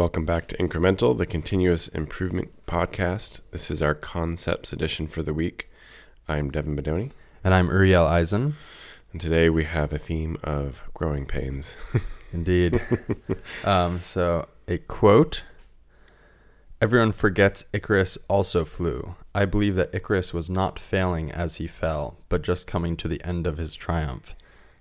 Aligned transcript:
Welcome 0.00 0.24
back 0.24 0.48
to 0.48 0.56
Incremental, 0.56 1.18
the 1.18 1.26
continuous 1.26 1.86
improvement 1.88 2.64
podcast. 2.64 3.42
This 3.50 3.70
is 3.70 3.82
our 3.82 3.94
concepts 3.94 4.72
edition 4.72 5.06
for 5.06 5.22
the 5.22 5.34
week. 5.34 5.70
I'm 6.26 6.50
Devin 6.50 6.74
Bedoni, 6.74 7.12
And 7.44 7.52
I'm 7.52 7.66
Uriel 7.66 8.06
Eisen. 8.06 8.56
and 9.12 9.20
today 9.20 9.50
we 9.50 9.64
have 9.64 9.92
a 9.92 9.98
theme 9.98 10.38
of 10.42 10.82
growing 10.94 11.26
pains. 11.26 11.76
Indeed. 12.32 12.80
um, 13.62 14.00
so, 14.00 14.48
a 14.66 14.78
quote 14.78 15.42
Everyone 16.80 17.12
forgets 17.12 17.66
Icarus 17.74 18.16
also 18.26 18.64
flew. 18.64 19.16
I 19.34 19.44
believe 19.44 19.74
that 19.74 19.94
Icarus 19.94 20.32
was 20.32 20.48
not 20.48 20.78
failing 20.78 21.30
as 21.30 21.56
he 21.56 21.66
fell, 21.66 22.16
but 22.30 22.40
just 22.40 22.66
coming 22.66 22.96
to 22.96 23.06
the 23.06 23.22
end 23.22 23.46
of 23.46 23.58
his 23.58 23.74
triumph. 23.74 24.34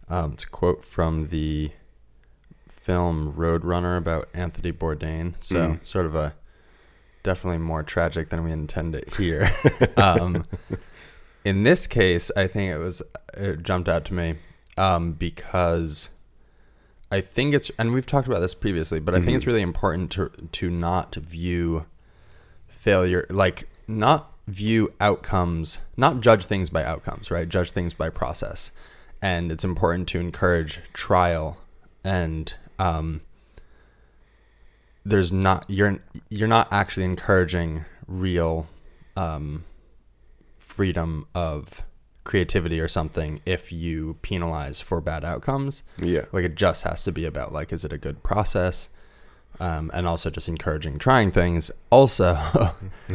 Um, 0.07 0.31
it's 0.31 0.45
a 0.45 0.49
quote 0.49 0.85
from 0.85 1.27
the 1.27 1.71
film 2.79 3.33
Roadrunner 3.33 3.97
about 3.97 4.29
Anthony 4.33 4.71
Bourdain. 4.71 5.33
So, 5.39 5.55
Mm. 5.55 5.85
sort 5.85 6.05
of 6.05 6.15
a 6.15 6.33
definitely 7.23 7.57
more 7.59 7.83
tragic 7.83 8.29
than 8.29 8.43
we 8.43 8.51
intend 8.51 8.95
it 8.95 9.15
here. 9.15 9.51
um, 9.97 10.45
in 11.43 11.63
this 11.63 11.87
case, 11.87 12.31
I 12.35 12.47
think 12.47 12.71
it 12.71 12.77
was 12.77 13.01
it 13.35 13.63
jumped 13.63 13.89
out 13.89 14.05
to 14.05 14.13
me 14.13 14.35
um, 14.77 15.13
because 15.13 16.09
I 17.11 17.21
think 17.21 17.53
it's 17.53 17.69
and 17.77 17.91
we've 17.93 18.05
talked 18.05 18.27
about 18.27 18.39
this 18.39 18.53
previously, 18.55 18.99
but 18.99 19.13
I 19.13 19.21
think 19.21 19.35
it's 19.37 19.47
really 19.47 19.61
important 19.61 20.11
to 20.11 20.29
to 20.51 20.69
not 20.69 21.15
view 21.15 21.85
failure 22.67 23.25
like 23.29 23.67
not 23.87 24.31
view 24.47 24.91
outcomes, 24.99 25.79
not 25.97 26.21
judge 26.21 26.45
things 26.45 26.69
by 26.69 26.83
outcomes, 26.83 27.29
right? 27.29 27.47
Judge 27.49 27.71
things 27.71 27.93
by 27.93 28.09
process, 28.09 28.71
and 29.21 29.51
it's 29.51 29.63
important 29.63 30.07
to 30.09 30.19
encourage 30.19 30.79
trial 30.93 31.57
and 32.03 32.53
um, 32.79 33.21
there's 35.05 35.31
not 35.31 35.65
you're 35.67 35.99
you're 36.29 36.47
not 36.47 36.67
actually 36.71 37.05
encouraging 37.05 37.85
real 38.07 38.67
um, 39.15 39.65
freedom 40.57 41.27
of 41.35 41.83
creativity 42.23 42.79
or 42.79 42.87
something 42.87 43.41
if 43.45 43.71
you 43.71 44.17
penalize 44.21 44.81
for 44.81 45.01
bad 45.01 45.25
outcomes 45.25 45.83
yeah. 45.99 46.25
like 46.31 46.45
it 46.45 46.55
just 46.55 46.83
has 46.83 47.03
to 47.03 47.11
be 47.11 47.25
about 47.25 47.51
like 47.51 47.73
is 47.73 47.83
it 47.83 47.91
a 47.91 47.97
good 47.97 48.21
process 48.23 48.89
um, 49.59 49.89
and 49.93 50.07
also 50.07 50.29
just 50.29 50.47
encouraging 50.47 50.97
trying 50.99 51.31
things 51.31 51.71
also 51.89 52.37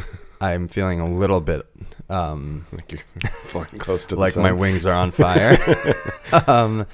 i'm 0.41 0.67
feeling 0.67 0.99
a 0.99 1.09
little 1.09 1.41
bit 1.41 1.65
um, 2.11 2.67
Like 2.73 2.93
you're 2.93 3.31
flying 3.31 3.79
close 3.79 4.05
to 4.07 4.17
the 4.17 4.21
like 4.21 4.33
sun. 4.33 4.43
my 4.43 4.53
wings 4.53 4.85
are 4.85 4.95
on 4.95 5.11
fire 5.13 5.59
um, 6.49 6.87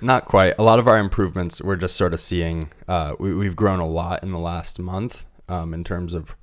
not 0.00 0.24
quite 0.24 0.54
a 0.58 0.62
lot 0.62 0.78
of 0.78 0.86
our 0.88 0.98
improvements 0.98 1.60
we're 1.60 1.76
just 1.76 1.96
sort 1.96 2.12
of 2.14 2.20
seeing 2.20 2.70
uh, 2.88 3.14
we, 3.18 3.34
we've 3.34 3.56
grown 3.56 3.80
a 3.80 3.86
lot 3.86 4.22
in 4.22 4.32
the 4.32 4.38
last 4.38 4.78
month 4.78 5.24
um, 5.48 5.74
in 5.74 5.84
terms 5.84 6.14
of 6.14 6.34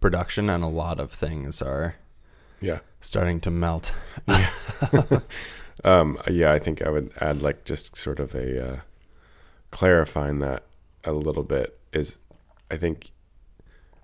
production 0.00 0.50
and 0.50 0.62
a 0.62 0.68
lot 0.68 1.00
of 1.00 1.10
things 1.10 1.62
are 1.62 1.96
Yeah. 2.60 2.80
starting 3.00 3.40
to 3.40 3.50
melt 3.50 3.94
Um, 5.84 6.18
yeah, 6.28 6.52
I 6.52 6.58
think 6.58 6.80
I 6.82 6.88
would 6.88 7.12
add 7.20 7.42
like 7.42 7.64
just 7.64 7.96
sort 7.96 8.18
of 8.18 8.34
a 8.34 8.66
uh, 8.72 8.76
clarifying 9.70 10.38
that 10.38 10.64
a 11.04 11.12
little 11.12 11.42
bit 11.42 11.78
is 11.92 12.18
I 12.70 12.76
think 12.76 13.10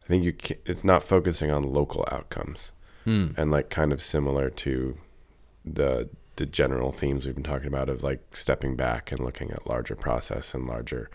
I 0.05 0.07
think 0.07 0.23
you 0.23 0.33
can, 0.35 0.59
it's 0.67 0.85
not 0.85 1.03
focusing 1.03 1.51
on 1.51 1.63
local 1.63 2.07
outcomes 2.13 2.73
Hmm. 3.05 3.29
and 3.37 3.51
like 3.51 3.69
kind 3.69 3.93
of 3.93 4.01
similar 4.01 4.49
to 4.51 4.97
the 5.65 6.09
the 6.37 6.47
general 6.47 6.93
themes 6.93 7.27
we've 7.27 7.35
been 7.35 7.45
talking 7.45 7.69
about 7.69 7.89
of 7.89 8.03
like 8.03 8.21
stepping 8.35 8.75
back 8.77 9.11
and 9.13 9.21
looking 9.21 9.51
at 9.51 9.67
larger 9.67 9.95
process 9.95 10.55
and 10.55 10.67
larger 10.67 11.11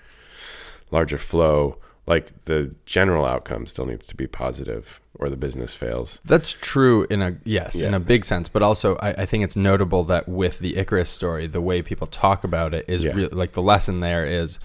larger 0.91 1.17
flow 1.17 1.77
like 2.05 2.43
the 2.45 2.73
general 2.85 3.25
outcome 3.25 3.65
still 3.65 3.85
needs 3.85 4.07
to 4.07 4.15
be 4.15 4.27
positive 4.27 5.01
or 5.15 5.29
the 5.29 5.35
business 5.35 5.73
fails. 5.73 6.21
That's 6.23 6.53
true 6.53 7.05
in 7.09 7.21
a 7.21 7.35
yes, 7.43 7.81
in 7.81 7.93
a 7.93 7.99
big 7.99 8.23
sense, 8.23 8.47
but 8.47 8.61
also 8.63 8.95
I, 8.97 9.09
I 9.09 9.25
think 9.25 9.43
it's 9.43 9.57
notable 9.57 10.05
that 10.05 10.29
with 10.29 10.59
the 10.59 10.77
Icarus 10.77 11.09
story, 11.09 11.47
the 11.47 11.59
way 11.59 11.81
people 11.81 12.07
talk 12.07 12.45
about 12.45 12.73
it 12.73 12.85
is 12.87 13.03
Yeah. 13.03 13.11
real 13.13 13.29
like 13.33 13.51
the 13.53 13.61
lesson 13.61 13.99
there 13.99 14.23
is 14.25 14.57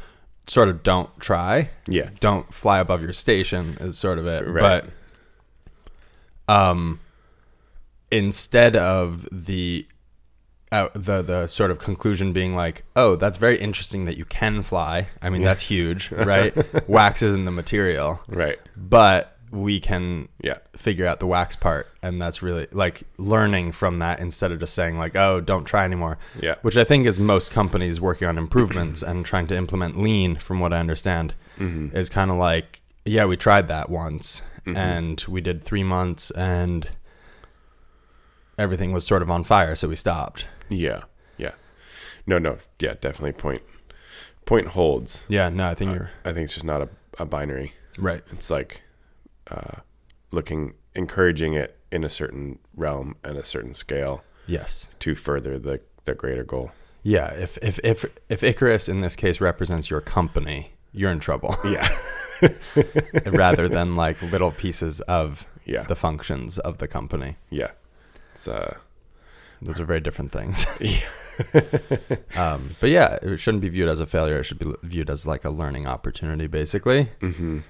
sort 0.47 0.69
of 0.69 0.82
don't 0.84 1.09
try, 1.19 1.71
yeah. 1.88 2.10
Don't 2.21 2.53
fly 2.53 2.78
above 2.78 3.03
your 3.03 3.12
station 3.12 3.76
is 3.81 3.99
sort 3.99 4.19
of 4.19 4.26
it, 4.26 4.47
Right. 4.47 4.84
but 6.47 6.55
um, 6.55 7.00
instead 8.10 8.76
of 8.76 9.26
the 9.32 9.87
uh, 10.72 10.88
the 10.94 11.22
the 11.22 11.47
sort 11.47 11.71
of 11.71 11.78
conclusion 11.78 12.33
being 12.33 12.56
like, 12.56 12.83
oh, 12.97 13.15
that's 13.15 13.38
very 13.38 13.59
interesting 13.59 14.06
that 14.06 14.16
you 14.19 14.25
can 14.25 14.62
fly. 14.62 15.06
I 15.22 15.31
mean, 15.31 15.43
that's 15.43 15.60
huge, 15.62 16.10
right? 16.33 16.53
Wax 16.88 17.22
isn't 17.22 17.44
the 17.44 17.50
material, 17.53 18.21
right 18.27 18.59
but 18.77 19.37
we 19.50 19.78
can 19.78 20.27
yeah 20.43 20.56
figure 20.75 21.06
out 21.06 21.21
the 21.21 21.27
wax 21.27 21.55
part 21.56 21.87
and 22.03 22.19
that's 22.19 22.43
really 22.43 22.66
like 22.72 23.03
learning 23.19 23.71
from 23.71 23.99
that 23.99 24.19
instead 24.19 24.50
of 24.50 24.59
just 24.59 24.72
saying 24.72 24.97
like 24.97 25.15
oh 25.15 25.43
don't 25.43 25.66
try 25.66 25.84
anymore 25.84 26.16
Yeah. 26.41 26.55
which 26.62 26.78
i 26.78 26.84
think 26.84 27.05
is 27.06 27.21
most 27.21 27.50
companies 27.50 28.00
working 28.00 28.27
on 28.27 28.38
improvements 28.38 29.03
and 29.03 29.27
trying 29.27 29.47
to 29.49 29.55
implement 29.55 30.00
lean 30.00 30.37
from 30.37 30.59
what 30.59 30.72
i 30.72 30.78
understand 30.78 31.34
Mm-hmm. 31.59 31.94
is 31.94 32.09
kind 32.09 32.31
of 32.31 32.38
like 32.38 32.81
yeah 33.05 33.27
we 33.27 33.37
tried 33.37 33.69
that 33.69 33.91
once 33.91 34.41
and 34.65 35.22
we 35.28 35.43
did 35.43 35.61
three 35.62 35.84
months 35.84 36.31
and 36.31 36.88
everything 38.59 38.93
was 38.93 39.06
sort 39.06 39.21
of 39.21 39.31
on 39.31 39.44
fire 39.44 39.75
so 39.75 39.87
we 39.88 39.97
stopped 39.97 40.47
Yeah, 40.72 41.03
yeah. 41.38 41.53
No, 42.27 42.38
no, 42.38 42.59
yeah, 42.81 42.94
definitely 43.00 43.33
point 43.33 43.62
point 44.44 44.69
holds. 44.69 45.25
yeah 45.28 45.49
no 45.49 45.69
i 45.69 45.75
think 45.75 45.94
you're 45.94 46.10
I 46.25 46.33
think 46.33 46.44
it's 46.44 46.55
just 46.55 46.65
not 46.66 46.83
a, 46.83 46.88
a 47.19 47.25
binary. 47.25 47.75
right 47.99 48.22
It's 48.33 48.50
like 48.50 48.82
uh, 49.50 49.81
looking, 50.32 50.75
encouraging 50.97 51.55
it 51.55 51.78
in 51.93 52.03
a 52.05 52.09
certain 52.11 52.59
realm 52.75 53.15
and 53.22 53.37
a 53.38 53.44
certain 53.44 53.72
scale 53.75 54.25
yes 54.47 54.88
to 54.99 55.15
further 55.15 55.59
the 55.61 55.81
the 56.05 56.15
greater 56.15 56.43
goal. 56.44 56.72
yeah 57.05 57.28
if 57.34 57.56
if 57.62 57.78
if 57.84 58.05
if 58.28 58.43
icarus 58.43 58.88
in 58.88 59.00
this 59.00 59.15
case 59.15 59.41
represents 59.41 59.91
your 59.91 60.00
company 60.00 60.72
you're 60.93 61.12
in 61.12 61.21
trouble 61.21 61.55
Yeah, 61.65 61.88
rather 63.27 63.69
than 63.69 63.94
like 63.97 64.21
little 64.22 64.50
pieces 64.50 65.00
of 65.03 65.47
yeah, 65.65 65.84
the 65.84 65.94
functions 65.97 66.59
of 66.59 66.78
the 66.78 66.88
company. 66.88 67.37
yeah. 67.50 67.71
It's 68.32 68.49
uh, 68.49 68.78
Those 69.65 69.78
are 69.81 69.84
very 69.84 70.00
different 70.00 70.33
things. 70.33 70.67
um, 72.37 72.77
but 72.81 72.91
yeah, 72.91 73.19
it 73.23 73.39
shouldn't 73.39 73.62
be 73.62 73.69
viewed 73.69 73.89
as 73.89 74.00
a 74.00 74.06
failure. 74.06 74.39
It 74.41 74.45
should 74.45 74.59
be 74.59 74.73
viewed 74.83 75.09
as 75.09 75.27
like 75.27 75.45
a 75.45 75.50
learning 75.50 75.87
opportunity, 75.87 76.47
basically. 76.47 77.05
hmm 77.21 77.61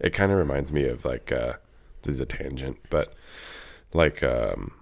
It 0.00 0.10
kind 0.14 0.32
of 0.32 0.38
reminds 0.38 0.72
me 0.72 0.84
of 0.86 1.04
like 1.04 1.30
uh, 1.32 1.54
this 2.02 2.14
is 2.14 2.20
a 2.20 2.26
tangent, 2.26 2.78
but 2.88 3.12
like 3.92 4.22
um, 4.22 4.72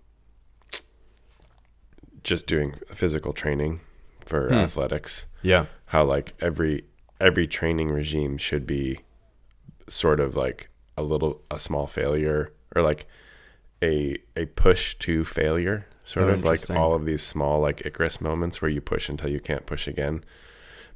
just 2.22 2.46
doing 2.46 2.74
physical 2.94 3.32
training 3.32 3.80
for 4.24 4.48
Hmm. 4.48 4.54
athletics. 4.54 5.26
Yeah. 5.42 5.66
how 5.86 6.04
like 6.04 6.34
every 6.40 6.84
every 7.20 7.46
training 7.46 7.88
regime 7.90 8.36
should 8.38 8.66
be 8.66 9.00
sort 9.88 10.20
of 10.20 10.36
like 10.36 10.68
a 10.96 11.02
little 11.02 11.40
a 11.50 11.58
small 11.58 11.86
failure 11.86 12.52
or 12.76 12.82
like 12.82 13.06
a 13.82 14.18
a 14.36 14.44
push 14.46 14.94
to 14.96 15.24
failure 15.24 15.86
sort 16.08 16.26
Oh, 16.26 16.30
of 16.30 16.42
like 16.44 16.70
all 16.70 16.94
of 16.94 17.04
these 17.04 17.22
small 17.22 17.60
like 17.60 17.84
Icarus 17.84 18.20
moments 18.20 18.62
where 18.62 18.70
you 18.70 18.80
push 18.80 19.08
until 19.08 19.28
you 19.30 19.40
can't 19.40 19.66
push 19.66 19.86
again 19.86 20.24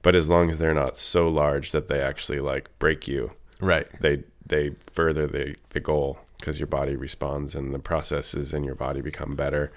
but 0.01 0.15
as 0.17 0.29
long 0.29 0.49
as 0.51 0.59
they're 0.59 0.75
not 0.85 0.97
so 0.97 1.29
large 1.29 1.71
that 1.73 1.87
they 1.89 2.01
actually 2.01 2.41
like 2.41 2.71
break 2.79 3.07
you 3.07 3.33
Right. 3.61 3.87
they 4.01 4.25
they 4.47 4.71
further 4.91 5.27
the 5.27 5.55
the 5.71 5.81
goal 5.81 6.19
because 6.39 6.59
your 6.59 6.67
body 6.67 6.97
responds 6.97 7.55
and 7.55 7.73
the 7.75 7.79
processes 7.79 8.53
in 8.55 8.65
your 8.65 8.75
body 8.75 9.01
become 9.01 9.37
better 9.37 9.71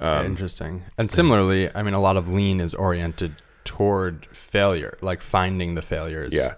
um, 0.00 0.24
Interesting. 0.24 0.84
And 0.96 1.10
similarly, 1.10 1.68
I 1.74 1.82
mean, 1.82 1.92
a 1.92 2.00
lot 2.00 2.16
of 2.16 2.26
lean 2.32 2.60
is 2.62 2.72
oriented 2.72 3.32
toward 3.64 4.24
failure, 4.34 4.96
like 5.02 5.20
finding 5.20 5.74
the 5.74 5.82
failures 5.82 6.32
yeah 6.32 6.54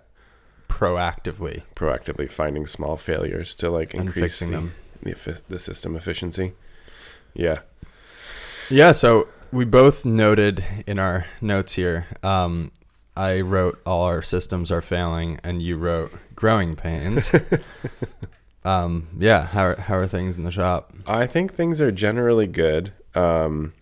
proactively 0.69 1.63
proactively 1.75 2.31
finding 2.31 2.67
small 2.67 2.97
failures 2.97 3.55
to 3.57 3.71
like 3.71 3.95
increase 3.95 4.41
the, 4.41 4.47
them. 4.47 4.75
the 5.03 5.41
the 5.49 5.59
system 5.59 5.97
efficiency. 5.97 6.53
Yeah, 7.35 7.61
Yeah. 8.71 8.93
So 8.93 9.29
we 9.53 9.65
both 9.65 10.05
noted 10.05 10.65
in 10.87 10.99
our 10.99 11.27
notes 11.41 11.75
here. 11.75 12.07
Um, 12.23 12.73
I 13.17 13.41
wrote 13.41 13.81
all 13.87 14.05
our 14.05 14.23
systems 14.23 14.73
are 14.73 14.83
failing, 14.83 15.39
and 15.45 15.63
you 15.63 15.77
wrote 15.77 16.13
growing 16.35 16.75
pains. 16.75 17.33
um, 18.65 19.07
yeah. 19.19 19.47
How 19.47 19.65
are, 19.65 19.81
how 19.81 19.97
are 19.97 20.07
things 20.07 20.37
in 20.37 20.45
the 20.45 20.51
shop? 20.51 20.93
I 21.07 21.27
think 21.27 21.55
things 21.55 21.81
are 21.81 21.93
generally 21.93 22.47
good. 22.47 22.93
Um, 23.15 23.75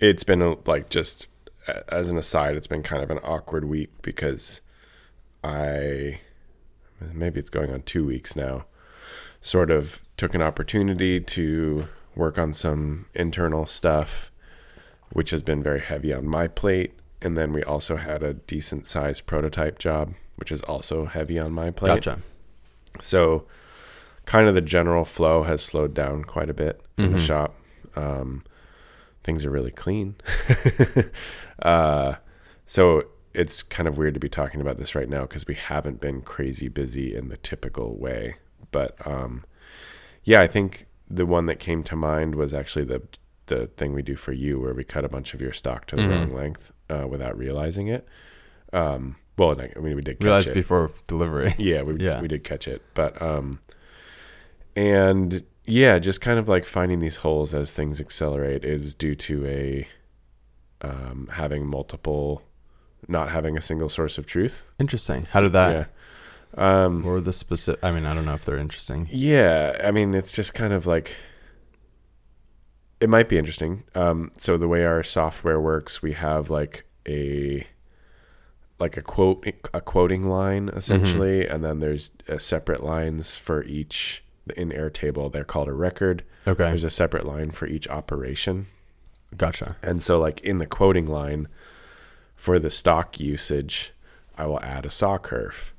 it's 0.00 0.24
been 0.24 0.42
a, 0.42 0.56
like 0.66 0.88
just 0.88 1.28
as 1.88 2.08
an 2.08 2.18
aside, 2.18 2.56
it's 2.56 2.66
been 2.66 2.82
kind 2.82 3.02
of 3.02 3.10
an 3.10 3.18
awkward 3.18 3.64
week 3.64 3.90
because 4.02 4.60
I 5.44 6.20
maybe 7.12 7.40
it's 7.40 7.50
going 7.50 7.70
on 7.72 7.82
two 7.82 8.04
weeks 8.04 8.36
now. 8.36 8.64
Sort 9.40 9.70
of 9.70 10.02
took 10.16 10.34
an 10.34 10.42
opportunity 10.42 11.20
to 11.20 11.88
work 12.14 12.38
on 12.38 12.52
some 12.52 13.06
internal 13.14 13.66
stuff, 13.66 14.30
which 15.12 15.30
has 15.30 15.42
been 15.42 15.62
very 15.62 15.80
heavy 15.80 16.12
on 16.12 16.26
my 16.26 16.48
plate. 16.48 16.94
And 17.20 17.36
then 17.36 17.52
we 17.52 17.62
also 17.62 17.96
had 17.96 18.22
a 18.22 18.34
decent 18.34 18.86
sized 18.86 19.26
prototype 19.26 19.78
job 19.78 20.14
which 20.36 20.50
is 20.50 20.62
also 20.62 21.04
heavy 21.04 21.38
on 21.38 21.52
my 21.52 21.70
plate. 21.70 22.02
Gotcha. 22.02 22.18
So, 23.00 23.46
kind 24.24 24.48
of 24.48 24.54
the 24.54 24.60
general 24.62 25.04
flow 25.04 25.44
has 25.44 25.62
slowed 25.62 25.94
down 25.94 26.24
quite 26.24 26.50
a 26.50 26.54
bit 26.54 26.80
in 26.98 27.12
the 27.12 27.18
Mhm. 27.18 27.26
shop. 27.26 27.54
Um, 27.94 28.42
things 29.22 29.44
are 29.44 29.50
really 29.50 29.70
clean. 29.70 30.16
uh, 31.62 32.14
so 32.66 33.04
it's 33.34 33.62
kind 33.62 33.88
of 33.88 33.96
weird 33.96 34.14
to 34.14 34.20
be 34.20 34.28
talking 34.28 34.60
about 34.60 34.78
this 34.78 34.94
right 34.94 35.08
now 35.08 35.22
because 35.22 35.46
we 35.46 35.54
haven't 35.54 36.00
been 36.00 36.22
crazy 36.22 36.68
busy 36.68 37.14
in 37.14 37.28
the 37.28 37.36
typical 37.36 37.96
way. 37.96 38.36
But 38.70 38.96
um, 39.06 39.44
yeah, 40.24 40.40
I 40.40 40.48
think 40.48 40.86
the 41.14 41.26
one 41.26 41.46
that 41.46 41.58
came 41.58 41.82
to 41.84 41.96
mind 41.96 42.34
was 42.34 42.52
actually 42.54 42.84
the 42.86 43.02
the 43.46 43.66
thing 43.76 43.92
we 43.92 44.02
do 44.02 44.16
for 44.16 44.32
you, 44.32 44.58
where 44.60 44.72
we 44.72 44.84
cut 44.84 45.04
a 45.04 45.08
bunch 45.08 45.34
of 45.34 45.40
your 45.40 45.52
stock 45.52 45.86
to 45.86 45.96
the 45.96 46.02
Mhm. 46.02 46.10
wrong 46.10 46.30
length 46.30 46.72
uh, 46.88 47.06
without 47.08 47.36
realizing 47.36 47.88
it. 47.88 48.06
Um, 48.72 49.16
well, 49.36 49.60
I 49.60 49.78
mean, 49.80 49.96
we 49.96 50.02
did 50.02 50.18
catch 50.20 50.24
Realized 50.24 50.48
it. 50.50 50.54
before 50.54 50.90
delivery. 51.08 51.54
Yeah, 51.58 51.82
we 51.82 51.96
Yeah. 51.96 52.20
we 52.22 52.28
did 52.28 52.44
catch 52.44 52.66
it, 52.68 52.80
but 52.94 53.20
um, 53.20 53.58
and 54.76 55.44
yeah, 55.64 55.98
just 55.98 56.20
kind 56.20 56.38
of 56.38 56.48
like 56.48 56.64
finding 56.64 57.00
these 57.00 57.16
holes 57.16 57.54
as 57.54 57.72
things 57.72 58.00
accelerate 58.00 58.64
is 58.64 58.94
due 58.94 59.14
to 59.16 59.46
a 59.46 59.88
um 60.80 61.28
having 61.32 61.66
multiple, 61.66 62.42
not 63.08 63.30
having 63.30 63.56
a 63.56 63.60
single 63.62 63.88
source 63.88 64.18
of 64.18 64.26
truth. 64.26 64.66
Interesting. 64.78 65.26
How 65.30 65.40
did 65.40 65.52
that? 65.52 65.72
yeah. 65.72 65.84
Um. 66.56 67.04
Or 67.06 67.20
the 67.20 67.32
specific? 67.32 67.82
I 67.82 67.90
mean, 67.90 68.04
I 68.06 68.14
don't 68.14 68.24
know 68.24 68.34
if 68.34 68.44
they're 68.44 68.58
interesting. 68.58 69.08
Yeah, 69.10 69.76
I 69.82 69.90
mean, 69.90 70.14
it's 70.14 70.32
just 70.32 70.54
kind 70.54 70.72
of 70.72 70.86
like 70.86 71.16
it 73.00 73.08
might 73.08 73.28
be 73.28 73.36
interesting. 73.36 73.82
Um, 73.96 74.30
so 74.38 74.56
the 74.56 74.68
way 74.68 74.84
our 74.84 75.02
software 75.02 75.60
works, 75.60 76.02
we 76.02 76.12
have 76.12 76.50
like 76.50 76.84
a 77.08 77.66
like 78.78 78.96
a 78.96 79.02
quote 79.02 79.44
a 79.74 79.80
quoting 79.80 80.22
line 80.28 80.68
essentially, 80.68 81.46
and 81.46 81.64
then 81.64 81.80
there's 81.80 82.10
uh, 82.28 82.38
separate 82.38 82.82
lines 82.82 83.36
for 83.36 83.64
each 83.64 84.22
in 84.56 84.70
Airtable. 84.70 85.32
They're 85.32 85.44
called 85.44 85.68
a 85.68 85.72
record. 85.72 86.22
Okay. 86.46 86.64
There's 86.64 86.84
a 86.84 86.90
separate 86.90 87.26
line 87.26 87.50
for 87.50 87.66
each 87.66 87.88
operation, 87.88 88.66
Gotcha. 89.36 89.76
and 89.82 90.02
so 90.02 90.18
like 90.20 90.40
in 90.40 90.58
the 90.58 90.66
quoting 90.66 91.06
line 91.06 91.48
for 92.36 92.58
the 92.58 92.70
stock 92.70 93.18
usage, 93.18 93.92
I 94.36 94.46
will 94.46 94.60
add 94.60 94.84
a 94.86 94.90
saw 94.90 95.18
kerf. 95.18 95.71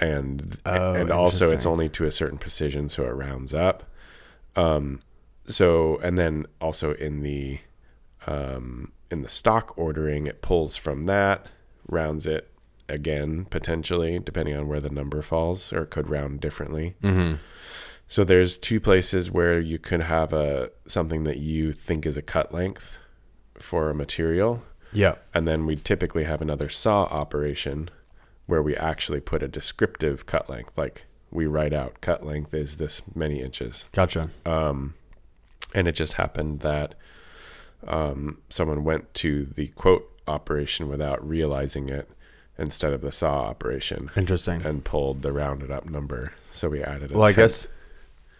And 0.00 0.56
Oh, 0.64 0.94
and 0.94 1.10
also 1.10 1.50
it's 1.50 1.66
only 1.66 1.88
to 1.90 2.06
a 2.06 2.10
certain 2.10 2.38
precision, 2.38 2.88
so 2.88 3.04
it 3.04 3.10
rounds 3.10 3.52
up. 3.54 3.84
Um, 4.56 5.02
so 5.46 5.98
and 6.02 6.16
then 6.18 6.46
also 6.60 6.94
in 6.94 7.20
the 7.20 7.60
um, 8.26 8.92
in 9.10 9.22
the 9.22 9.28
stock 9.28 9.76
ordering, 9.76 10.26
it 10.26 10.40
pulls 10.42 10.76
from 10.76 11.04
that, 11.04 11.46
rounds 11.88 12.26
it 12.26 12.48
again 12.88 13.44
potentially, 13.44 14.18
depending 14.18 14.56
on 14.56 14.68
where 14.68 14.80
the 14.80 14.90
number 14.90 15.22
falls, 15.22 15.72
or 15.72 15.82
it 15.82 15.90
could 15.90 16.08
round 16.08 16.40
differently. 16.40 16.94
Mm-hmm. 17.02 17.36
So 18.08 18.24
there's 18.24 18.56
two 18.56 18.80
places 18.80 19.30
where 19.30 19.60
you 19.60 19.78
could 19.78 20.00
have 20.02 20.32
a 20.32 20.70
something 20.86 21.24
that 21.24 21.36
you 21.38 21.72
think 21.72 22.06
is 22.06 22.16
a 22.16 22.22
cut 22.22 22.52
length 22.52 22.98
for 23.54 23.90
a 23.90 23.94
material, 23.94 24.62
Yeah. 24.92 25.16
and 25.34 25.46
then 25.46 25.66
we 25.66 25.76
typically 25.76 26.24
have 26.24 26.40
another 26.42 26.68
saw 26.68 27.04
operation 27.04 27.90
where 28.50 28.62
we 28.62 28.76
actually 28.76 29.20
put 29.20 29.42
a 29.42 29.48
descriptive 29.48 30.26
cut 30.26 30.50
length, 30.50 30.76
like 30.76 31.06
we 31.30 31.46
write 31.46 31.72
out 31.72 32.00
cut 32.00 32.26
length 32.26 32.52
is 32.52 32.78
this 32.78 33.02
many 33.14 33.40
inches. 33.40 33.88
Gotcha. 33.92 34.30
Um, 34.44 34.94
and 35.74 35.86
it 35.86 35.92
just 35.92 36.14
happened 36.14 36.60
that 36.60 36.94
um, 37.86 38.38
someone 38.48 38.84
went 38.84 39.14
to 39.14 39.44
the 39.44 39.68
quote 39.68 40.10
operation 40.26 40.88
without 40.88 41.26
realizing 41.26 41.88
it 41.88 42.10
instead 42.58 42.92
of 42.92 43.00
the 43.00 43.12
saw 43.12 43.42
operation 43.44 44.10
Interesting. 44.16 44.62
and 44.62 44.84
pulled 44.84 45.22
the 45.22 45.32
rounded 45.32 45.70
up 45.70 45.88
number. 45.88 46.34
So 46.50 46.68
we 46.68 46.82
added. 46.82 47.12
Well, 47.12 47.26
I 47.26 47.32
guess 47.32 47.68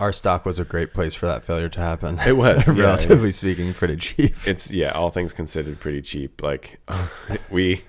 our 0.00 0.12
stock 0.12 0.44
was 0.44 0.58
a 0.58 0.64
great 0.64 0.92
place 0.92 1.14
for 1.14 1.26
that 1.26 1.44
failure 1.44 1.68
to 1.68 1.80
happen. 1.80 2.18
It 2.26 2.36
was, 2.36 2.66
yeah. 2.76 2.82
relatively 2.82 3.30
speaking, 3.30 3.72
pretty 3.72 3.96
cheap. 3.96 4.34
it's 4.46 4.70
yeah, 4.70 4.90
all 4.90 5.10
things 5.10 5.32
considered, 5.32 5.78
pretty 5.78 6.02
cheap. 6.02 6.42
Like 6.42 6.80
we 7.50 7.82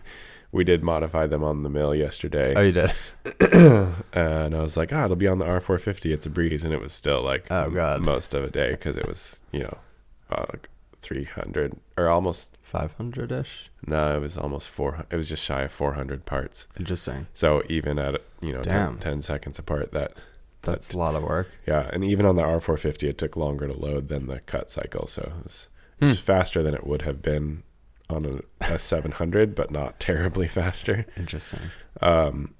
we 0.52 0.64
did 0.64 0.84
modify 0.84 1.28
them 1.28 1.44
on 1.44 1.64
the 1.64 1.70
mill 1.70 1.94
yesterday, 1.96 2.54
Oh, 2.56 2.62
you 2.62 2.72
did. 2.72 2.94
and 4.14 4.56
I 4.56 4.62
was 4.62 4.78
like, 4.78 4.92
ah, 4.94 5.06
it'll 5.06 5.16
be 5.16 5.28
on 5.28 5.40
the 5.40 5.46
R450. 5.46 6.12
It's 6.14 6.26
a 6.26 6.30
breeze, 6.30 6.64
and 6.64 6.74
it 6.74 6.82
was 6.82 6.94
still 6.94 7.22
like 7.22 7.48
Oh, 7.52 7.70
God. 7.70 8.02
most 8.02 8.34
of 8.34 8.44
a 8.44 8.50
day 8.50 8.72
because 8.72 8.98
it 8.98 9.08
was 9.08 9.42
you 9.52 9.62
know 9.64 9.78
uh, 10.30 10.46
like 10.52 10.70
300 11.00 11.74
or 11.98 12.10
almost 12.10 12.58
Five 12.62 12.94
hundred 12.94 13.32
ish. 13.32 13.70
no, 13.86 14.16
it 14.16 14.20
was 14.20 14.38
almost 14.38 14.70
four. 14.70 15.06
It 15.10 15.16
was 15.16 15.28
just 15.28 15.44
shy 15.44 15.64
of 15.64 15.72
400 15.72 16.26
parts. 16.26 16.68
Interesting. 16.80 17.28
So 17.34 17.64
even 17.68 17.98
at 18.00 18.22
you 18.42 18.54
know 18.54 18.62
10, 18.62 18.72
Damn. 18.74 18.98
10 19.00 19.22
seconds 19.22 19.60
apart, 19.60 19.92
that 19.94 20.14
That's 20.62 20.94
a 20.94 20.98
lot 20.98 21.16
of 21.16 21.24
work. 21.24 21.50
yeah, 21.68 21.90
and 21.92 22.04
even 22.04 22.26
on 22.26 22.36
the 22.36 22.44
R450, 22.44 23.04
it 23.10 23.18
took 23.18 23.36
longer 23.36 23.68
to 23.68 23.74
load 23.74 24.08
than 24.10 24.28
the 24.28 24.40
cut 24.42 24.70
cycle. 24.70 25.08
So 25.08 25.22
it 25.38 25.44
was, 25.44 25.70
it 26.00 26.06
Hmm. 26.06 26.10
was 26.12 26.20
faster 26.20 26.62
than 26.64 26.74
it 26.74 26.86
would 26.88 27.02
have 27.02 27.22
been 27.22 27.64
on 28.12 28.26
a 28.26 28.64
S700, 28.64 29.56
but 29.56 29.72
not 29.72 30.00
terribly 30.00 30.48
faster. 30.48 31.06
Interesting. 31.18 31.60
Um, 32.02 32.54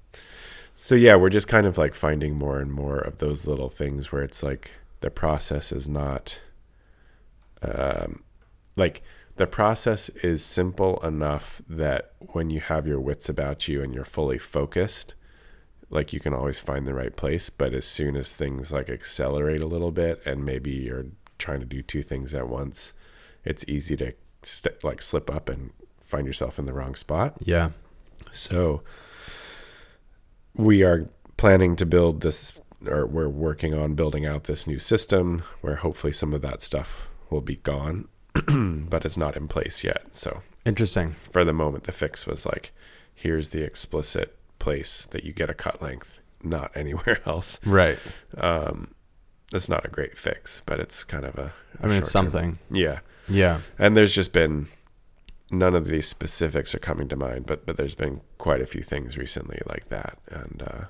so 0.74 0.94
yeah, 0.94 1.16
we're 1.16 1.30
just 1.30 1.48
kind 1.48 1.66
of 1.66 1.78
like 1.78 1.94
finding 1.94 2.36
more 2.36 2.58
and 2.58 2.72
more 2.72 2.98
of 2.98 3.18
those 3.18 3.46
little 3.46 3.68
things 3.68 4.10
where 4.10 4.22
it's 4.22 4.42
like 4.42 4.72
the 5.00 5.10
process 5.10 5.72
is 5.72 5.88
not, 5.88 6.40
um, 7.62 8.22
like 8.76 9.02
the 9.36 9.46
process 9.46 10.08
is 10.08 10.44
simple 10.44 10.98
enough 11.04 11.62
that 11.68 12.12
when 12.32 12.50
you 12.50 12.60
have 12.60 12.86
your 12.86 13.00
wits 13.00 13.28
about 13.28 13.68
you 13.68 13.82
and 13.82 13.94
you're 13.94 14.04
fully 14.04 14.38
focused, 14.38 15.14
like 15.90 16.12
you 16.12 16.20
can 16.20 16.34
always 16.34 16.58
find 16.58 16.86
the 16.86 16.94
right 16.94 17.14
place. 17.16 17.50
But 17.50 17.74
as 17.74 17.86
soon 17.86 18.16
as 18.16 18.34
things 18.34 18.72
like 18.72 18.90
accelerate 18.90 19.60
a 19.60 19.66
little 19.66 19.92
bit 19.92 20.20
and 20.24 20.44
maybe 20.44 20.70
you're 20.70 21.06
trying 21.38 21.60
to 21.60 21.66
do 21.66 21.82
two 21.82 22.02
things 22.02 22.34
at 22.34 22.48
once, 22.48 22.94
it's 23.44 23.64
easy 23.68 23.96
to 23.96 24.14
st- 24.42 24.82
like 24.84 25.02
slip 25.02 25.30
up 25.30 25.48
and 25.48 25.70
find 26.00 26.26
yourself 26.26 26.58
in 26.58 26.66
the 26.66 26.72
wrong 26.72 26.94
spot. 26.94 27.34
Yeah. 27.40 27.70
So 28.30 28.82
we 30.54 30.82
are 30.82 31.06
planning 31.36 31.76
to 31.76 31.86
build 31.86 32.20
this, 32.20 32.52
or 32.86 33.06
we're 33.06 33.28
working 33.28 33.74
on 33.74 33.94
building 33.94 34.26
out 34.26 34.44
this 34.44 34.66
new 34.66 34.78
system 34.78 35.42
where 35.60 35.76
hopefully 35.76 36.12
some 36.12 36.32
of 36.34 36.42
that 36.42 36.62
stuff 36.62 37.08
will 37.30 37.40
be 37.40 37.56
gone, 37.56 38.08
but 38.88 39.04
it's 39.04 39.16
not 39.16 39.36
in 39.36 39.48
place 39.48 39.82
yet. 39.82 40.14
So 40.14 40.42
Interesting. 40.64 41.16
for 41.30 41.44
the 41.44 41.52
moment, 41.52 41.84
the 41.84 41.92
fix 41.92 42.26
was 42.26 42.44
like, 42.46 42.72
here's 43.14 43.50
the 43.50 43.62
explicit 43.62 44.36
place 44.58 45.06
that 45.06 45.24
you 45.24 45.32
get 45.32 45.50
a 45.50 45.54
cut 45.54 45.80
length, 45.82 46.18
not 46.42 46.70
anywhere 46.76 47.20
else. 47.26 47.58
Right. 47.66 47.98
Um, 48.36 48.94
it's 49.52 49.68
not 49.68 49.84
a 49.84 49.88
great 49.88 50.18
fix, 50.18 50.62
but 50.66 50.80
it's 50.80 51.04
kind 51.04 51.24
of 51.24 51.36
a. 51.38 51.52
a 51.80 51.84
I 51.84 51.86
mean, 51.86 51.98
it's 51.98 52.10
something. 52.10 52.58
Yeah. 52.70 53.00
Yeah. 53.28 53.60
And 53.78 53.96
there's 53.96 54.14
just 54.14 54.32
been 54.32 54.68
none 55.52 55.74
of 55.74 55.84
these 55.84 56.08
specifics 56.08 56.74
are 56.74 56.80
coming 56.80 57.08
to 57.08 57.16
mind, 57.16 57.46
but 57.46 57.66
but 57.66 57.76
there's 57.76 57.94
been 57.94 58.22
quite 58.38 58.60
a 58.60 58.66
few 58.66 58.82
things 58.82 59.18
recently 59.18 59.60
like 59.66 59.88
that, 59.90 60.18
and 60.28 60.62
uh, 60.66 60.84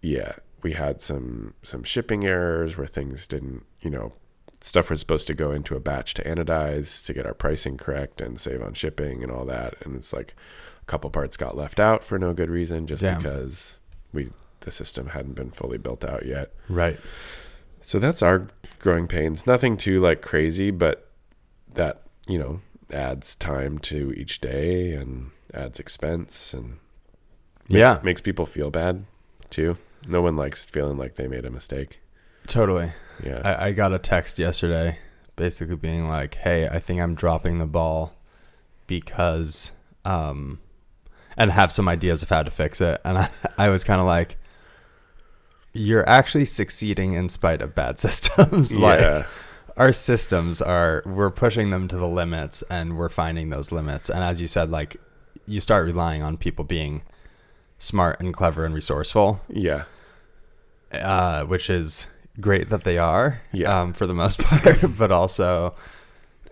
yeah, 0.00 0.32
we 0.62 0.72
had 0.72 1.00
some 1.00 1.54
some 1.62 1.84
shipping 1.84 2.24
errors 2.24 2.76
where 2.76 2.86
things 2.86 3.26
didn't, 3.26 3.64
you 3.80 3.90
know, 3.90 4.12
stuff 4.60 4.90
was 4.90 5.00
supposed 5.00 5.26
to 5.26 5.34
go 5.34 5.52
into 5.52 5.76
a 5.76 5.80
batch 5.80 6.14
to 6.14 6.24
anodize 6.24 7.04
to 7.04 7.12
get 7.12 7.26
our 7.26 7.34
pricing 7.34 7.76
correct 7.76 8.20
and 8.20 8.40
save 8.40 8.62
on 8.62 8.72
shipping 8.72 9.22
and 9.22 9.30
all 9.30 9.44
that, 9.44 9.74
and 9.82 9.94
it's 9.94 10.12
like 10.12 10.34
a 10.80 10.84
couple 10.86 11.10
parts 11.10 11.36
got 11.36 11.56
left 11.56 11.78
out 11.78 12.02
for 12.02 12.18
no 12.18 12.32
good 12.32 12.50
reason, 12.50 12.86
just 12.86 13.02
Damn. 13.02 13.18
because 13.18 13.78
we 14.12 14.30
the 14.62 14.70
system 14.70 15.08
hadn't 15.08 15.34
been 15.34 15.50
fully 15.50 15.78
built 15.78 16.04
out 16.04 16.26
yet. 16.26 16.52
Right. 16.68 16.98
So 17.80 17.98
that's 17.98 18.22
our 18.22 18.48
growing 18.78 19.06
pains. 19.08 19.46
Nothing 19.46 19.76
too 19.76 20.00
like 20.00 20.22
crazy, 20.22 20.70
but 20.70 21.08
that, 21.74 22.02
you 22.26 22.38
know, 22.38 22.60
adds 22.92 23.34
time 23.34 23.78
to 23.80 24.12
each 24.16 24.40
day 24.40 24.92
and 24.92 25.30
adds 25.54 25.78
expense 25.80 26.52
and 26.54 26.78
makes, 27.68 27.78
Yeah. 27.78 28.00
makes 28.02 28.20
people 28.20 28.46
feel 28.46 28.70
bad 28.70 29.04
too. 29.50 29.76
No 30.08 30.20
one 30.22 30.36
likes 30.36 30.64
feeling 30.64 30.96
like 30.98 31.14
they 31.14 31.28
made 31.28 31.44
a 31.44 31.50
mistake. 31.50 32.00
Totally. 32.46 32.92
Yeah. 33.24 33.40
I, 33.44 33.68
I 33.68 33.72
got 33.72 33.92
a 33.92 33.98
text 33.98 34.38
yesterday 34.38 34.98
basically 35.36 35.76
being 35.76 36.08
like, 36.08 36.34
hey, 36.36 36.68
I 36.68 36.78
think 36.78 37.00
I'm 37.00 37.14
dropping 37.14 37.58
the 37.58 37.66
ball 37.66 38.14
because, 38.86 39.72
um, 40.04 40.60
and 41.36 41.50
have 41.50 41.72
some 41.72 41.88
ideas 41.88 42.22
of 42.22 42.28
how 42.28 42.42
to 42.42 42.50
fix 42.50 42.80
it. 42.80 43.00
And 43.04 43.18
I, 43.18 43.28
I 43.58 43.68
was 43.70 43.84
kind 43.84 44.00
of 44.00 44.06
like, 44.06 44.36
you're 45.72 46.08
actually 46.08 46.44
succeeding 46.44 47.14
in 47.14 47.28
spite 47.28 47.62
of 47.62 47.74
bad 47.74 47.98
systems. 47.98 48.76
like, 48.76 49.00
yeah. 49.00 49.26
our 49.76 49.92
systems 49.92 50.60
are, 50.62 51.02
we're 51.06 51.30
pushing 51.30 51.70
them 51.70 51.88
to 51.88 51.96
the 51.96 52.08
limits 52.08 52.62
and 52.70 52.96
we're 52.98 53.08
finding 53.08 53.50
those 53.50 53.72
limits. 53.72 54.08
And 54.10 54.22
as 54.22 54.40
you 54.40 54.46
said, 54.46 54.70
like, 54.70 54.96
you 55.46 55.60
start 55.60 55.86
relying 55.86 56.22
on 56.22 56.36
people 56.36 56.64
being 56.64 57.02
smart 57.78 58.20
and 58.20 58.32
clever 58.32 58.64
and 58.64 58.74
resourceful 58.74 59.40
Yeah. 59.48 59.84
uh, 60.92 61.44
which 61.44 61.68
is 61.70 62.06
great 62.40 62.68
that 62.70 62.84
they 62.84 62.96
are, 62.98 63.42
Yeah. 63.52 63.80
um, 63.82 63.92
for 63.92 64.06
the 64.06 64.14
most 64.14 64.38
part. 64.42 64.78
but 64.96 65.10
also, 65.10 65.74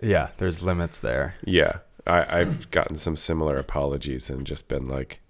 yeah, 0.01 0.29
there's 0.37 0.61
limits 0.61 0.99
there. 0.99 1.35
Yeah. 1.45 1.79
I, 2.07 2.37
I've 2.37 2.71
gotten 2.71 2.95
some 2.95 3.15
similar 3.15 3.57
apologies 3.57 4.29
and 4.29 4.45
just 4.45 4.67
been 4.67 4.85
like, 4.85 5.21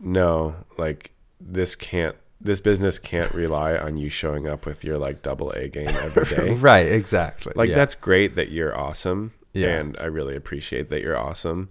no, 0.00 0.56
like 0.78 1.12
this 1.40 1.74
can't 1.76 2.16
this 2.40 2.60
business 2.60 2.98
can't 2.98 3.32
rely 3.32 3.76
on 3.76 3.96
you 3.96 4.08
showing 4.08 4.46
up 4.46 4.66
with 4.66 4.84
your 4.84 4.98
like 4.98 5.22
double 5.22 5.50
A 5.52 5.68
game 5.68 5.88
every 5.88 6.24
day. 6.36 6.54
right, 6.54 6.86
exactly. 6.86 7.52
Like 7.56 7.70
Yeah. 7.70 7.76
that's 7.76 7.94
great 7.94 8.34
that 8.36 8.50
you're 8.50 8.76
awesome. 8.76 9.32
Yeah. 9.52 9.68
And 9.78 9.96
I 9.98 10.04
really 10.04 10.36
appreciate 10.36 10.90
that 10.90 11.00
you're 11.00 11.16
awesome. 11.16 11.70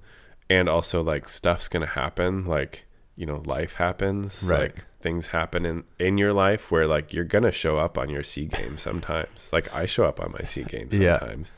And 0.49 0.67
also 0.67 1.03
like 1.03 1.29
stuff's 1.29 1.67
gonna 1.67 1.85
happen. 1.85 2.45
Like, 2.45 2.85
you 3.15 3.25
know, 3.25 3.43
life 3.45 3.75
happens. 3.75 4.43
Right. 4.43 4.61
Like 4.73 4.85
things 5.01 5.27
happen 5.27 5.65
in, 5.67 5.83
in 5.99 6.17
your 6.17 6.33
life 6.33 6.71
where 6.71 6.87
like 6.87 7.13
you're 7.13 7.23
gonna 7.25 7.51
show 7.51 7.77
up 7.77 7.97
on 7.97 8.09
your 8.09 8.23
C 8.23 8.45
game 8.45 8.77
sometimes. 8.79 9.51
like 9.53 9.73
I 9.73 9.85
show 9.85 10.05
up 10.05 10.19
on 10.19 10.31
my 10.31 10.43
C 10.45 10.63
game 10.63 10.89
Yeah. 10.91 11.19
sometimes. 11.19 11.53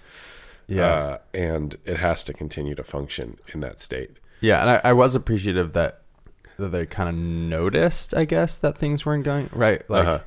yeah. 0.67 0.85
Uh, 0.93 1.17
and 1.33 1.77
it 1.85 1.97
has 1.97 2.23
to 2.25 2.33
continue 2.33 2.75
to 2.75 2.83
function 2.83 3.37
in 3.53 3.61
that 3.61 3.79
state. 3.79 4.17
Yeah, 4.41 4.61
and 4.61 4.69
I, 4.69 4.81
I 4.89 4.93
was 4.93 5.15
appreciative 5.15 5.73
that 5.73 6.01
that 6.57 6.69
they 6.69 6.85
kind 6.85 7.09
of 7.09 7.15
noticed, 7.15 8.13
I 8.15 8.25
guess, 8.25 8.57
that 8.57 8.77
things 8.77 9.05
weren't 9.05 9.23
going 9.23 9.49
right. 9.53 9.87
Like 9.89 10.07
Uh-huh. 10.07 10.19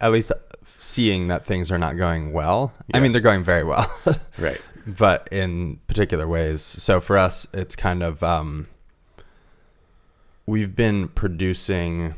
at 0.00 0.12
least 0.12 0.32
seeing 0.66 1.28
that 1.28 1.44
things 1.44 1.70
are 1.70 1.78
not 1.78 1.96
going 1.96 2.32
well. 2.32 2.72
I 2.92 3.00
mean, 3.00 3.12
they're 3.12 3.20
going 3.20 3.44
very 3.44 3.64
well, 3.64 3.86
Right. 4.38 4.60
but 4.86 5.28
in 5.32 5.78
particular 5.86 6.26
ways. 6.28 6.62
So 6.62 7.00
for 7.00 7.16
us, 7.18 7.46
it's 7.52 7.74
kind 7.76 8.02
of 8.02 8.22
um, 8.22 8.68
we've 10.46 10.74
been 10.76 11.08
producing, 11.08 12.14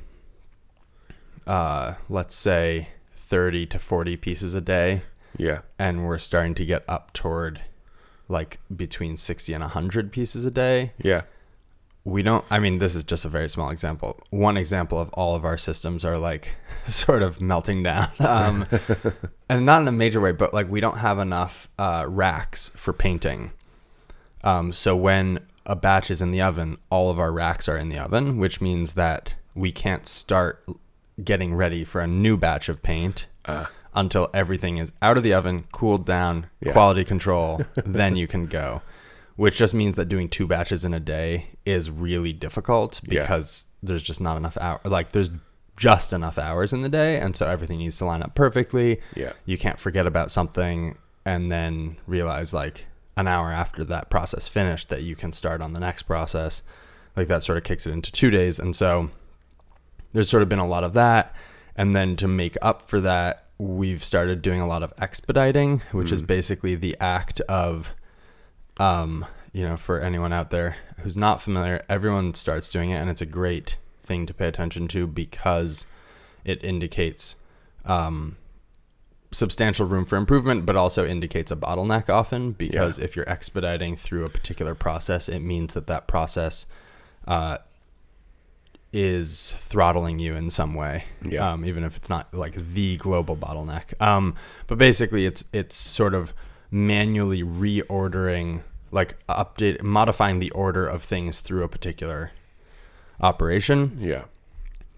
uh, 1.47 1.95
let's 2.09 2.35
say, 2.35 2.89
thirty 3.15 3.67
to 3.67 3.79
forty 3.79 4.17
pieces 4.17 4.55
a 4.55 4.61
day, 4.61 5.03
Yeah. 5.37 5.61
and 5.79 6.07
we're 6.07 6.19
starting 6.19 6.55
to 6.57 6.65
get 6.67 6.85
up 6.89 7.13
toward 7.13 7.61
like 8.29 8.59
between 8.75 9.17
sixty 9.17 9.53
and 9.53 9.63
hundred 9.65 10.13
pieces 10.13 10.45
a 10.47 10.51
day. 10.51 10.93
Yeah. 10.99 11.23
We 12.15 12.23
don't 12.23 12.45
i 12.51 12.59
mean 12.61 12.79
this 12.79 12.95
is 12.95 13.03
just 13.03 13.25
a 13.25 13.29
very 13.29 13.49
small 13.49 13.69
example. 13.71 14.19
One 14.31 14.57
example 14.57 14.99
of 15.01 15.09
all 15.15 15.35
of 15.35 15.45
our 15.45 15.59
systems 15.59 16.05
are 16.05 16.17
like 16.17 16.55
sort 16.87 17.23
of 17.23 17.41
melting 17.41 17.83
down. 17.83 18.09
Um, 18.21 18.65
and 19.51 19.67
not 19.67 19.83
in 19.83 19.89
a 19.89 19.93
major 19.93 20.21
way 20.21 20.33
but 20.33 20.55
like 20.55 20.71
we 20.71 20.81
don't 20.81 20.99
have 20.99 21.19
enough 21.19 21.69
uh, 21.79 22.05
racks 22.09 22.71
for 22.77 22.93
painting. 22.93 23.51
Um, 24.45 24.73
so 24.73 24.95
when 24.95 25.41
a 25.67 25.75
batch 25.75 26.11
is 26.11 26.23
in 26.23 26.31
the 26.31 26.41
oven 26.43 26.79
all 26.91 27.11
of 27.11 27.19
our 27.19 27.33
racks 27.33 27.69
are 27.69 27.77
in 27.77 27.89
the 27.89 27.99
oven 27.99 28.39
which 28.39 28.61
means 28.61 28.95
that 28.95 29.35
we 29.57 29.73
can't 29.73 30.07
start 30.07 30.65
getting 31.25 31.55
ready 31.55 31.83
for 31.85 32.01
a 32.01 32.07
new 32.07 32.37
batch 32.37 32.69
of 32.69 32.83
paint 32.85 33.27
Uh, 33.47 33.67
until 33.95 34.29
everything 34.35 34.77
is 34.79 34.93
out 35.03 35.17
of 35.17 35.23
the 35.25 35.33
oven 35.35 35.65
cooled 35.73 36.05
down 36.07 36.47
Yeah. 36.61 36.73
quality 36.73 37.05
control 37.05 37.63
then 37.75 38.15
you 38.15 38.27
can 38.29 38.47
go 38.47 38.83
which 39.37 39.57
just 39.57 39.75
means 39.75 39.95
that 39.97 40.07
doing 40.07 40.29
two 40.29 40.47
batches 40.47 40.85
in 40.85 40.93
a 40.93 41.01
day 41.01 41.51
is 41.65 41.91
really 41.91 42.33
difficult 42.33 43.01
Yeah. 43.05 43.21
because 43.21 43.65
there's 43.83 44.03
just 44.03 44.21
not 44.21 44.37
enough 44.37 44.57
hour 44.59 44.81
like 44.85 45.13
there's 45.13 45.31
just 45.77 46.13
enough 46.13 46.39
hours 46.39 46.73
in 46.73 46.81
the 46.81 46.89
day 46.89 47.19
and 47.19 47.37
so 47.37 47.47
everything 47.47 47.79
needs 47.79 47.99
to 47.99 48.07
line 48.07 48.23
up 48.23 48.35
perfectly 48.35 49.01
yeah. 49.15 49.33
you 49.45 49.59
can't 49.59 49.79
forget 49.79 50.07
about 50.07 50.31
something 50.31 50.97
and 51.25 51.53
then 51.53 51.97
realize 52.07 52.55
like 52.55 52.87
an 53.17 53.29
hour 53.29 53.51
after 53.51 53.85
that 53.85 54.09
process 54.11 54.49
finished 54.49 54.89
that 54.89 55.03
you 55.03 55.15
can 55.15 55.33
start 55.33 55.61
on 55.61 55.75
the 55.75 55.81
next 55.81 56.03
process 56.03 56.63
like 57.15 57.29
that 57.29 57.43
sort 57.43 57.59
of 57.59 57.65
kicks 57.65 57.87
it 57.87 57.93
into 57.93 58.11
two 58.11 58.31
days 58.31 58.59
and 58.59 58.75
so 58.75 59.11
there's 60.13 60.31
sort 60.31 60.43
of 60.43 60.49
been 60.49 60.59
a 60.59 60.67
lot 60.67 60.83
of 60.85 60.95
that 60.95 61.35
and 61.77 61.95
then 61.95 62.17
to 62.17 62.27
make 62.27 62.57
up 62.63 62.83
for 62.83 63.01
that 63.01 63.45
we've 63.59 64.03
started 64.03 64.41
doing 64.41 64.61
a 64.61 64.67
lot 64.67 64.83
of 64.83 64.93
expediting 64.99 65.83
which 65.93 66.11
is 66.11 66.23
mm. 66.23 66.27
basically 66.27 66.75
the 66.75 66.97
act 67.01 67.41
of 67.43 67.93
um 68.79 69.25
you 69.53 69.63
know 69.67 69.77
for 69.77 70.01
anyone 70.01 70.33
out 70.33 70.51
there 70.51 70.77
who's 70.99 71.17
not 71.17 71.41
familiar 71.41 71.83
everyone 71.89 72.35
starts 72.35 72.69
doing 72.71 72.91
it 72.91 72.97
and 72.97 73.09
it's 73.11 73.23
a 73.23 73.27
great 73.27 73.77
thing 74.03 74.27
to 74.27 74.35
pay 74.35 74.47
attention 74.47 74.87
to 74.89 75.07
because 75.07 75.87
it 76.45 76.63
indicates 76.65 77.37
um 77.85 78.37
substantial 79.33 79.87
room 79.87 80.05
for 80.05 80.17
improvement 80.17 80.65
but 80.65 80.77
also 80.77 81.07
indicates 81.07 81.51
a 81.51 81.57
bottleneck 81.57 82.09
often 82.09 82.53
because 82.53 82.99
if 82.99 83.17
you're 83.17 83.29
expediting 83.29 83.97
through 83.97 84.25
a 84.25 84.29
particular 84.29 84.75
process 84.75 85.29
it 85.29 85.41
means 85.41 85.75
that 85.75 85.87
that 85.87 86.07
process 86.07 86.67
uh 87.27 87.59
is 88.93 89.55
throttling 89.59 90.19
you 90.19 90.35
in 90.35 90.49
some 90.49 90.73
way 90.75 91.05
Yeah. 91.23 91.53
um, 91.53 91.65
even 91.65 91.83
if 91.85 91.97
it's 91.97 92.09
not 92.09 92.33
like 92.33 92.55
the 92.55 92.97
global 92.97 93.37
bottleneck 93.37 94.01
um, 94.01 94.35
but 94.69 94.79
basically 94.79 95.27
it's 95.27 95.45
it's 95.53 95.75
sort 95.75 96.15
of 96.15 96.33
manually 96.71 97.43
reordering 97.43 98.63
like 98.91 99.17
update 99.29 99.83
modifying 99.83 100.39
the 100.39 100.51
order 100.51 100.87
of 100.87 101.03
things 101.03 101.41
through 101.41 101.63
a 101.63 101.69
particular 101.69 102.31
operation 103.21 103.99
Yeah. 104.01 104.25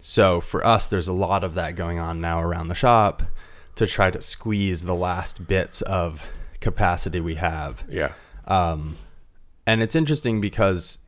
so 0.00 0.40
for 0.40 0.64
us 0.66 0.86
there's 0.86 1.08
a 1.08 1.12
lot 1.12 1.44
of 1.44 1.54
that 1.54 1.74
going 1.76 1.98
on 1.98 2.20
now 2.20 2.40
around 2.40 2.68
the 2.68 2.74
shop 2.74 3.22
to 3.76 3.86
try 3.86 4.10
to 4.10 4.20
squeeze 4.20 4.84
the 4.84 4.94
last 4.94 5.46
bits 5.46 5.82
of 5.82 6.26
capacity 6.60 7.20
we 7.20 7.36
have 7.36 7.84
Yeah. 7.88 8.12
um, 8.46 8.96
and 9.66 9.82
it's 9.82 9.94
interesting 9.96 10.40
because 10.40 10.98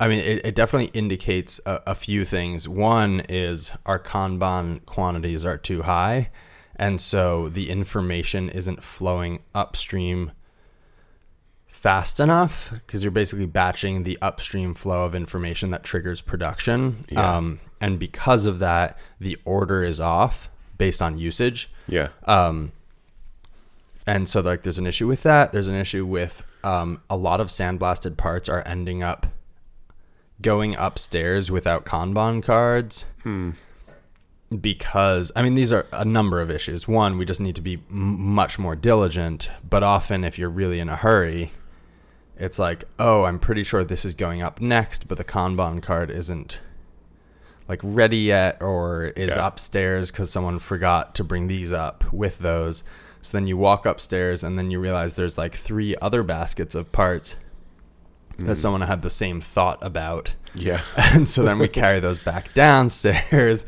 I 0.00 0.08
mean, 0.08 0.18
it, 0.18 0.44
it 0.44 0.54
definitely 0.56 0.90
indicates 0.92 1.60
a, 1.64 1.80
a 1.86 1.94
few 1.94 2.24
things. 2.24 2.68
One 2.68 3.20
is 3.28 3.70
our 3.86 4.00
Kanban 4.00 4.84
quantities 4.86 5.44
are 5.44 5.56
too 5.56 5.82
high, 5.82 6.30
and 6.76 7.00
so 7.00 7.48
the 7.48 7.70
information 7.70 8.48
isn't 8.48 8.82
flowing 8.82 9.42
upstream 9.54 10.32
fast 11.66 12.18
enough 12.18 12.70
because 12.72 13.02
you're 13.04 13.10
basically 13.10 13.46
batching 13.46 14.04
the 14.04 14.16
upstream 14.22 14.74
flow 14.74 15.04
of 15.04 15.14
information 15.14 15.70
that 15.70 15.82
triggers 15.82 16.20
production. 16.20 17.04
Yeah. 17.10 17.36
Um, 17.36 17.60
and 17.80 17.98
because 17.98 18.46
of 18.46 18.58
that, 18.60 18.98
the 19.20 19.36
order 19.44 19.84
is 19.84 20.00
off 20.00 20.48
based 20.78 21.02
on 21.02 21.18
usage. 21.18 21.70
Yeah. 21.86 22.08
Um, 22.24 22.72
and 24.06 24.28
so 24.28 24.40
like 24.40 24.62
there's 24.62 24.78
an 24.78 24.86
issue 24.86 25.06
with 25.06 25.22
that. 25.24 25.52
There's 25.52 25.68
an 25.68 25.74
issue 25.74 26.06
with 26.06 26.42
um, 26.62 27.02
a 27.10 27.16
lot 27.16 27.40
of 27.40 27.48
sandblasted 27.48 28.16
parts 28.16 28.48
are 28.48 28.62
ending 28.66 29.02
up 29.02 29.26
going 30.40 30.74
upstairs 30.76 31.50
without 31.50 31.84
Kanban 31.84 32.42
cards. 32.42 33.04
Because 34.60 35.32
I 35.34 35.42
mean 35.42 35.54
these 35.54 35.72
are 35.72 35.86
a 35.92 36.04
number 36.04 36.40
of 36.40 36.50
issues. 36.50 36.86
One, 36.86 37.18
we 37.18 37.24
just 37.24 37.40
need 37.40 37.54
to 37.56 37.60
be 37.60 37.74
m- 37.90 38.20
much 38.20 38.58
more 38.58 38.76
diligent. 38.76 39.50
But 39.68 39.82
often, 39.82 40.24
if 40.24 40.38
you're 40.38 40.48
really 40.48 40.80
in 40.80 40.88
a 40.88 40.96
hurry, 40.96 41.52
it's 42.36 42.58
like, 42.58 42.84
oh, 42.98 43.24
I'm 43.24 43.38
pretty 43.38 43.62
sure 43.62 43.84
this 43.84 44.04
is 44.04 44.14
going 44.14 44.42
up 44.42 44.60
next, 44.60 45.08
but 45.08 45.18
the 45.18 45.24
Kanban 45.24 45.82
card 45.82 46.10
isn't 46.10 46.58
like 47.68 47.80
ready 47.82 48.18
yet 48.18 48.60
or 48.60 49.04
is 49.16 49.36
Yeah. 49.36 49.46
upstairs 49.46 50.10
because 50.10 50.30
someone 50.30 50.58
forgot 50.58 51.14
to 51.14 51.24
bring 51.24 51.46
these 51.46 51.72
up 51.72 52.12
with 52.12 52.38
those. 52.40 52.84
So 53.22 53.36
then 53.38 53.46
you 53.46 53.56
walk 53.56 53.86
upstairs 53.86 54.44
and 54.44 54.58
then 54.58 54.70
you 54.70 54.78
realize 54.78 55.14
there's 55.14 55.38
like 55.38 55.54
three 55.54 55.96
other 56.02 56.22
baskets 56.22 56.74
of 56.74 56.92
parts 56.92 57.36
that 58.38 58.46
hmm. 58.46 58.54
someone 58.54 58.82
had 58.82 59.02
the 59.02 59.10
same 59.10 59.40
thought 59.40 59.78
about. 59.80 60.34
Yeah. 60.54 60.80
And 61.14 61.28
so 61.28 61.42
then 61.42 61.58
we 61.58 61.68
carry 61.82 62.00
those 62.00 62.18
back 62.18 62.52
downstairs, 62.52 63.64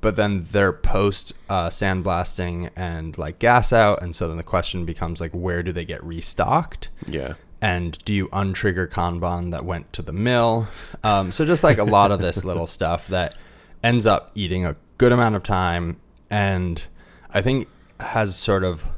but 0.00 0.16
then 0.16 0.44
they're 0.50 0.72
post 0.72 1.32
uh, 1.48 1.68
sandblasting 1.68 2.70
and 2.76 3.16
like 3.18 3.38
gas 3.38 3.72
out. 3.72 4.02
And 4.02 4.14
so 4.16 4.28
then 4.28 4.36
the 4.36 4.42
question 4.42 4.84
becomes 4.84 5.20
like, 5.20 5.32
where 5.32 5.62
do 5.62 5.72
they 5.72 5.84
get 5.84 6.02
restocked? 6.04 6.88
Yeah. 7.06 7.34
and 7.62 8.02
do 8.06 8.14
you 8.14 8.26
untrigger 8.28 8.88
Kanban 8.88 9.50
that 9.50 9.64
went 9.64 9.92
to 9.92 10.02
the 10.02 10.12
mill? 10.12 10.68
Um, 11.04 11.30
so 11.32 11.44
just 11.44 11.62
like 11.62 11.78
a 11.78 11.84
lot 11.84 12.10
of 12.10 12.20
this 12.20 12.44
little 12.50 12.66
stuff 12.66 13.06
that 13.08 13.34
ends 13.82 14.06
up 14.06 14.30
eating 14.34 14.64
a 14.64 14.76
good 14.98 15.12
amount 15.12 15.34
of 15.36 15.42
time, 15.42 16.00
and 16.30 16.86
I 17.30 17.42
think 17.42 17.68
has 17.98 18.34
sort 18.36 18.64
of 18.64 18.90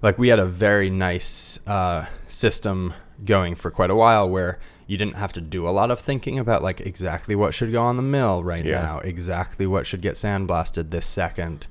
like 0.00 0.16
we 0.18 0.28
had 0.28 0.38
a 0.38 0.46
very 0.46 0.88
nice 0.90 1.58
uh, 1.66 2.06
system 2.26 2.94
going 3.24 3.54
for 3.54 3.70
quite 3.70 3.90
a 3.90 3.94
while 3.94 4.28
where 4.28 4.58
you 4.88 4.96
didn't 4.96 5.14
have 5.16 5.32
to 5.34 5.40
do 5.40 5.68
a 5.68 5.70
lot 5.70 5.90
of 5.92 6.00
thinking 6.00 6.36
about 6.38 6.62
like 6.62 6.80
exactly 6.80 7.36
what 7.36 7.54
should 7.54 7.70
go 7.70 7.82
on 7.82 7.96
the 7.96 8.02
mill 8.02 8.42
right 8.42 8.64
Yeah. 8.64 8.80
now, 8.82 8.98
exactly 9.00 9.66
what 9.66 9.86
should 9.86 10.00
get 10.00 10.14
sandblasted 10.14 10.90
this 10.90 11.06
second, 11.06 11.66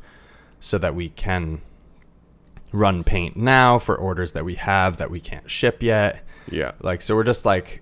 so 0.62 0.78
that 0.78 0.96
we 0.96 1.10
can 1.10 1.62
run 2.72 3.04
paint 3.04 3.36
now 3.36 3.80
for 3.80 3.96
orders 3.96 4.34
that 4.34 4.46
we 4.46 4.56
have 4.56 4.98
that 4.98 5.10
we 5.12 5.20
can't 5.20 5.50
ship 5.50 5.82
yet. 5.84 6.24
Yeah. 6.50 6.74
Like 6.80 7.02
so 7.02 7.16
we're 7.16 7.24
just 7.24 7.44
like 7.46 7.82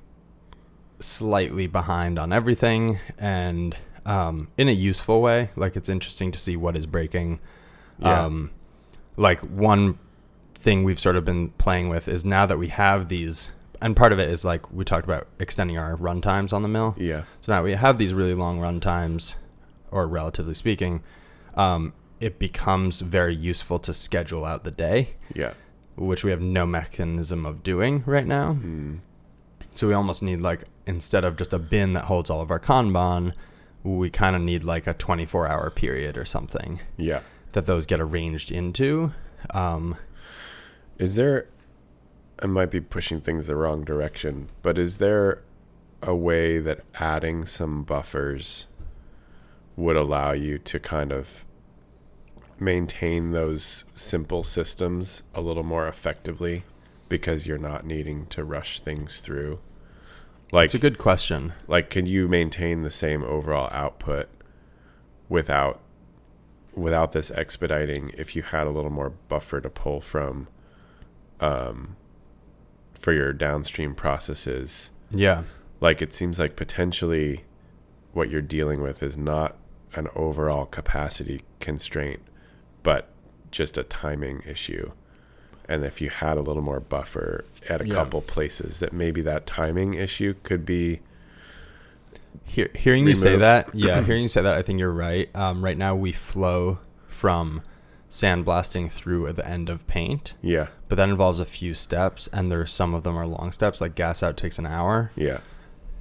slightly 0.99 1.67
behind 1.67 2.17
on 2.17 2.31
everything 2.31 2.99
and 3.17 3.75
um 4.05 4.47
in 4.57 4.69
a 4.69 4.71
useful 4.71 5.21
way. 5.21 5.49
Like 5.55 5.75
it's 5.75 5.89
interesting 5.89 6.31
to 6.31 6.39
see 6.39 6.55
what 6.55 6.77
is 6.77 6.85
breaking. 6.85 7.39
Yeah. 7.99 8.25
Um 8.25 8.51
like 9.17 9.39
one 9.41 9.99
thing 10.53 10.83
we've 10.83 10.99
sort 10.99 11.15
of 11.17 11.25
been 11.25 11.49
playing 11.51 11.89
with 11.89 12.07
is 12.07 12.23
now 12.23 12.45
that 12.45 12.57
we 12.57 12.69
have 12.69 13.09
these 13.09 13.49
and 13.81 13.95
part 13.95 14.11
of 14.13 14.19
it 14.19 14.29
is 14.29 14.43
like 14.45 14.71
we 14.71 14.85
talked 14.85 15.05
about 15.05 15.27
extending 15.39 15.77
our 15.77 15.95
run 15.95 16.21
times 16.21 16.53
on 16.53 16.61
the 16.61 16.67
mill. 16.67 16.95
Yeah. 16.97 17.23
So 17.41 17.51
now 17.53 17.63
we 17.63 17.73
have 17.73 17.97
these 17.97 18.13
really 18.13 18.33
long 18.33 18.59
run 18.59 18.79
times, 18.79 19.35
or 19.91 20.07
relatively 20.07 20.53
speaking, 20.53 21.01
um, 21.55 21.93
it 22.19 22.39
becomes 22.39 23.01
very 23.01 23.35
useful 23.35 23.77
to 23.79 23.93
schedule 23.93 24.45
out 24.45 24.63
the 24.63 24.71
day, 24.71 25.15
Yeah. 25.33 25.53
which 25.95 26.23
we 26.23 26.31
have 26.31 26.41
no 26.41 26.65
mechanism 26.65 27.45
of 27.45 27.63
doing 27.63 28.03
right 28.05 28.25
now. 28.25 28.53
Mm. 28.53 28.99
So 29.75 29.87
we 29.87 29.93
almost 29.93 30.23
need 30.23 30.41
like 30.41 30.63
instead 30.85 31.25
of 31.25 31.35
just 31.35 31.51
a 31.53 31.59
bin 31.59 31.93
that 31.93 32.05
holds 32.05 32.29
all 32.29 32.41
of 32.41 32.51
our 32.51 32.59
kanban, 32.59 33.33
we 33.83 34.09
kind 34.09 34.35
of 34.35 34.41
need 34.41 34.63
like 34.63 34.87
a 34.87 34.93
24 34.93 35.47
hour 35.47 35.69
period 35.69 36.17
or 36.17 36.25
something 36.25 36.79
Yeah. 36.97 37.19
that 37.51 37.65
those 37.65 37.85
get 37.85 37.99
arranged 37.99 38.51
into. 38.51 39.11
Um, 39.53 39.97
Is 40.97 41.15
there 41.17 41.47
I 42.41 42.47
might 42.47 42.71
be 42.71 42.81
pushing 42.81 43.21
things 43.21 43.47
the 43.47 43.55
wrong 43.55 43.83
direction, 43.83 44.49
but 44.61 44.77
is 44.77 44.97
there 44.97 45.41
a 46.01 46.15
way 46.15 46.59
that 46.59 46.81
adding 46.95 47.45
some 47.45 47.83
buffers 47.83 48.67
would 49.75 49.95
allow 49.95 50.31
you 50.31 50.57
to 50.59 50.79
kind 50.79 51.11
of 51.11 51.45
maintain 52.59 53.31
those 53.31 53.85
simple 53.93 54.43
systems 54.43 55.23
a 55.33 55.41
little 55.41 55.63
more 55.63 55.87
effectively 55.87 56.63
because 57.09 57.47
you're 57.47 57.57
not 57.57 57.85
needing 57.85 58.25
to 58.27 58.43
rush 58.43 58.79
things 58.79 59.19
through? 59.21 59.59
Like 60.51 60.65
it's 60.65 60.75
a 60.75 60.79
good 60.79 60.97
question. 60.97 61.53
like 61.67 61.89
can 61.89 62.05
you 62.05 62.27
maintain 62.27 62.83
the 62.83 62.91
same 62.91 63.23
overall 63.23 63.69
output 63.71 64.29
without 65.27 65.81
without 66.73 67.13
this 67.13 67.31
expediting 67.31 68.11
if 68.17 68.35
you 68.35 68.41
had 68.43 68.67
a 68.67 68.69
little 68.69 68.91
more 68.91 69.09
buffer 69.09 69.59
to 69.59 69.69
pull 69.69 69.99
from 69.99 70.47
um 71.39 71.95
for 73.05 73.13
your 73.13 73.31
downstream 73.31 73.93
processes 73.93 74.89
Yeah. 75.11 75.43
like 75.79 76.01
it 76.01 76.11
seems 76.11 76.39
like 76.39 76.55
potentially 76.55 77.43
what 78.13 78.31
you're 78.31 78.41
dealing 78.41 78.81
with 78.81 79.03
is 79.03 79.15
not 79.15 79.57
an 79.93 80.07
overall 80.15 80.65
capacity 80.65 81.41
constraint 81.59 82.19
but 82.81 83.09
just 83.51 83.77
a 83.77 83.83
timing 83.83 84.41
issue 84.43 84.91
and 85.69 85.83
if 85.85 86.01
you 86.01 86.09
had 86.09 86.35
a 86.37 86.41
little 86.41 86.63
more 86.63 86.79
buffer 86.79 87.45
at 87.69 87.79
a 87.79 87.85
Yeah. 87.87 87.93
couple 87.93 88.21
places 88.21 88.79
that 88.79 88.91
maybe 88.91 89.21
that 89.21 89.45
timing 89.45 89.93
issue 89.93 90.33
could 90.41 90.65
be 90.65 91.01
Hear, 92.43 92.69
hearing 92.75 93.05
you 93.07 93.13
say 93.15 93.37
that, 93.37 93.73
yeah, 93.73 94.01
hearing 94.07 94.23
you 94.23 94.27
say 94.29 94.41
that, 94.41 94.55
I 94.55 94.61
think 94.61 94.79
you're 94.79 94.91
right. 94.91 95.29
Um, 95.35 95.63
right 95.63 95.77
now, 95.77 95.95
we 95.95 96.11
flow 96.11 96.79
from 97.07 97.61
sandblasting 98.09 98.91
through 98.91 99.27
at 99.27 99.35
the 99.35 99.47
end 99.47 99.69
of 99.69 99.85
paint, 99.87 100.33
yeah. 100.41 100.67
But 100.87 100.95
that 100.95 101.09
involves 101.09 101.39
a 101.39 101.45
few 101.45 101.73
steps, 101.73 102.27
and 102.31 102.51
there's 102.51 102.71
some 102.71 102.93
of 102.93 103.03
them 103.03 103.17
are 103.17 103.27
long 103.27 103.51
steps. 103.51 103.81
Like 103.81 103.95
gas 103.95 104.23
out 104.23 104.37
takes 104.37 104.59
an 104.59 104.65
hour, 104.65 105.11
yeah. 105.15 105.39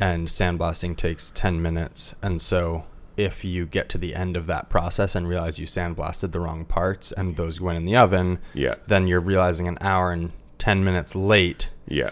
And 0.00 0.28
sandblasting 0.28 0.96
takes 0.96 1.30
ten 1.30 1.62
minutes. 1.62 2.14
And 2.22 2.42
so, 2.42 2.84
if 3.16 3.44
you 3.44 3.66
get 3.66 3.88
to 3.90 3.98
the 3.98 4.14
end 4.14 4.36
of 4.36 4.46
that 4.46 4.68
process 4.68 5.14
and 5.14 5.28
realize 5.28 5.58
you 5.58 5.66
sandblasted 5.66 6.32
the 6.32 6.40
wrong 6.40 6.64
parts 6.64 7.12
and 7.12 7.36
those 7.36 7.60
went 7.60 7.78
in 7.78 7.84
the 7.84 7.96
oven, 7.96 8.38
yeah. 8.52 8.74
then 8.86 9.06
you're 9.06 9.20
realizing 9.20 9.68
an 9.68 9.78
hour 9.80 10.12
and 10.12 10.32
ten 10.58 10.84
minutes 10.84 11.14
late 11.14 11.68
yeah 11.86 12.10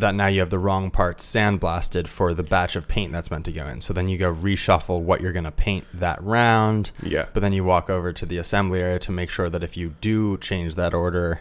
that 0.00 0.14
now 0.14 0.26
you 0.26 0.40
have 0.40 0.50
the 0.50 0.58
wrong 0.58 0.90
parts 0.90 1.24
sandblasted 1.24 2.06
for 2.06 2.34
the 2.34 2.42
batch 2.42 2.76
of 2.76 2.88
paint 2.88 3.12
that's 3.12 3.30
meant 3.30 3.44
to 3.46 3.52
go 3.52 3.66
in. 3.66 3.80
So 3.80 3.92
then 3.92 4.08
you 4.08 4.18
go 4.18 4.32
reshuffle 4.32 5.00
what 5.00 5.20
you're 5.20 5.32
going 5.32 5.44
to 5.44 5.50
paint 5.50 5.86
that 5.94 6.22
round. 6.22 6.90
Yeah. 7.02 7.26
But 7.32 7.40
then 7.40 7.52
you 7.52 7.64
walk 7.64 7.88
over 7.88 8.12
to 8.12 8.26
the 8.26 8.38
assembly 8.38 8.80
area 8.80 8.98
to 9.00 9.12
make 9.12 9.30
sure 9.30 9.48
that 9.48 9.62
if 9.62 9.76
you 9.76 9.94
do 10.00 10.36
change 10.38 10.74
that 10.74 10.94
order, 10.94 11.40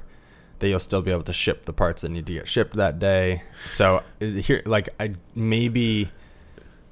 that 0.59 0.69
you'll 0.69 0.79
still 0.79 1.01
be 1.01 1.11
able 1.11 1.23
to 1.23 1.33
ship 1.33 1.65
the 1.65 1.73
parts 1.73 2.01
that 2.01 2.09
need 2.09 2.25
to 2.27 2.33
get 2.33 2.47
shipped 2.47 2.75
that 2.75 2.97
day. 2.97 3.43
So 3.67 4.03
here, 4.19 4.61
like 4.65 4.89
I 4.99 5.15
maybe 5.35 6.09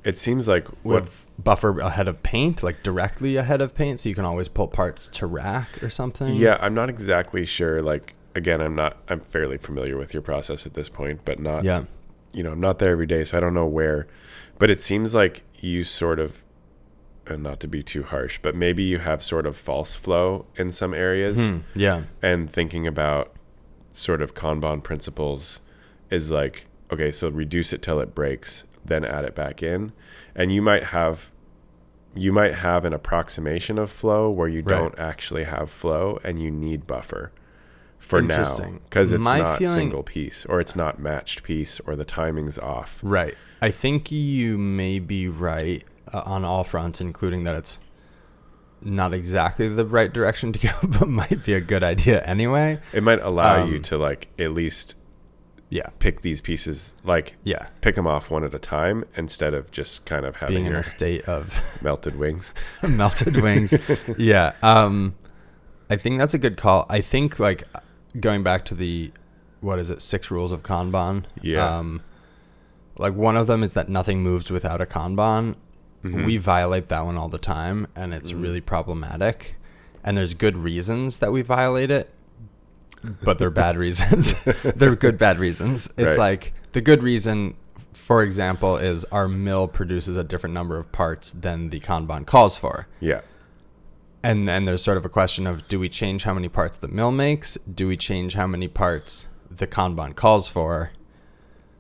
It 0.04 0.18
seems 0.18 0.48
like 0.48 0.68
what 0.84 1.04
would 1.04 1.10
buffer 1.40 1.80
ahead 1.80 2.08
of 2.08 2.22
paint, 2.24 2.62
like 2.62 2.84
directly 2.84 3.38
ahead 3.38 3.62
of 3.62 3.74
paint, 3.74 4.02
so 4.02 4.10
you 4.10 4.16
can 4.16 4.26
always 4.26 4.50
pull 4.50 4.68
parts 4.68 5.08
to 5.14 5.26
rack 5.26 5.82
or 5.82 5.90
something. 5.90 6.36
Yeah, 6.36 6.58
I'm 6.60 6.74
not 6.74 6.90
exactly 6.90 7.46
sure 7.46 7.82
like 7.82 8.14
again, 8.36 8.62
I'm 8.62 8.76
not 8.76 8.98
I'm 9.10 9.20
fairly 9.22 9.58
familiar 9.58 9.98
with 9.98 10.14
your 10.14 10.22
process 10.24 10.66
at 10.66 10.74
this 10.74 10.90
point, 10.90 11.22
but 11.26 11.40
not 11.40 11.64
Yeah. 11.64 11.84
you 12.34 12.44
know, 12.44 12.52
I'm 12.54 12.60
not 12.62 12.80
there 12.80 12.92
every 12.92 13.06
day, 13.06 13.24
so 13.24 13.38
I 13.38 13.40
don't 13.40 13.54
know 13.54 13.66
where. 13.68 14.08
But 14.60 14.70
it 14.70 14.80
seems 14.82 15.14
like 15.16 15.44
you 15.60 15.84
sort 15.84 16.20
of 16.20 16.44
and 17.26 17.42
not 17.42 17.60
to 17.62 17.68
be 17.68 17.82
too 17.82 18.04
harsh, 18.04 18.38
but 18.42 18.54
maybe 18.54 18.84
you 18.84 19.00
have 19.00 19.24
sort 19.24 19.46
of 19.46 19.56
false 19.56 19.96
flow 19.96 20.46
in 20.58 20.72
some 20.72 20.94
areas 20.94 21.38
Hmm, 21.52 21.58
yeah. 21.74 22.04
and 22.22 22.52
thinking 22.52 22.86
about 22.86 23.34
sort 23.94 24.22
of 24.22 24.34
Kanban 24.34 24.84
principles 24.84 25.62
is 26.10 26.30
like, 26.32 26.66
okay, 26.92 27.12
so 27.12 27.30
reduce 27.30 27.72
it 27.72 27.82
till 27.82 28.02
it 28.02 28.14
breaks, 28.14 28.66
then 28.84 29.06
add 29.06 29.24
it 29.24 29.36
back 29.36 29.64
in. 29.64 29.94
And 30.36 30.52
you 30.52 30.62
might 30.62 30.86
have 30.86 31.32
you 32.16 32.32
might 32.34 32.56
have 32.56 32.84
an 32.86 32.94
approximation 32.94 33.80
of 33.80 33.90
flow 33.90 34.30
where 34.30 34.48
you 34.48 34.60
Right. 34.60 34.68
don't 34.78 35.00
actually 35.00 35.46
have 35.46 35.72
flow 35.72 36.20
and 36.24 36.42
you 36.42 36.52
need 36.52 36.86
buffer 36.86 37.32
for 38.04 38.22
now 38.22 38.56
because 38.84 39.14
it's 39.14 39.24
My 39.24 39.40
not 39.40 39.58
feeling- 39.60 39.74
single 39.76 40.04
piece 40.04 40.46
or 40.46 40.60
it's 40.60 40.76
not 40.76 41.00
matched 41.00 41.42
piece 41.44 41.80
or 41.82 41.96
the 41.96 42.06
timing's 42.06 42.60
off. 42.60 43.00
Right. 43.02 43.36
I 43.62 43.72
think 43.72 44.12
you 44.12 44.58
may 44.58 45.00
be 45.00 45.28
right 45.28 45.84
uh, 46.14 46.22
on 46.26 46.44
all 46.44 46.64
fronts, 46.64 47.00
including 47.00 47.44
that 47.46 47.56
it's 47.56 47.80
not 48.82 49.14
exactly 49.14 49.70
the 49.70 49.86
right 49.86 50.12
direction 50.12 50.52
to 50.52 50.60
go, 50.60 50.72
but 51.00 51.08
might 51.08 51.46
be 51.46 51.54
a 51.54 51.62
good 51.62 51.84
idea 51.84 52.22
anyway. 52.24 52.80
It 52.94 53.04
might 53.04 53.22
allow 53.22 53.64
you 53.66 53.78
Um, 53.78 53.82
to 53.84 53.98
like 53.98 54.28
at 54.38 54.52
least 54.52 54.96
Yeah. 55.70 55.88
pick 56.00 56.22
these 56.22 56.42
pieces 56.42 56.94
like 57.06 57.38
Yeah. 57.44 57.68
pick 57.80 57.96
them 57.96 58.06
off 58.06 58.30
one 58.30 58.44
at 58.44 58.54
a 58.54 58.60
time 58.60 59.06
instead 59.16 59.54
of 59.54 59.72
just 59.72 60.06
kind 60.06 60.26
of 60.26 60.36
having 60.36 60.56
Being 60.56 60.66
in 60.66 60.72
your 60.74 60.82
a 60.82 60.84
state 60.84 61.24
of 61.24 61.80
melted 61.82 62.20
wings. 62.20 62.54
melted 62.88 63.38
wings. 63.38 63.74
Yeah. 64.18 64.52
Um, 64.62 65.16
I 65.90 65.96
think 65.96 66.20
that's 66.20 66.34
a 66.34 66.38
good 66.40 66.58
call. 66.58 66.86
I 66.90 67.00
think 67.02 67.40
like 67.40 67.64
going 68.20 68.44
back 68.44 68.66
to 68.66 68.76
the 68.76 69.12
what 69.62 69.80
is 69.80 69.90
it 69.90 70.02
six 70.02 70.30
rules 70.30 70.52
of 70.52 70.62
Kanban. 70.64 71.24
Yeah. 71.42 71.78
Um, 71.78 72.02
like 72.98 73.14
one 73.16 73.38
of 73.38 73.48
them 73.48 73.64
is 73.64 73.74
that 73.74 73.88
nothing 73.90 74.22
moves 74.22 74.52
without 74.52 74.82
a 74.82 74.86
Kanban. 74.86 75.56
Mhm. 76.04 76.26
We 76.26 76.36
violate 76.38 76.90
that 76.90 77.06
one 77.06 77.16
all 77.18 77.30
the 77.30 77.38
time, 77.38 77.88
and 77.96 78.14
it's 78.14 78.34
Mhm. 78.34 78.42
really 78.44 78.62
problematic. 78.62 79.56
And 80.04 80.18
there's 80.18 80.34
good 80.34 80.58
reasons 80.58 81.20
that 81.20 81.32
we 81.32 81.42
violate 81.42 81.90
it, 81.90 82.14
but 83.24 83.38
they're 83.38 83.50
bad 83.50 83.78
reasons. 83.86 84.34
they're 84.76 84.96
good 84.98 85.18
bad 85.18 85.40
reasons. 85.40 85.88
It's 85.98 86.18
Right. 86.18 86.32
like 86.36 86.54
the 86.74 86.82
good 86.82 87.02
reason, 87.04 87.56
for 87.94 88.22
example, 88.22 88.76
is 88.78 89.06
our 89.06 89.30
mill 89.30 89.68
produces 89.70 90.18
a 90.18 90.24
different 90.26 90.54
number 90.54 90.78
of 90.78 90.92
parts 90.92 91.32
than 91.32 91.70
the 91.70 91.80
Kanban 91.80 92.26
calls 92.26 92.58
for. 92.58 92.88
Yeah. 93.00 93.22
And 94.24 94.48
then 94.48 94.64
there's 94.64 94.82
sort 94.82 94.98
of 94.98 95.06
a 95.06 95.10
question 95.10 95.46
of 95.46 95.68
do 95.68 95.80
we 95.80 95.90
change 95.90 96.24
how 96.24 96.34
many 96.34 96.48
parts 96.48 96.78
the 96.78 96.88
mill 96.88 97.12
makes? 97.12 97.56
Do 97.58 97.88
we 97.88 97.98
change 97.98 98.36
how 98.36 98.48
many 98.48 98.70
parts 98.70 99.28
the 99.52 99.68
Kanban 99.68 100.16
calls 100.16 100.48
for? 100.48 100.92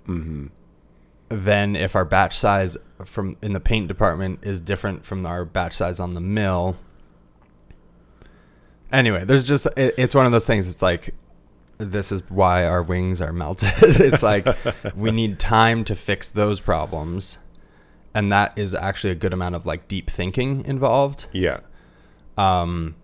Mm-hmm. 0.07 0.47
Then 1.29 1.75
if 1.77 1.95
our 1.95 2.03
batch 2.03 2.37
size 2.37 2.77
from 3.05 3.37
in 3.41 3.53
the 3.53 3.59
paint 3.61 3.87
department 3.87 4.39
is 4.43 4.59
different 4.59 5.05
from 5.05 5.25
our 5.25 5.45
batch 5.45 5.73
size 5.73 5.99
on 5.99 6.13
the 6.13 6.21
mill. 6.21 6.75
Anyway, 8.91 9.23
there's 9.23 9.43
just 9.43 9.65
it, 9.77 9.95
it's 9.97 10.13
one 10.13 10.25
of 10.25 10.33
those 10.33 10.45
things. 10.45 10.69
It's 10.69 10.81
like 10.81 11.15
this 11.77 12.11
is 12.11 12.29
why 12.29 12.65
our 12.65 12.83
wings 12.83 13.21
are 13.21 13.33
melted. 13.33 13.71
it's 13.81 14.21
like 14.21 14.47
we 14.95 15.11
need 15.11 15.39
time 15.39 15.85
to 15.85 15.95
fix 15.95 16.29
those 16.29 16.59
problems. 16.59 17.37
And 18.13 18.31
that 18.31 18.57
is 18.57 18.75
actually 18.75 19.11
a 19.11 19.15
good 19.15 19.33
amount 19.33 19.55
of 19.55 19.65
like 19.65 19.87
deep 19.87 20.09
thinking 20.09 20.63
involved. 20.65 21.27
Yeah. 21.31 21.61
Um, 22.37 22.95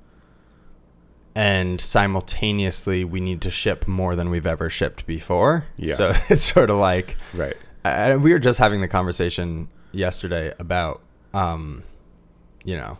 and 1.35 1.79
simultaneously 1.79 3.03
we 3.05 3.19
need 3.19 3.41
to 3.41 3.51
ship 3.51 3.87
more 3.87 4.15
than 4.15 4.29
we've 4.29 4.47
ever 4.47 4.69
shipped 4.69 5.05
before. 5.05 5.65
Yeah. 5.77 5.93
So 5.93 6.11
it's 6.29 6.43
sort 6.43 6.69
of 6.69 6.77
like 6.77 7.15
Right. 7.33 7.55
uh, 7.85 8.17
we 8.21 8.33
were 8.33 8.39
just 8.39 8.59
having 8.59 8.81
the 8.81 8.87
conversation 8.87 9.69
yesterday 9.91 10.53
about, 10.59 11.01
um, 11.33 11.83
you 12.63 12.75
know, 12.75 12.97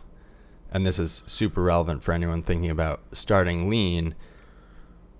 and 0.72 0.86
this 0.86 0.98
is 0.98 1.22
super 1.26 1.62
relevant 1.62 2.02
for 2.04 2.12
anyone 2.12 2.42
thinking 2.42 2.70
about 2.70 3.00
starting 3.12 3.68
lean. 3.68 4.14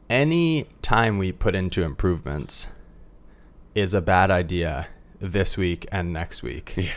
Any 0.08 0.66
time 0.82 1.18
we 1.18 1.32
put 1.32 1.54
into 1.54 1.82
improvements 1.82 2.68
is 3.74 3.94
a 3.94 4.00
bad 4.00 4.30
idea 4.30 4.88
this 5.20 5.56
week 5.56 5.86
and 5.92 6.12
next 6.12 6.42
week 6.42 6.92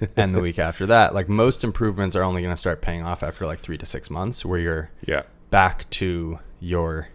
and 0.16 0.34
the 0.34 0.40
week 0.40 0.58
after 0.58 0.86
that. 0.86 1.14
Like 1.14 1.28
most 1.28 1.64
improvements 1.64 2.14
are 2.16 2.22
only 2.22 2.42
going 2.42 2.52
to 2.52 2.56
start 2.56 2.80
paying 2.82 3.02
off 3.02 3.22
after 3.22 3.46
like 3.46 3.58
three 3.58 3.78
to 3.78 3.86
six 3.86 4.10
months 4.10 4.44
where 4.44 4.58
you're 4.58 4.90
Yeah. 5.06 5.22
back 5.50 5.88
to 5.90 6.38
your 6.60 7.08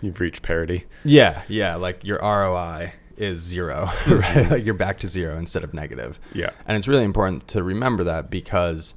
You've 0.00 0.20
reached 0.20 0.42
parity. 0.42 0.84
yeah 1.04 1.42
yeah 1.48 1.76
like 1.76 2.04
your 2.04 2.18
ROI 2.18 2.92
is 3.16 3.40
zero 3.40 3.88
right 4.08 4.50
like 4.50 4.64
you're 4.64 4.74
back 4.74 4.98
to 4.98 5.06
zero 5.06 5.38
instead 5.38 5.62
of 5.64 5.72
negative 5.72 6.18
Yeah. 6.34 6.50
and 6.66 6.76
it's 6.76 6.86
really 6.88 7.04
important 7.04 7.46
to 7.48 7.62
remember 7.62 8.04
that 8.04 8.28
because 8.30 8.94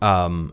um 0.00 0.52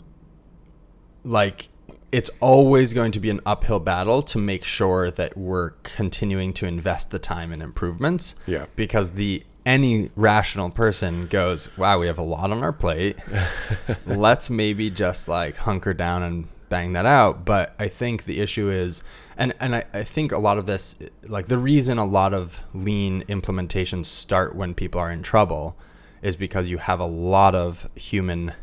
like 1.24 1.70
it's 2.12 2.30
always 2.42 2.94
going 2.94 3.12
to 3.14 3.20
be 3.20 3.30
an 3.30 3.40
uphill 3.46 3.80
battle 3.80 4.22
to 4.22 4.38
make 4.38 4.64
sure 4.66 5.10
that 5.12 5.38
we're 5.38 5.70
continuing 5.84 6.52
to 6.54 6.66
invest 6.66 7.10
the 7.12 7.20
time 7.20 7.54
in 7.54 7.62
improvements 7.62 8.36
Yeah. 8.48 8.66
because 8.76 9.12
the 9.12 9.44
any 9.66 10.10
rational 10.16 10.70
person 10.70 11.28
goes 11.28 11.76
wow 11.78 12.00
we 12.00 12.08
have 12.08 12.18
a 12.18 12.24
lot 12.24 12.52
on 12.52 12.64
our 12.64 12.74
plate 12.74 13.18
let's 14.06 14.50
maybe 14.50 14.90
just 14.90 15.28
like 15.28 15.58
hunker 15.58 15.94
down 15.94 16.24
and 16.24 16.48
bang 16.72 16.94
that 16.94 17.06
out. 17.06 17.44
But 17.46 17.76
I 17.78 17.90
think 17.90 18.24
the 18.24 18.40
issue 18.40 18.72
is, 18.72 19.04
and 19.38 19.54
and 19.60 19.76
I, 19.76 19.84
I 19.94 20.04
think 20.04 20.32
a 20.32 20.38
lot 20.40 20.58
of 20.58 20.66
this, 20.66 20.96
like 21.28 21.48
the 21.48 21.58
reason 21.58 21.98
a 22.00 22.06
lot 22.06 22.34
of 22.34 22.64
lean 22.74 23.24
implementations 23.24 24.06
start 24.06 24.56
when 24.56 24.74
people 24.74 25.00
are 25.02 25.12
in 25.12 25.22
trouble, 25.22 25.78
is 26.24 26.36
because 26.38 26.70
you 26.70 26.78
have 26.78 27.00
a 27.02 27.06
lot 27.06 27.54
of 27.54 27.88
human, 27.94 28.54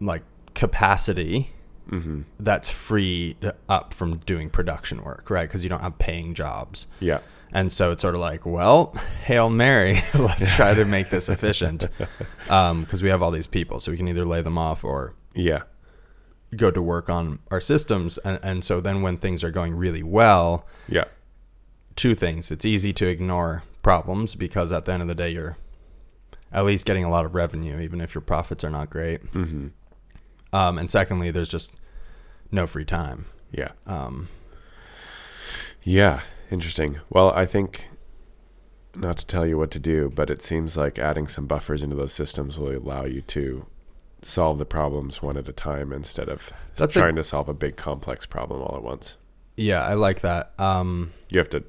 like 0.00 0.22
capacity 0.54 1.50
Mm-hmm. 1.90 2.22
that's 2.40 2.68
freed 2.68 3.52
up 3.68 3.94
from 3.94 4.16
doing 4.18 4.50
production 4.50 5.04
work, 5.04 5.30
right? 5.30 5.48
Because 5.48 5.62
you 5.62 5.70
don't 5.70 5.82
have 5.82 6.00
paying 6.00 6.34
jobs. 6.34 6.88
Yeah. 6.98 7.20
And 7.52 7.70
so 7.72 7.92
it's 7.92 8.02
sort 8.02 8.14
of 8.14 8.20
like, 8.20 8.44
well, 8.44 8.94
Hail 9.24 9.48
Mary, 9.48 9.98
let's 10.14 10.54
try 10.54 10.74
to 10.74 10.84
make 10.84 11.10
this 11.10 11.28
efficient. 11.28 11.86
Because 12.46 13.02
we 13.02 13.08
have 13.08 13.22
all 13.22 13.30
these 13.32 13.46
people, 13.48 13.80
so 13.80 13.90
we 13.90 13.96
can 13.96 14.06
either 14.08 14.24
lay 14.24 14.40
them 14.42 14.56
off 14.58 14.84
or 14.84 15.14
Yeah. 15.34 15.62
go 16.56 16.70
to 16.70 16.80
work 16.80 17.10
on 17.10 17.40
our 17.50 17.60
systems. 17.60 18.18
And, 18.18 18.38
and 18.42 18.64
so 18.64 18.80
then 18.80 19.02
when 19.02 19.16
things 19.16 19.42
are 19.42 19.50
going 19.50 19.74
really 19.74 20.02
well, 20.04 20.64
Yeah. 20.88 21.04
two 21.96 22.14
things. 22.14 22.50
It's 22.52 22.64
easy 22.64 22.92
to 22.92 23.06
ignore 23.08 23.62
problems 23.82 24.34
because 24.36 24.72
at 24.72 24.84
the 24.84 24.92
end 24.92 25.02
of 25.02 25.08
the 25.08 25.14
day, 25.14 25.30
you're 25.30 25.56
at 26.52 26.64
least 26.64 26.86
getting 26.86 27.02
a 27.04 27.10
lot 27.10 27.24
of 27.24 27.34
revenue, 27.34 27.80
even 27.80 28.00
if 28.00 28.14
your 28.14 28.22
profits 28.22 28.62
are 28.64 28.70
not 28.70 28.90
great. 28.90 29.24
Mm-hmm. 29.32 29.68
Um, 30.54 30.78
and 30.78 30.88
secondly, 30.90 31.30
there's 31.32 31.48
just 31.48 31.72
no 32.52 32.66
free 32.68 32.84
time. 32.84 33.24
Yeah. 33.50 33.72
Um, 33.86 34.28
Yeah. 35.82 36.20
Interesting. 36.50 37.00
Well, 37.10 37.30
I 37.32 37.46
think 37.46 37.88
not 38.94 39.18
to 39.18 39.26
tell 39.26 39.46
you 39.46 39.58
what 39.58 39.70
to 39.72 39.78
do, 39.78 40.10
but 40.14 40.30
it 40.30 40.40
seems 40.42 40.76
like 40.76 40.98
adding 40.98 41.26
some 41.28 41.46
buffers 41.46 41.82
into 41.82 41.96
those 41.96 42.12
systems 42.12 42.58
will 42.58 42.76
allow 42.76 43.04
you 43.04 43.20
to 43.22 43.66
solve 44.22 44.58
the 44.58 44.64
problems 44.64 45.20
one 45.22 45.36
at 45.36 45.48
a 45.48 45.52
time 45.52 45.92
instead 45.92 46.28
of 46.28 46.52
That's 46.76 46.96
a- 46.96 47.00
trying 47.00 47.16
to 47.16 47.24
solve 47.24 47.48
a 47.48 47.54
big 47.54 47.76
complex 47.76 48.26
problem 48.26 48.62
all 48.62 48.76
at 48.76 48.82
once. 48.82 49.16
yeah, 49.56 49.82
I 49.82 49.94
like 49.94 50.20
that. 50.22 50.52
Um, 50.58 51.12
You 51.28 51.38
have 51.38 51.50
to 51.50 51.64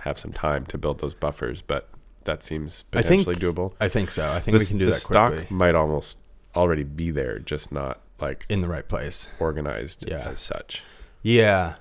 have 0.00 0.18
some 0.18 0.32
time 0.32 0.64
to 0.66 0.78
build 0.78 1.00
those 1.00 1.14
buffers, 1.14 1.60
but 1.60 1.88
that 2.24 2.42
seems 2.42 2.84
I 2.92 3.02
think 3.02 3.24
potentially 3.26 3.52
doable. 3.52 3.74
I 3.80 3.88
think 3.88 4.10
so. 4.10 4.28
I 4.30 4.40
think 4.40 4.56
The, 4.56 4.62
we 4.62 4.66
can 4.66 4.78
do 4.78 4.84
the 4.86 4.90
that 4.92 4.96
stock 4.98 5.32
quickly 5.34 5.54
might 5.56 5.74
almost 5.74 6.16
already 6.56 6.82
be 6.84 7.10
there, 7.10 7.38
just 7.38 7.70
not 7.72 8.00
like 8.20 8.46
in 8.48 8.60
the 8.62 8.68
right 8.68 8.88
place. 8.88 9.28
organized 9.38 10.04
Yeah. 10.08 10.28
as 10.30 10.40
such. 10.40 10.82
Yeah. 11.22 11.74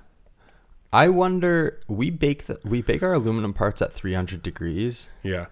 I 0.94 1.10
wonder. 1.10 1.80
We 1.88 2.10
bake 2.10 2.46
the, 2.46 2.60
we 2.64 2.82
bake 2.82 3.04
our 3.04 3.14
aluminum 3.14 3.54
parts 3.54 3.82
at 3.82 3.94
300 3.94 4.42
degrees. 4.42 5.10
Yeah. 5.24 5.48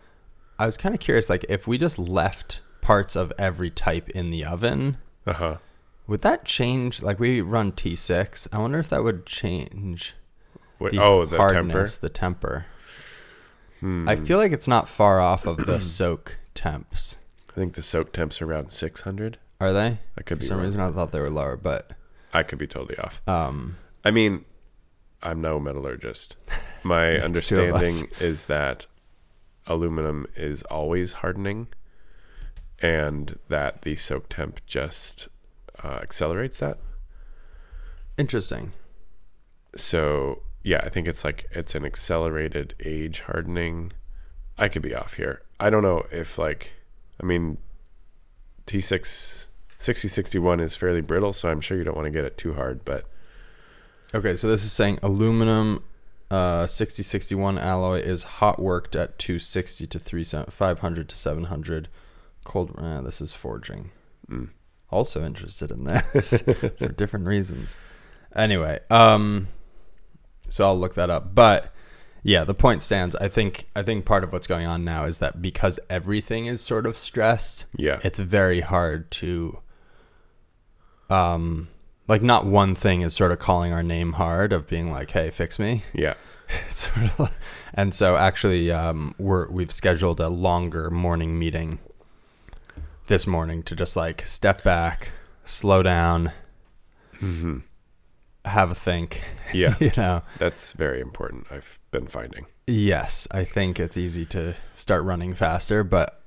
I 0.57 0.65
was 0.65 0.77
kind 0.77 0.95
of 0.95 1.01
curious, 1.01 1.29
like 1.29 1.45
if 1.49 1.67
we 1.67 1.77
just 1.77 1.99
left 1.99 2.61
parts 2.81 3.15
of 3.15 3.33
every 3.37 3.69
type 3.69 4.09
in 4.11 4.31
the 4.31 4.45
oven, 4.45 4.97
Uh 5.25 5.33
huh. 5.33 5.57
would 6.07 6.21
that 6.21 6.45
change? 6.45 7.01
Like 7.01 7.19
we 7.19 7.41
run 7.41 7.71
T6. 7.73 8.47
I 8.53 8.57
wonder 8.59 8.79
if 8.79 8.87
that 8.89 9.03
would 9.03 9.25
change 9.25 10.13
the 10.79 10.99
oh, 11.01 11.25
the 11.25 11.35
hardness, 11.37 11.97
temper. 11.97 12.01
the 12.01 12.09
temper. 12.09 12.65
Hmm. 13.81 14.07
I 14.07 14.15
feel 14.15 14.37
like 14.37 14.53
it's 14.53 14.67
not 14.67 14.87
far 14.87 15.19
off 15.19 15.45
of 15.45 15.65
the 15.65 15.81
soak 15.97 16.37
temps. 16.53 17.17
I 17.49 17.53
think 17.53 17.73
the 17.73 17.81
soak 17.81 18.13
temps 18.13 18.41
are 18.41 18.45
around 18.45 18.71
600. 18.71 19.37
Are 19.59 19.73
they? 19.73 19.99
I 20.17 20.21
could 20.21 20.37
For 20.37 20.41
be 20.41 20.45
some 20.47 20.57
wrong. 20.57 20.65
reason, 20.65 20.81
I 20.81 20.91
thought 20.91 21.11
they 21.11 21.19
were 21.19 21.29
lower, 21.29 21.55
but 21.57 21.91
I 22.33 22.43
could 22.43 22.59
be 22.59 22.67
totally 22.67 22.97
off. 22.97 23.21
um, 23.27 23.77
I 24.03 24.11
mean, 24.11 24.45
I'm 25.23 25.41
no 25.41 25.59
metallurgist. 25.59 26.35
My 26.83 27.17
Makes 27.17 27.47
two 27.49 27.59
of 27.61 27.69
us. 27.69 27.73
understanding 27.75 28.09
is 28.19 28.45
that 28.45 28.85
aluminum 29.67 30.27
is 30.35 30.61
always 30.63 31.13
hardening 31.13 31.67
and 32.79 33.39
that 33.49 33.81
the 33.81 33.95
soak 33.95 34.29
temp 34.29 34.59
just 34.67 35.27
uh, 35.83 35.99
accelerates 36.01 36.59
that. 36.59 36.77
interesting. 38.17 38.71
So, 39.75 40.41
yeah, 40.63 40.79
I 40.83 40.89
think 40.89 41.07
it's 41.07 41.23
like 41.25 41.45
it's 41.51 41.75
an 41.75 41.83
accelerated 41.85 42.75
age 42.83 43.21
hardening. 43.21 43.91
I 44.57 44.67
could 44.69 44.81
be 44.81 44.95
off 44.95 45.15
here. 45.15 45.41
I 45.59 45.69
don't 45.69 45.83
know 45.83 46.05
if, 46.11 46.37
like, 46.37 46.73
I 47.21 47.25
mean, 47.25 47.57
T6 48.67 49.47
6061 49.77 50.59
is 50.61 50.75
fairly 50.75 51.01
brittle, 51.01 51.33
so 51.33 51.49
I'm 51.49 51.59
sure 51.61 51.77
you 51.77 51.83
don't 51.83 51.95
want 51.95 52.05
to 52.05 52.11
get 52.11 52.23
it 52.25 52.37
too 52.37 52.53
hard, 52.53 52.85
but 52.85 53.05
Okay, 54.15 54.37
so 54.37 54.47
this 54.47 54.63
is 54.63 54.71
saying 54.71 54.97
aluminum 55.03 55.83
uh 56.31 56.65
6061 56.65 57.59
alloy 57.59 57.99
is 57.99 58.23
hot 58.23 58.59
worked 58.59 58.95
at 58.95 59.19
260 59.19 59.85
to 59.85 59.99
3 59.99 60.23
500 60.23 61.09
to 61.09 61.15
700 61.15 61.87
cold 62.45 62.73
uh, 62.77 63.01
this 63.01 63.19
is 63.19 63.33
forging. 63.33 63.91
Mm, 64.31 64.49
also 64.89 65.23
interested 65.23 65.69
in 65.69 65.83
this 65.83 66.41
for 66.79 66.87
different 66.87 67.27
reasons. 67.27 67.77
Anyway 68.33 68.79
um 68.89 69.49
so 70.47 70.65
I'll 70.65 70.79
look 70.79 70.95
that 70.95 71.09
up. 71.09 71.35
But 71.35 71.73
yeah 72.23 72.45
the 72.45 72.55
point 72.55 72.83
stands. 72.83 73.17
I 73.17 73.27
think 73.27 73.67
I 73.75 73.83
think 73.83 74.05
part 74.05 74.23
of 74.23 74.31
what's 74.31 74.47
going 74.47 74.65
on 74.65 74.85
now 74.85 75.03
is 75.03 75.17
that 75.17 75.41
because 75.41 75.77
everything 75.89 76.45
is 76.45 76.61
sort 76.61 76.85
of 76.85 76.97
stressed 76.97 77.65
yeah. 77.75 77.99
it's 78.01 78.19
very 78.19 78.61
hard 78.61 79.11
to 79.11 79.59
um 81.09 81.67
like 82.07 82.21
not 82.21 82.45
one 82.45 82.75
thing 82.75 83.01
is 83.01 83.13
sort 83.13 83.31
of 83.31 83.39
calling 83.39 83.73
our 83.73 83.83
name 83.83 84.13
hard 84.13 84.53
of 84.53 84.67
being 84.67 84.91
like 84.91 85.11
hey 85.11 85.29
fix 85.29 85.57
me 85.59 85.83
Yeah. 85.93 86.13
it's 86.67 86.87
sort 86.91 87.05
of 87.05 87.19
like, 87.19 87.31
and 87.73 87.93
so 87.93 88.15
actually 88.17 88.71
um 88.71 89.15
we're 89.17 89.49
we've 89.49 89.71
scheduled 89.71 90.19
a 90.19 90.29
longer 90.29 90.89
morning 90.91 91.37
meeting 91.39 91.79
this 93.07 93.25
morning 93.27 93.63
to 93.63 93.75
just 93.75 93.95
like 93.95 94.21
step 94.25 94.63
back 94.63 95.11
slow 95.43 95.81
down 95.83 96.31
hmm 97.19 97.59
have 98.45 98.69
a 98.71 98.75
think 98.75 99.23
Yeah. 99.53 99.75
you 99.79 99.91
know 99.97 100.21
That's 100.37 100.73
very 100.73 101.01
important. 101.01 101.47
I've 101.51 101.79
been 101.91 102.05
finding. 102.07 102.45
yes 102.67 103.27
i 103.31 103.43
think 103.43 103.79
it's 103.79 103.97
easy 103.97 104.25
to 104.25 104.53
start 104.75 105.03
running 105.03 105.33
faster 105.33 105.83
but 105.83 106.21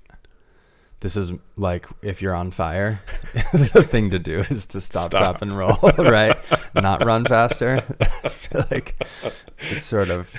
this 1.01 1.17
is 1.17 1.33
like 1.57 1.87
if 2.03 2.21
you're 2.21 2.35
on 2.35 2.51
fire 2.51 3.01
the 3.53 3.87
thing 3.89 4.11
to 4.11 4.19
do 4.19 4.41
is 4.41 4.67
to 4.67 4.81
stop, 4.81 5.11
Stop. 5.11 5.43
and 5.43 5.57
roll 5.57 5.77
right 5.99 6.37
not 6.75 7.05
run 7.05 7.25
faster 7.25 7.83
like 8.71 8.95
it's 9.71 9.85
sort 9.85 10.11
of 10.11 10.35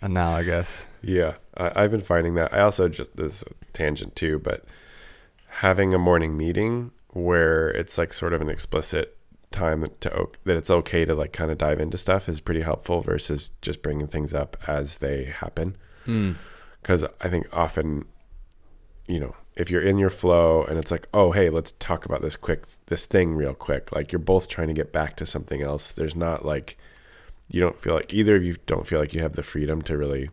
analogous 0.00 0.86
Yeah, 1.02 1.34
I, 1.56 1.84
I've 1.84 1.90
been 1.90 2.00
finding 2.00 2.34
that. 2.34 2.52
I 2.52 2.60
also 2.60 2.88
just 2.88 3.16
this 3.16 3.44
tangent 3.72 4.16
too, 4.16 4.38
but 4.38 4.64
having 5.48 5.94
a 5.94 5.98
morning 5.98 6.36
meeting 6.36 6.90
where 7.10 7.68
it's 7.70 7.96
like 7.98 8.12
sort 8.12 8.32
of 8.32 8.40
an 8.40 8.48
explicit 8.48 9.16
time 9.50 9.82
that 9.82 10.00
to 10.00 10.28
that 10.44 10.56
it's 10.56 10.70
okay 10.70 11.04
to 11.04 11.14
like 11.14 11.32
kind 11.32 11.50
of 11.50 11.58
dive 11.58 11.80
into 11.80 11.96
stuff 11.96 12.28
is 12.28 12.40
pretty 12.40 12.62
helpful 12.62 13.00
versus 13.00 13.50
just 13.62 13.82
bringing 13.82 14.06
things 14.06 14.34
up 14.34 14.56
as 14.66 14.98
they 14.98 15.24
happen. 15.24 15.76
mm. 16.06 16.34
Because 16.82 17.02
I 17.22 17.28
think 17.28 17.46
often, 17.50 18.04
you 19.06 19.20
know, 19.20 19.34
if 19.56 19.70
you're 19.70 19.82
in 19.82 19.98
your 19.98 20.10
flow 20.10 20.64
and 20.64 20.78
it's 20.78 20.90
like, 20.90 21.08
oh 21.14 21.32
hey, 21.32 21.50
let's 21.50 21.72
talk 21.78 22.04
about 22.04 22.22
this 22.22 22.36
quick, 22.36 22.64
this 22.86 23.06
thing 23.06 23.34
real 23.34 23.54
quick. 23.54 23.94
Like 23.94 24.12
you're 24.12 24.18
both 24.18 24.48
trying 24.48 24.68
to 24.68 24.74
get 24.74 24.92
back 24.92 25.16
to 25.16 25.26
something 25.26 25.62
else. 25.62 25.92
There's 25.92 26.16
not 26.16 26.44
like 26.44 26.76
you 27.48 27.60
don't 27.60 27.78
feel 27.78 27.94
like 27.94 28.12
either 28.12 28.36
of 28.36 28.44
you 28.44 28.56
don't 28.66 28.86
feel 28.86 28.98
like 28.98 29.14
you 29.14 29.22
have 29.22 29.36
the 29.36 29.42
freedom 29.42 29.82
to 29.82 29.96
really 29.96 30.30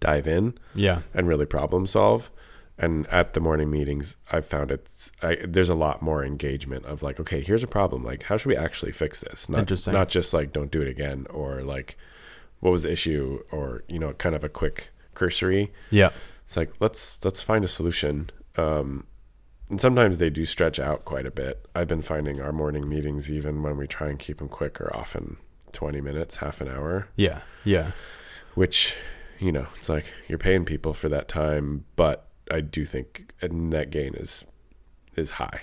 dive 0.00 0.26
in 0.26 0.54
yeah 0.74 1.00
and 1.12 1.26
really 1.28 1.46
problem 1.46 1.86
solve. 1.86 2.30
And 2.76 3.06
at 3.06 3.34
the 3.34 3.40
morning 3.40 3.70
meetings, 3.70 4.16
I've 4.32 4.46
found 4.46 4.72
it's 4.72 5.12
I, 5.22 5.36
there's 5.46 5.68
a 5.68 5.76
lot 5.76 6.02
more 6.02 6.24
engagement 6.24 6.86
of 6.86 7.04
like, 7.04 7.20
okay, 7.20 7.40
here's 7.40 7.62
a 7.62 7.68
problem. 7.68 8.02
Like, 8.02 8.24
how 8.24 8.36
should 8.36 8.48
we 8.48 8.56
actually 8.56 8.90
fix 8.90 9.20
this? 9.20 9.48
Not, 9.48 9.60
Interesting. 9.60 9.92
Not 9.92 10.08
just 10.08 10.34
like, 10.34 10.52
don't 10.52 10.72
do 10.72 10.82
it 10.82 10.88
again, 10.88 11.28
or 11.30 11.62
like, 11.62 11.96
what 12.58 12.72
was 12.72 12.82
the 12.82 12.90
issue, 12.90 13.44
or 13.52 13.84
you 13.86 14.00
know, 14.00 14.12
kind 14.14 14.34
of 14.34 14.42
a 14.42 14.48
quick 14.48 14.90
cursory. 15.14 15.72
yeah 15.90 16.10
It's 16.44 16.56
like 16.56 16.72
let's 16.80 17.24
let's 17.24 17.42
find 17.42 17.64
a 17.64 17.68
solution. 17.68 18.30
Um, 18.56 19.06
and 19.70 19.80
sometimes 19.80 20.18
they 20.18 20.30
do 20.30 20.44
stretch 20.44 20.78
out 20.78 21.04
quite 21.04 21.26
a 21.26 21.30
bit. 21.30 21.66
I've 21.74 21.88
been 21.88 22.02
finding 22.02 22.40
our 22.40 22.52
morning 22.52 22.88
meetings, 22.88 23.32
even 23.32 23.62
when 23.62 23.76
we 23.76 23.86
try 23.86 24.08
and 24.08 24.18
keep 24.18 24.38
them 24.38 24.48
quick, 24.48 24.80
are 24.80 24.94
often 24.94 25.38
twenty 25.72 26.00
minutes, 26.00 26.36
half 26.36 26.60
an 26.60 26.68
hour. 26.68 27.08
Yeah 27.16 27.42
yeah. 27.64 27.92
Which 28.54 28.94
you 29.40 29.50
know 29.50 29.66
it's 29.76 29.88
like 29.88 30.14
you're 30.28 30.38
paying 30.38 30.64
people 30.64 30.94
for 30.94 31.08
that 31.08 31.26
time 31.26 31.84
but 31.96 32.28
i 32.52 32.60
do 32.60 32.84
think 32.84 33.32
a 33.42 33.48
net 33.48 33.90
gain 33.90 34.14
is 34.14 34.44
is 35.16 35.30
high. 35.32 35.62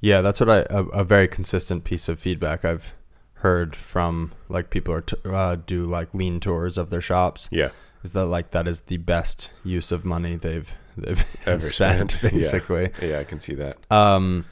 Yeah, 0.00 0.20
that's 0.20 0.40
what 0.40 0.50
I 0.50 0.58
a, 0.68 0.84
a 0.86 1.04
very 1.04 1.28
consistent 1.28 1.84
piece 1.84 2.08
of 2.08 2.18
feedback 2.18 2.64
I've 2.64 2.92
heard 3.34 3.74
from 3.76 4.32
like 4.48 4.68
people 4.70 4.92
are 4.94 5.00
t- 5.00 5.16
uh, 5.24 5.56
do 5.66 5.84
like 5.84 6.12
lean 6.12 6.40
tours 6.40 6.76
of 6.76 6.90
their 6.90 7.00
shops. 7.00 7.48
Yeah 7.52 7.70
is 8.02 8.12
that 8.12 8.26
like 8.26 8.50
that 8.50 8.66
is 8.68 8.82
the 8.82 8.96
best 8.96 9.50
use 9.64 9.92
of 9.92 10.04
money 10.04 10.36
they've 10.36 10.72
they've 10.96 11.24
Ever 11.46 11.60
spent, 11.60 12.12
spent. 12.12 12.22
Yeah. 12.34 12.38
basically. 12.40 12.90
yeah 13.02 13.18
i 13.20 13.24
can 13.24 13.40
see 13.40 13.54
that 13.54 13.78
Um, 13.90 14.44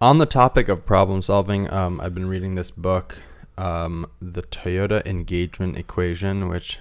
on 0.00 0.18
the 0.18 0.26
topic 0.26 0.68
of 0.68 0.84
problem 0.84 1.22
solving, 1.22 1.70
um, 1.72 2.00
I've 2.00 2.12
been 2.12 2.26
reading 2.28 2.56
this 2.56 2.72
book, 2.72 3.18
um, 3.56 4.04
the 4.20 4.42
Toyota 4.42 5.06
Engagement 5.06 5.76
Equation, 5.78 6.48
which 6.48 6.80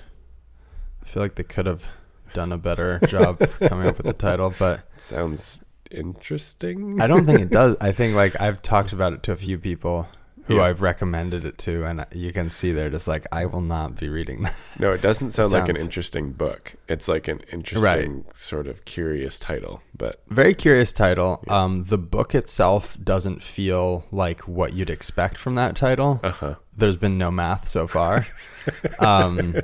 I 1.03 1.05
feel 1.05 1.21
like 1.21 1.35
they 1.35 1.43
could 1.43 1.67
have 1.67 1.87
done 2.33 2.51
a 2.51 2.57
better 2.57 2.99
job 3.05 3.37
coming 3.59 3.87
up 3.87 3.97
with 3.97 4.07
the 4.07 4.13
title, 4.13 4.51
but 4.57 4.87
sounds 4.97 5.63
interesting. 5.91 6.99
I 6.99 7.05
don't 7.05 7.25
think 7.25 7.39
it 7.41 7.49
does. 7.51 7.75
I 7.79 7.91
think 7.91 8.15
like 8.15 8.39
I've 8.41 8.59
talked 8.61 8.91
about 8.91 9.13
it 9.13 9.21
to 9.23 9.33
a 9.33 9.35
few 9.35 9.59
people 9.59 10.07
who 10.45 10.55
Yeah. 10.57 10.63
I've 10.63 10.81
recommended 10.81 11.45
it 11.45 11.57
to, 11.59 11.83
and 11.85 12.05
you 12.13 12.33
can 12.33 12.49
see 12.49 12.71
they're 12.71 12.89
just 12.89 13.07
like, 13.07 13.25
I 13.31 13.45
will 13.45 13.61
not 13.61 13.95
be 13.99 14.09
reading 14.09 14.43
that. 14.43 14.55
No, 14.79 14.91
it 14.91 15.01
doesn't 15.01 15.29
sound 15.37 15.51
like 15.53 15.69
an 15.69 15.77
interesting 15.77 16.31
book. 16.31 16.75
It's 16.87 17.07
like 17.07 17.27
an 17.27 17.41
interesting 17.51 18.25
sort 18.33 18.67
of 18.67 18.83
curious 18.85 19.37
title, 19.39 19.81
but 19.97 20.21
Very 20.29 20.53
curious 20.53 20.91
title. 20.93 21.43
Um, 21.47 21.83
the 21.85 21.97
book 21.97 22.33
itself 22.35 22.97
doesn't 23.03 23.43
feel 23.43 24.05
like 24.11 24.41
what 24.47 24.73
you'd 24.73 24.89
expect 24.89 25.37
from 25.37 25.55
that 25.55 25.75
title. 25.75 26.19
uh 26.23 26.31
huh. 26.31 26.55
There's 26.75 26.95
been 26.95 27.17
no 27.17 27.29
math 27.29 27.67
so 27.67 27.85
far. 27.85 28.25
um, 28.99 29.55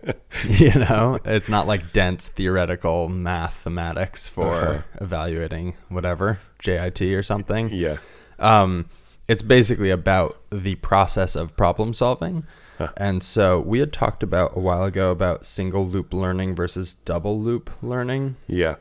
you 0.48 0.72
know, 0.74 1.18
it's 1.24 1.48
not 1.48 1.66
like 1.66 1.92
dense 1.92 2.28
theoretical 2.28 3.08
mathematics 3.08 4.28
for 4.28 4.54
Uh-huh. 4.54 4.82
evaluating 5.00 5.74
whatever 5.88 6.40
JIT 6.58 7.00
or 7.02 7.22
something. 7.22 7.70
Yeah. 7.72 7.96
Um, 8.38 8.86
it's 9.28 9.42
basically 9.42 9.90
about 9.90 10.40
the 10.50 10.76
process 10.76 11.34
of 11.34 11.56
problem 11.56 11.94
solving. 11.94 12.44
Huh. 12.78 12.88
And 12.96 13.22
so 13.22 13.58
we 13.58 13.80
had 13.80 13.92
talked 13.92 14.22
about 14.22 14.56
a 14.56 14.60
while 14.60 14.84
ago 14.84 15.10
about 15.10 15.44
single 15.46 15.86
loop 15.86 16.12
learning 16.12 16.54
versus 16.54 16.94
double 16.94 17.40
loop 17.40 17.70
learning. 17.82 18.36
Yeah. 18.46 18.76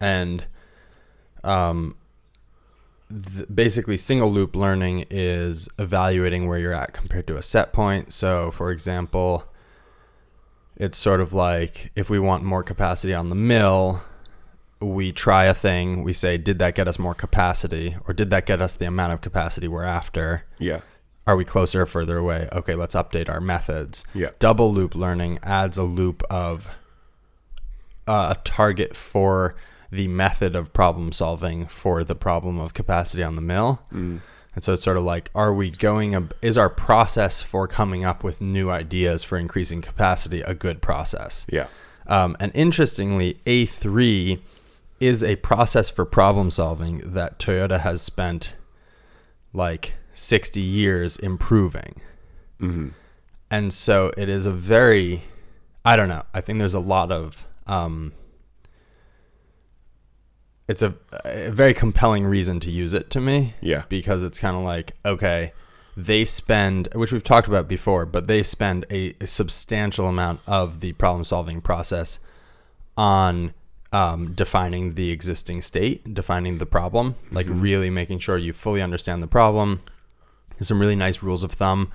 And 0.00 0.44
um, 1.44 1.96
th- 3.10 3.46
basically, 3.52 3.96
single 3.96 4.32
loop 4.32 4.54
learning 4.54 5.06
is 5.10 5.68
evaluating 5.78 6.46
where 6.46 6.58
you're 6.58 6.72
at 6.72 6.92
compared 6.92 7.26
to 7.26 7.36
a 7.36 7.42
set 7.42 7.72
point. 7.72 8.12
So, 8.12 8.50
for 8.50 8.70
example, 8.70 9.44
it's 10.76 10.96
sort 10.96 11.20
of 11.20 11.32
like 11.32 11.92
if 11.94 12.08
we 12.08 12.18
want 12.18 12.44
more 12.44 12.62
capacity 12.62 13.12
on 13.12 13.28
the 13.28 13.34
mill, 13.34 14.02
we 14.80 15.12
try 15.12 15.44
a 15.44 15.54
thing, 15.54 16.02
we 16.02 16.12
say, 16.12 16.38
did 16.38 16.58
that 16.58 16.74
get 16.74 16.88
us 16.88 16.98
more 16.98 17.14
capacity? 17.14 17.96
Or 18.08 18.14
did 18.14 18.30
that 18.30 18.46
get 18.46 18.62
us 18.62 18.74
the 18.74 18.86
amount 18.86 19.12
of 19.12 19.20
capacity 19.20 19.68
we're 19.68 19.84
after? 19.84 20.44
Yeah. 20.58 20.80
Are 21.26 21.36
we 21.36 21.44
closer 21.44 21.82
or 21.82 21.86
further 21.86 22.16
away? 22.16 22.48
Okay, 22.52 22.74
let's 22.74 22.94
update 22.94 23.28
our 23.28 23.40
methods. 23.40 24.04
Yeah. 24.14 24.30
Double 24.38 24.72
loop 24.72 24.94
learning 24.94 25.38
adds 25.42 25.76
a 25.76 25.82
loop 25.82 26.22
of 26.30 26.74
uh, 28.08 28.34
a 28.36 28.40
target 28.42 28.96
for 28.96 29.54
the 29.92 30.08
method 30.08 30.56
of 30.56 30.72
problem 30.72 31.12
solving 31.12 31.66
for 31.66 32.02
the 32.02 32.14
problem 32.14 32.58
of 32.58 32.74
capacity 32.74 33.22
on 33.22 33.36
the 33.36 33.42
mill. 33.42 33.82
Mm. 33.92 34.20
And 34.54 34.64
so 34.64 34.72
it's 34.72 34.84
sort 34.84 34.96
of 34.96 35.04
like, 35.04 35.30
are 35.34 35.52
we 35.52 35.70
going, 35.70 36.14
ab- 36.14 36.34
is 36.42 36.58
our 36.58 36.70
process 36.70 37.42
for 37.42 37.68
coming 37.68 38.04
up 38.04 38.24
with 38.24 38.40
new 38.40 38.70
ideas 38.70 39.22
for 39.22 39.36
increasing 39.38 39.80
capacity 39.82 40.40
a 40.40 40.54
good 40.54 40.80
process? 40.80 41.46
Yeah. 41.48 41.66
Um, 42.06 42.36
and 42.40 42.50
interestingly, 42.54 43.40
A3 43.46 44.40
is 45.00 45.24
a 45.24 45.36
process 45.36 45.88
for 45.90 46.04
problem 46.04 46.50
solving 46.50 46.98
that 46.98 47.38
Toyota 47.38 47.80
has 47.80 48.02
spent 48.02 48.54
like 49.52 49.94
60 50.12 50.60
years 50.60 51.16
improving. 51.16 52.00
hmm 52.58 52.88
And 53.50 53.72
so 53.72 54.12
it 54.16 54.28
is 54.28 54.46
a 54.46 54.50
very, 54.50 55.22
I 55.84 55.96
don't 55.96 56.08
know, 56.08 56.22
I 56.34 56.40
think 56.40 56.58
there's 56.58 56.74
a 56.74 56.80
lot 56.80 57.10
of, 57.10 57.46
um, 57.66 58.12
it's 60.68 60.82
a, 60.82 60.94
a 61.24 61.50
very 61.50 61.74
compelling 61.74 62.24
reason 62.26 62.60
to 62.60 62.70
use 62.70 62.94
it 62.94 63.10
to 63.10 63.20
me 63.20 63.54
Yeah. 63.60 63.84
because 63.88 64.22
it's 64.22 64.38
kind 64.38 64.56
of 64.56 64.62
like 64.62 64.92
okay 65.04 65.52
they 65.96 66.24
spend 66.24 66.88
which 66.94 67.10
we've 67.12 67.24
talked 67.24 67.48
about 67.48 67.66
before 67.66 68.06
but 68.06 68.28
they 68.28 68.44
spend 68.44 68.86
a, 68.90 69.14
a 69.20 69.26
substantial 69.26 70.06
amount 70.06 70.40
of 70.46 70.78
the 70.78 70.92
problem 70.92 71.24
solving 71.24 71.60
process 71.60 72.20
on 72.96 73.52
um, 73.92 74.32
defining 74.34 74.94
the 74.94 75.10
existing 75.10 75.62
state 75.62 76.14
defining 76.14 76.58
the 76.58 76.66
problem 76.66 77.16
like 77.32 77.46
really 77.48 77.90
making 77.90 78.18
sure 78.18 78.38
you 78.38 78.52
fully 78.52 78.80
understand 78.82 79.22
the 79.22 79.26
problem 79.26 79.82
There's 80.56 80.68
some 80.68 80.78
really 80.80 80.96
nice 80.96 81.22
rules 81.22 81.42
of 81.44 81.52
thumb 81.52 81.90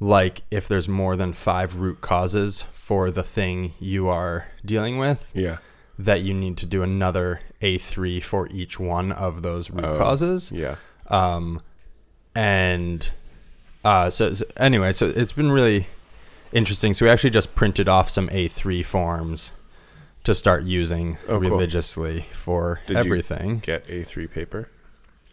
like 0.00 0.42
if 0.50 0.68
there's 0.68 0.88
more 0.88 1.16
than 1.16 1.32
five 1.32 1.76
root 1.76 2.00
causes 2.00 2.62
for 2.72 3.10
the 3.10 3.22
thing 3.22 3.72
you 3.80 4.08
are 4.08 4.46
dealing 4.64 4.98
with 4.98 5.30
Yeah. 5.34 5.58
that 5.98 6.20
you 6.22 6.34
need 6.34 6.56
to 6.58 6.66
do 6.66 6.82
another 6.82 7.40
A3 7.62 8.22
for 8.22 8.46
each 8.48 8.78
one 8.78 9.10
of 9.12 9.42
those 9.42 9.70
root 9.70 9.84
Oh. 9.84 9.96
causes. 9.98 10.52
Yeah. 10.52 10.76
Um, 11.08 11.60
and 12.34 13.10
uh, 13.84 14.10
so, 14.10 14.34
so 14.34 14.44
anyway, 14.56 14.92
so 14.92 15.06
it's 15.14 15.32
been 15.32 15.52
really 15.52 15.86
interesting. 16.52 16.94
So 16.94 17.06
we 17.06 17.10
actually 17.10 17.30
just 17.30 17.54
printed 17.54 17.88
off 17.88 18.10
some 18.10 18.28
A3 18.28 18.84
forms 18.84 19.52
to 20.24 20.34
start 20.34 20.64
using 20.64 21.16
Oh, 21.24 21.38
cool. 21.40 21.50
religiously 21.50 22.26
for 22.32 22.80
Did 22.86 22.96
everything. 22.96 23.58
Get 23.58 23.86
A3 23.88 24.30
paper. 24.30 24.68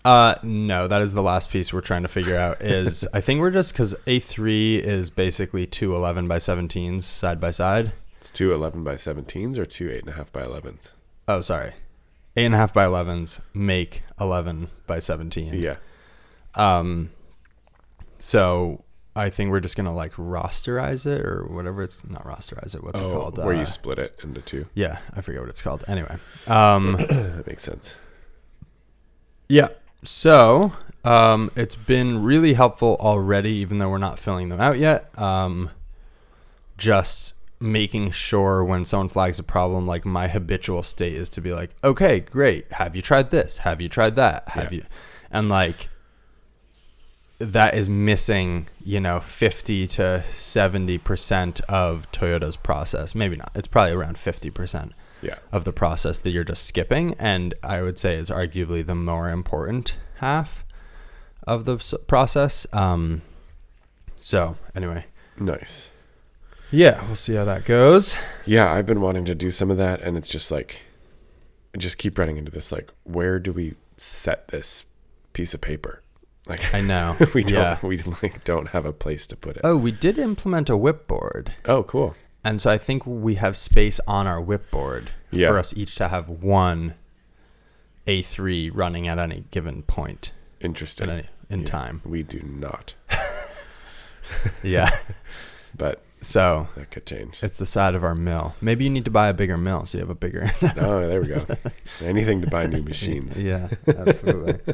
Uh, 0.04 0.36
no, 0.42 0.88
that 0.88 1.02
is 1.02 1.14
the 1.14 1.22
last 1.22 1.50
piece 1.52 1.72
we're 1.72 1.82
trying 1.82 2.02
to 2.04 2.08
figure 2.08 2.36
out. 2.38 2.62
Is 2.62 3.08
I 3.14 3.22
think 3.22 3.40
we're 3.40 3.52
just 3.52 3.72
because 3.74 3.94
A3 4.08 4.80
is 4.80 5.10
basically 5.10 5.66
two 5.68 5.96
11 5.96 6.28
by 6.28 6.38
17s 6.38 7.04
side 7.04 7.40
by 7.40 7.52
side. 7.52 7.92
It's 8.18 8.30
two 8.30 8.52
11 8.52 8.84
by 8.84 8.96
17s 8.96 9.58
or 9.58 9.66
two 9.66 9.90
8.5 9.90 10.32
by 10.32 10.42
11s. 10.44 10.94
Oh, 11.28 11.42
sorry. 11.42 11.74
Eight 12.36 12.46
and 12.46 12.56
a 12.56 12.58
half 12.58 12.74
by 12.74 12.86
11s 12.86 13.42
make 13.54 14.04
11 14.20 14.70
by 14.88 15.00
17. 15.00 15.54
Yeah. 15.62 15.78
Um, 16.56 17.12
so 18.20 18.84
I 19.16 19.30
think 19.30 19.52
we're 19.52 19.60
just 19.60 19.76
gonna 19.76 19.94
like 19.94 20.14
rosterize 20.14 21.06
it 21.06 21.22
or 21.26 21.44
whatever 21.46 21.84
it's 21.84 21.98
not 22.08 22.24
rosterize 22.24 22.74
it. 22.76 22.84
What's 22.84 23.00
it 23.00 23.04
oh, 23.04 23.12
called? 23.20 23.38
where 23.38 23.54
Uh, 23.56 23.60
you 23.60 23.66
split 23.66 24.00
it 24.00 24.16
into 24.24 24.42
two. 24.42 24.68
yeah, 24.74 25.00
I 25.14 25.22
forget 25.22 25.42
what 25.42 25.50
it's 25.50 25.62
called. 25.62 25.84
Anyway, 25.88 26.16
um, 26.48 26.94
That 27.10 27.44
makes 27.46 27.64
sense. 27.64 27.98
yeah. 29.50 29.68
So 30.04 30.74
um, 31.04 31.52
it's 31.56 31.76
been 31.76 32.24
really 32.24 32.54
helpful 32.54 32.98
already, 33.00 33.52
even 33.52 33.78
though 33.78 33.90
we're 33.90 33.98
not 34.00 34.18
filling 34.20 34.50
them 34.50 34.60
out 34.62 34.80
yet. 34.80 35.10
Um, 35.20 35.70
just 36.78 37.36
making 37.60 38.10
sure 38.10 38.64
when 38.64 38.84
someone 38.84 39.10
flags 39.10 39.38
a 39.38 39.44
problem, 39.44 39.86
like 39.86 40.04
my 40.06 40.28
habitual 40.28 40.82
state 40.82 41.14
is 41.14 41.30
to 41.32 41.42
be 41.42 41.54
like, 41.54 41.76
okay, 41.84 42.20
great. 42.20 42.72
Have 42.74 42.96
you 42.96 43.02
tried 43.04 43.30
this? 43.30 43.60
Have 43.60 43.80
you 43.82 43.90
tried 43.90 44.16
that? 44.16 44.50
Have 44.50 44.72
Yeah. 44.74 44.80
you? 44.80 44.86
And 45.30 45.48
like 45.50 45.90
that 47.42 47.74
is 47.76 47.90
missing, 47.90 48.68
you 48.84 49.00
know, 49.00 49.20
50 49.20 49.88
to 49.88 50.24
70% 50.28 51.62
of 51.62 52.12
Toyota's 52.12 52.56
process. 52.58 53.16
Maybe 53.16 53.36
not. 53.36 53.52
It's 53.56 53.68
probably 53.68 53.94
around 53.94 54.18
50% 54.18 54.92
Yeah. 55.22 55.36
of 55.52 55.64
the 55.64 55.74
process 55.74 56.20
that 56.20 56.30
you're 56.32 56.44
just 56.44 56.66
skipping. 56.66 57.16
And 57.20 57.54
I 57.64 57.82
would 57.82 57.98
say 58.00 58.16
it's 58.16 58.30
arguably 58.30 58.86
the 58.86 58.96
more 58.96 59.30
important 59.30 59.98
half 60.18 60.64
of 61.48 61.66
the 61.66 61.78
process. 62.08 62.68
Um, 62.74 63.22
so, 64.20 64.58
anyway, 64.76 65.06
Nice. 65.40 65.90
yeah, 66.70 67.04
we'll 67.08 67.16
see 67.16 67.34
how 67.36 67.46
that 67.46 67.66
goes. 67.66 68.16
Yeah, 68.46 68.72
I've 68.72 68.86
been 68.86 69.02
wanting 69.02 69.26
to 69.26 69.36
do 69.36 69.50
some 69.52 69.72
of 69.72 69.78
that, 69.78 70.02
and 70.02 70.16
it's 70.18 70.28
just 70.28 70.52
like, 70.52 70.82
I 71.74 71.78
just 71.80 71.98
keep 71.98 72.18
running 72.20 72.38
into 72.38 72.52
this. 72.52 72.72
Like, 72.72 72.92
where 73.04 73.40
do 73.40 73.52
we 73.52 73.76
set 73.98 74.50
this 74.50 74.84
piece 75.34 75.54
of 75.54 75.62
paper? 75.62 76.02
Like, 76.48 76.74
I 76.74 76.82
know. 76.82 77.16
we 77.34 77.44
don't, 77.44 77.54
Yeah. 77.54 77.78
we 77.84 77.98
like 78.00 78.44
don't 78.44 78.70
have 78.70 78.86
a 78.86 78.94
place 78.94 79.28
to 79.28 79.36
put 79.36 79.58
it. 79.58 79.62
Oh, 79.64 79.78
we 79.78 79.92
did 79.92 80.18
implement 80.18 80.70
a 80.70 80.78
WIP 80.78 81.08
board. 81.08 81.54
Oh, 81.66 81.84
cool. 81.84 82.16
And 82.44 82.60
so 82.60 82.72
I 82.72 82.78
think 82.80 83.06
we 83.06 83.36
have 83.36 83.56
space 83.56 84.00
on 84.08 84.26
our 84.28 84.42
WIP 84.42 84.72
board 84.72 85.12
Yeah. 85.30 85.50
for 85.50 85.60
us 85.60 85.74
each 85.78 85.96
to 85.96 86.08
have 86.08 86.28
one 86.28 86.96
A3 88.08 88.72
running 88.74 89.08
at 89.08 89.20
any 89.20 89.46
given 89.52 89.84
point 89.84 90.32
Interesting. 90.60 91.10
in, 91.10 91.16
any, 91.16 91.28
in 91.50 91.60
Yeah. 91.62 91.66
time. 91.68 92.02
We 92.04 92.24
do 92.24 92.42
not, 92.44 92.96
Yeah. 94.64 94.90
but 95.78 96.02
so 96.22 96.68
that 96.76 96.90
could 96.92 97.06
change. 97.06 97.40
it's 97.44 97.58
the 97.58 97.66
side 97.66 97.94
of 97.96 98.04
our 98.04 98.16
mill. 98.16 98.56
Maybe 98.62 98.84
you 98.84 98.90
need 98.90 99.06
to 99.06 99.12
buy 99.12 99.28
a 99.28 99.34
bigger 99.34 99.58
mill 99.58 99.86
so 99.86 99.98
you 100.00 100.02
have 100.04 100.10
a 100.10 100.16
bigger. 100.16 100.52
oh, 100.78 101.08
there 101.08 101.22
we 101.22 101.28
go. 101.28 101.46
Anything 102.04 102.42
to 102.42 102.48
buy 102.48 102.66
new 102.66 102.82
machines. 102.82 103.42
yeah, 103.42 103.70
absolutely. 103.88 104.74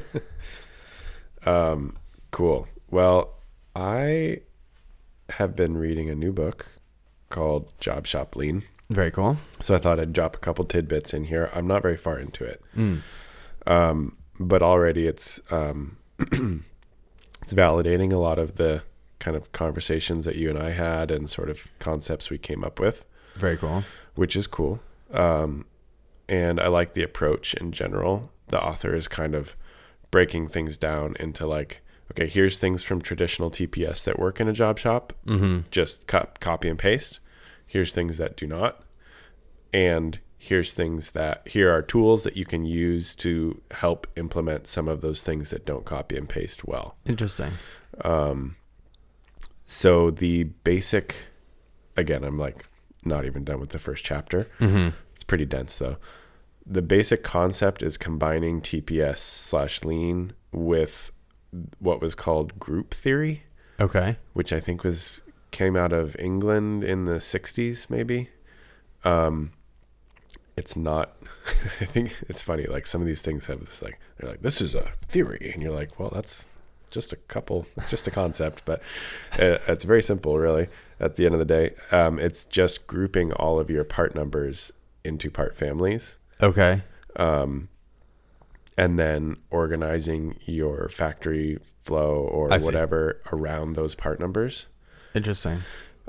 Um, 1.48 1.94
cool. 2.32 2.68
Well, 2.90 3.34
I 3.76 4.42
have 5.30 5.56
been 5.56 5.78
reading 5.78 6.10
a 6.10 6.16
new 6.16 6.32
book 6.32 6.66
called 7.30 7.72
Job 7.80 8.08
Shop 8.08 8.36
Lean. 8.36 8.64
Very 8.90 9.12
cool. 9.12 9.38
So 9.62 9.76
I 9.76 9.80
thought 9.80 10.00
I'd 10.00 10.14
drop 10.14 10.36
a 10.36 10.40
couple 10.40 10.64
tidbits 10.66 11.14
in 11.14 11.26
here. 11.26 11.50
I'm 11.54 11.68
not 11.68 11.82
very 11.82 11.98
far 11.98 12.18
into 12.18 12.44
it. 12.44 12.62
Mm. 12.76 13.02
Um, 13.66 14.18
but 14.40 14.62
already 14.62 15.08
it's 15.08 15.42
um, 15.52 15.98
it's 16.20 17.54
validating 17.54 18.14
a 18.14 18.18
lot 18.18 18.40
of 18.40 18.56
the 18.56 18.84
kind 19.20 19.36
of 19.36 19.52
conversations 19.52 20.26
that 20.26 20.36
you 20.36 20.50
and 20.50 20.60
I 20.60 20.72
had 20.72 21.12
and 21.12 21.30
sort 21.30 21.50
of 21.50 21.68
concepts 21.80 22.30
we 22.30 22.38
came 22.38 22.64
up 22.64 22.80
with, 22.80 23.04
Very 23.36 23.58
cool. 23.58 23.84
which 24.16 24.36
is 24.36 24.48
cool. 24.48 24.80
Um, 25.12 25.66
and 26.30 26.60
I 26.60 26.68
like 26.68 26.94
the 26.94 27.04
approach 27.04 27.54
in 27.56 27.72
general. 27.72 28.32
The 28.48 28.62
author 28.62 28.96
is 28.96 29.08
kind 29.08 29.36
of 29.36 29.56
breaking 30.12 30.48
things 30.48 30.78
down 30.78 31.16
into 31.20 31.46
like, 31.46 31.82
okay, 32.12 32.28
here's 32.28 32.58
things 32.58 32.84
from 32.84 33.02
traditional 33.02 33.52
TPS 33.52 34.04
that 34.06 34.20
work 34.20 34.40
in 34.40 34.48
a 34.48 34.54
job 34.54 34.80
shop. 34.80 35.14
Mm-hmm. 35.26 35.62
Just 35.72 36.08
cut, 36.08 36.40
copy 36.40 36.70
and 36.70 36.80
paste. 36.80 37.20
Here's 37.66 37.94
things 37.94 38.18
that 38.18 38.38
do 38.38 38.48
not. 38.48 38.82
And 39.74 40.20
here's 40.38 40.74
things 40.74 41.12
that 41.12 41.48
here 41.48 41.74
are 41.74 41.82
tools 41.82 42.24
that 42.24 42.38
you 42.38 42.46
can 42.46 42.64
use 42.64 43.14
to 43.16 43.62
help 43.72 44.08
implement 44.16 44.68
some 44.68 44.88
of 44.88 45.02
those 45.02 45.24
things 45.24 45.50
that 45.50 45.66
don't 45.66 45.84
copy 45.84 46.16
and 46.16 46.30
paste 46.30 46.66
well. 46.66 46.96
Interesting. 47.06 47.52
um, 48.02 48.56
So 49.66 50.10
the 50.12 50.44
basic, 50.44 51.16
again, 51.98 52.24
I'm 52.24 52.38
like 52.38 52.66
not 53.04 53.26
even 53.26 53.44
done 53.44 53.60
with 53.60 53.70
the 53.72 53.80
first 53.80 54.06
chapter. 54.06 54.48
Mm-hmm. 54.60 54.90
It's 55.14 55.24
pretty 55.24 55.46
dense 55.46 55.78
though. 55.78 55.98
The 56.70 56.82
basic 56.82 57.24
concept 57.24 57.82
is 57.82 57.98
combining 57.98 58.62
TPS 58.62 59.20
slash 59.20 59.84
lean 59.84 60.34
with 60.52 61.12
what 61.80 62.02
was 62.02 62.14
called 62.14 62.60
group 62.60 62.94
theory, 62.94 63.44
Okay. 63.80 64.18
which 64.34 64.52
I 64.52 64.60
think 64.60 64.84
was 64.84 65.22
came 65.52 65.78
out 65.78 65.94
of 65.94 66.16
England 66.20 66.84
in 66.84 67.06
the 67.06 67.20
60s, 67.20 67.90
maybe. 67.90 68.30
Um, 69.06 69.52
it's 70.58 70.76
not. 70.76 71.16
I 71.80 71.86
think 71.86 72.16
it's 72.28 72.44
funny. 72.44 72.66
Like 72.66 72.86
some 72.86 73.02
of 73.02 73.08
these 73.08 73.22
things 73.22 73.46
have 73.46 73.62
this 73.62 73.82
like 73.82 74.00
they're 74.18 74.30
like 74.32 74.42
this 74.42 74.60
is 74.60 74.76
a 74.76 74.82
theory, 75.08 75.52
and 75.54 75.62
you're 75.64 75.74
like, 75.74 75.98
well, 76.00 76.10
that's 76.14 76.48
just 76.90 77.14
a 77.14 77.16
couple, 77.16 77.66
just 77.90 78.08
a 78.08 78.12
concept, 78.12 78.64
but 78.66 78.80
uh, 79.34 79.60
it's 79.68 79.84
very 79.84 80.02
simple, 80.02 80.38
really. 80.38 80.68
At 81.00 81.16
the 81.16 81.26
end 81.26 81.36
of 81.36 81.40
the 81.40 81.46
day, 81.46 81.76
um, 81.92 82.18
it's 82.20 82.44
just 82.46 82.88
grouping 82.88 83.32
all 83.34 83.60
of 83.60 83.70
your 83.70 83.84
part 83.84 84.16
numbers 84.16 84.74
into 85.04 85.30
part 85.30 85.56
families, 85.56 86.18
Okay. 86.42 86.82
um, 87.16 87.70
and 88.78 89.00
then 89.00 89.38
organizing 89.50 90.38
your 90.46 90.88
factory 90.90 91.58
flow 91.84 92.16
or 92.16 92.52
I 92.54 92.58
see. 92.60 92.66
whatever 92.66 93.22
around 93.32 93.74
those 93.74 93.96
part 93.96 94.20
numbers 94.20 94.68
Interesting. 95.16 95.60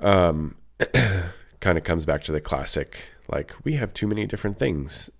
um, 0.00 0.56
kind 1.60 1.78
of 1.78 1.84
comes 1.84 2.04
back 2.04 2.22
to 2.24 2.32
the 2.32 2.40
classic 2.40 3.04
like 3.28 3.54
we 3.64 3.74
have 3.74 3.92
too 3.94 4.06
many 4.06 4.26
different 4.26 4.58
things 4.58 5.10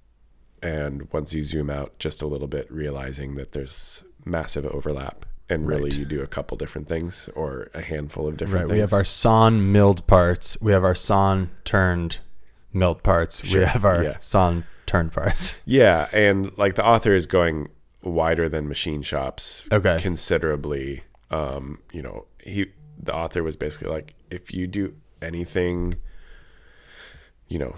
and 0.62 1.11
once 1.12 1.33
you 1.33 1.42
zoom 1.42 1.71
out 1.71 1.99
just 1.99 2.21
a 2.23 2.27
little 2.27 2.49
bit 2.49 2.71
realizing 2.71 3.37
that 3.37 3.53
there's 3.53 4.03
massive 4.25 4.66
overlap 4.66 5.25
and 5.49 5.66
really 5.66 5.85
Right. 5.85 5.99
you 5.99 6.05
do 6.05 6.21
a 6.21 6.27
couple 6.27 6.57
different 6.59 6.88
things 6.88 7.29
or 7.35 7.71
a 7.73 7.81
handful 7.81 8.29
of 8.29 8.37
different 8.37 8.64
Right. 8.64 8.68
things 8.68 8.73
We 8.77 8.81
have 8.81 8.92
our 8.92 9.05
sawn 9.05 9.73
milled 9.73 10.07
parts. 10.07 10.61
We 10.61 10.73
have 10.73 10.85
our 10.85 10.94
sawn 10.94 11.51
turned 11.64 12.18
milled 12.73 13.03
parts. 13.03 13.42
Sure. 13.47 13.61
We 13.62 13.66
have 13.66 13.85
our 13.87 14.03
Yeah. 14.05 14.16
sawn 14.18 14.64
turned 14.88 15.12
parts. 15.12 15.61
yeah 15.66 16.09
and 16.12 16.51
like 16.59 16.74
the 16.74 16.85
author 16.85 17.14
is 17.14 17.27
going 17.27 17.68
wider 18.03 18.48
than 18.48 18.66
machine 18.66 19.03
shops 19.03 19.64
Okay. 19.70 19.98
considerably 20.01 21.03
um 21.31 21.79
you 21.92 22.03
know 22.03 22.27
he 22.42 22.66
the 23.01 23.14
author 23.14 23.42
was 23.44 23.57
basically 23.57 23.88
like 23.88 24.14
if 24.31 24.53
you 24.53 24.66
do 24.66 24.94
anything 25.22 25.94
you 27.48 27.59
know 27.59 27.74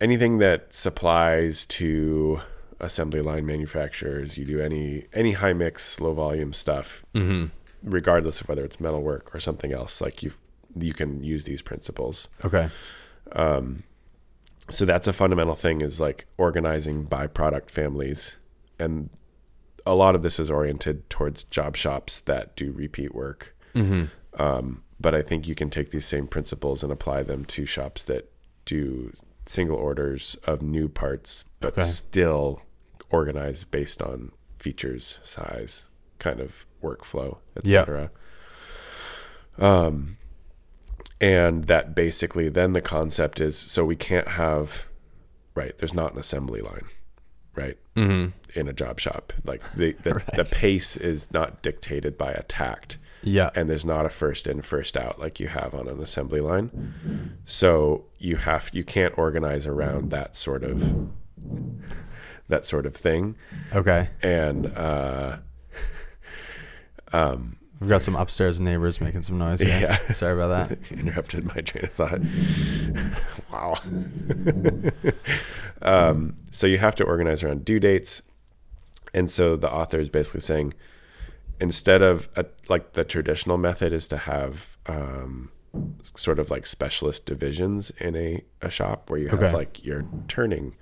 anything 0.00 0.38
that 0.38 0.74
supplies 0.74 1.64
to 1.66 2.40
assembly 2.80 3.20
line 3.20 3.44
manufacturers 3.46 4.36
you 4.38 4.44
do 4.44 4.60
any 4.60 5.04
any 5.12 5.32
high 5.32 5.52
mix 5.52 6.00
low 6.00 6.12
volume 6.14 6.52
stuff 6.52 7.04
Mm-hmm. 7.14 7.46
regardless 7.82 8.40
of 8.40 8.48
whether 8.48 8.64
it's 8.64 8.80
metalwork 8.80 9.34
or 9.34 9.40
something 9.40 9.72
else 9.72 10.00
like 10.00 10.22
you 10.22 10.32
you 10.76 10.92
can 10.94 11.22
use 11.22 11.44
these 11.44 11.62
principles 11.62 12.28
Okay. 12.44 12.68
So 14.70 14.84
that's 14.84 15.08
a 15.08 15.12
fundamental 15.12 15.54
thing 15.54 15.80
is 15.80 16.00
like 16.00 16.26
organizing 16.38 17.04
by 17.04 17.26
product 17.26 17.70
families 17.70 18.38
and 18.78 19.10
a 19.86 19.94
lot 19.94 20.14
of 20.14 20.22
this 20.22 20.38
is 20.38 20.50
oriented 20.50 21.08
towards 21.10 21.42
job 21.44 21.76
shops 21.76 22.20
that 22.20 22.54
do 22.56 22.72
repeat 22.72 23.14
work 23.14 23.54
Mm-hmm. 23.74 24.42
um, 24.42 24.82
but 24.98 25.14
i 25.14 25.22
think 25.22 25.46
you 25.46 25.54
can 25.54 25.70
take 25.70 25.90
these 25.90 26.04
same 26.06 26.26
principles 26.26 26.82
and 26.82 26.92
apply 26.92 27.22
them 27.22 27.44
to 27.46 27.64
shops 27.66 28.04
that 28.04 28.30
do 28.64 29.12
single 29.46 29.76
orders 29.76 30.36
of 30.44 30.60
new 30.62 30.88
parts 30.88 31.44
but 31.60 31.74
Okay. 31.74 31.82
still 31.82 32.62
organized 33.10 33.70
based 33.70 34.02
on 34.02 34.32
features 34.58 35.18
size 35.24 35.86
kind 36.18 36.40
of 36.40 36.66
workflow 36.82 37.38
Yeah. 37.62 37.80
etc 37.80 38.10
um 39.58 40.16
and 41.20 41.64
that 41.64 41.94
basically 41.94 42.48
then 42.48 42.72
the 42.72 42.80
concept 42.80 43.40
is 43.40 43.56
so 43.58 43.84
we 43.84 43.96
can't 43.96 44.28
have 44.28 44.86
right 45.54 45.76
there's 45.78 45.94
not 45.94 46.12
an 46.12 46.18
assembly 46.18 46.60
line 46.60 46.84
right 47.54 47.76
Mm-hmm. 47.96 48.30
in 48.58 48.68
a 48.68 48.72
job 48.72 48.98
shop 49.00 49.32
like 49.44 49.60
the 49.72 49.92
the, 50.04 50.22
the 50.34 50.44
pace 50.44 50.96
is 50.96 51.30
not 51.32 51.60
dictated 51.60 52.16
by 52.16 52.30
a 52.30 52.44
takt 52.44 52.96
Yeah. 53.22 53.50
and 53.54 53.68
there's 53.68 53.84
not 53.84 54.06
a 54.06 54.08
first 54.08 54.46
in 54.46 54.62
first 54.62 54.96
out 54.96 55.18
like 55.18 55.40
you 55.40 55.48
have 55.48 55.74
on 55.74 55.86
an 55.88 56.00
assembly 56.00 56.40
line 56.40 57.34
so 57.44 58.04
you 58.18 58.36
have 58.36 58.70
you 58.72 58.84
can't 58.84 59.18
organize 59.18 59.66
around 59.66 60.10
that 60.10 60.36
sort 60.36 60.62
of 60.62 61.08
that 62.48 62.64
sort 62.64 62.86
of 62.86 62.94
thing 62.96 63.36
Okay. 63.74 64.08
and 64.22 64.66
uh 64.76 65.38
um 67.12 67.56
We've 67.80 67.88
got 67.88 68.02
some 68.02 68.14
upstairs 68.14 68.60
neighbors 68.60 69.00
making 69.00 69.22
some 69.22 69.38
noise. 69.38 69.60
Here. 69.62 69.80
Yeah. 69.80 70.12
Sorry 70.12 70.34
about 70.34 70.68
that. 70.68 70.92
interrupted 70.98 71.46
my 71.46 71.62
train 71.62 71.84
of 71.84 71.92
thought. 71.92 72.20
wow. 73.52 73.80
um, 76.10 76.36
so 76.50 76.66
you 76.66 76.76
have 76.76 76.94
to 76.96 77.04
organize 77.04 77.42
around 77.42 77.64
due 77.64 77.80
dates. 77.80 78.20
And 79.14 79.30
so 79.30 79.56
the 79.56 79.70
author 79.72 79.98
is 79.98 80.10
basically 80.10 80.42
saying 80.42 80.74
instead 81.58 82.02
of 82.02 82.28
a, 82.36 82.44
like 82.68 82.92
the 82.92 83.04
traditional 83.04 83.56
method 83.56 83.92
is 83.94 84.06
to 84.08 84.18
have 84.18 84.76
um, 84.86 85.50
sort 86.02 86.38
of 86.38 86.50
like 86.50 86.66
specialist 86.66 87.24
divisions 87.24 87.90
in 87.92 88.14
a, 88.14 88.44
a 88.60 88.68
shop 88.70 89.08
where 89.08 89.20
you 89.20 89.28
have 89.28 89.42
Okay. 89.42 89.52
like 89.54 89.84
your 89.84 90.04
turning 90.28 90.74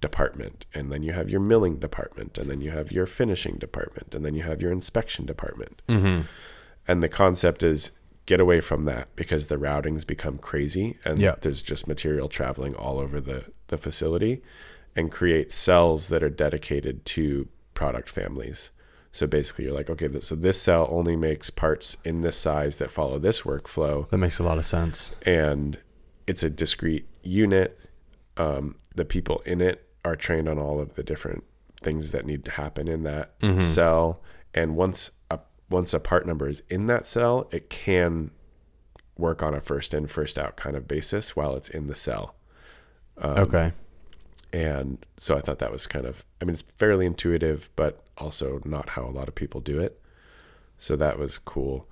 department 0.00 0.64
and 0.74 0.90
then 0.90 1.02
you 1.02 1.12
have 1.12 1.28
your 1.28 1.40
milling 1.40 1.76
department 1.78 2.38
and 2.38 2.48
then 2.50 2.60
you 2.60 2.70
have 2.70 2.90
your 2.90 3.06
finishing 3.06 3.56
department 3.56 4.14
and 4.14 4.24
then 4.24 4.34
you 4.34 4.42
have 4.42 4.62
your 4.62 4.72
inspection 4.72 5.26
department 5.26 5.82
Mm-hmm. 5.88 6.22
and 6.88 7.02
the 7.02 7.08
concept 7.08 7.62
is 7.62 7.90
get 8.26 8.40
away 8.40 8.60
from 8.60 8.84
that 8.84 9.14
because 9.16 9.48
the 9.48 9.56
routings 9.56 10.06
become 10.06 10.38
crazy 10.38 10.98
and 11.04 11.18
Yeah. 11.18 11.34
there's 11.40 11.62
just 11.62 11.86
material 11.88 12.28
traveling 12.28 12.74
all 12.76 12.98
over 12.98 13.20
the, 13.20 13.44
the 13.68 13.76
facility 13.76 14.42
and 14.96 15.10
create 15.10 15.52
cells 15.52 16.08
that 16.08 16.22
are 16.22 16.30
dedicated 16.30 17.04
to 17.06 17.48
product 17.74 18.08
families 18.08 18.70
so 19.12 19.26
basically 19.26 19.64
you're 19.64 19.74
like 19.74 19.90
okay 19.90 20.08
so 20.20 20.34
this 20.36 20.60
cell 20.60 20.86
only 20.90 21.16
makes 21.16 21.50
parts 21.50 21.96
in 22.04 22.20
this 22.20 22.36
size 22.36 22.78
that 22.78 22.90
follow 22.90 23.18
this 23.18 23.42
workflow 23.42 24.08
That 24.10 24.18
makes 24.18 24.38
a 24.38 24.44
lot 24.44 24.58
of 24.58 24.64
sense. 24.66 25.12
and 25.22 25.78
it's 26.26 26.42
a 26.42 26.50
discrete 26.50 27.06
unit 27.22 27.78
um, 28.36 28.76
the 28.94 29.04
people 29.04 29.40
in 29.44 29.60
it 29.60 29.86
are 30.04 30.16
trained 30.16 30.48
on 30.48 30.58
all 30.58 30.80
of 30.80 30.94
the 30.94 31.02
different 31.02 31.44
things 31.82 32.12
that 32.12 32.26
need 32.26 32.44
to 32.44 32.50
happen 32.52 32.88
in 32.88 33.02
that 33.04 33.32
cell. 33.58 34.20
And 34.54 34.76
once 34.76 35.10
a 35.30 35.38
once 35.68 35.94
a 35.94 36.00
part 36.00 36.26
number 36.26 36.48
is 36.48 36.62
in 36.68 36.86
that 36.86 37.06
cell 37.06 37.48
it 37.52 37.70
can 37.70 38.30
work 39.16 39.42
on 39.42 39.54
a 39.54 39.60
first 39.60 39.92
in 39.94 40.06
first 40.06 40.38
out 40.38 40.56
kind 40.56 40.74
of 40.76 40.88
basis 40.88 41.36
while 41.36 41.54
it's 41.56 41.68
in 41.70 41.86
the 41.86 41.94
cell. 41.94 42.34
Okay. 43.22 43.72
and 44.52 44.98
so 45.18 45.36
i 45.36 45.40
thought 45.40 45.58
that 45.58 45.70
was 45.70 45.86
kind 45.86 46.06
of 46.06 46.24
i 46.40 46.44
mean 46.44 46.54
it's 46.54 46.62
fairly 46.62 47.04
intuitive 47.06 47.68
but 47.76 48.02
also 48.18 48.60
not 48.64 48.90
how 48.90 49.04
a 49.04 49.12
lot 49.12 49.28
of 49.28 49.34
people 49.34 49.60
do 49.60 49.78
it. 49.78 50.00
So 50.78 50.96
that 50.96 51.18
was 51.18 51.36
cool. 51.38 51.86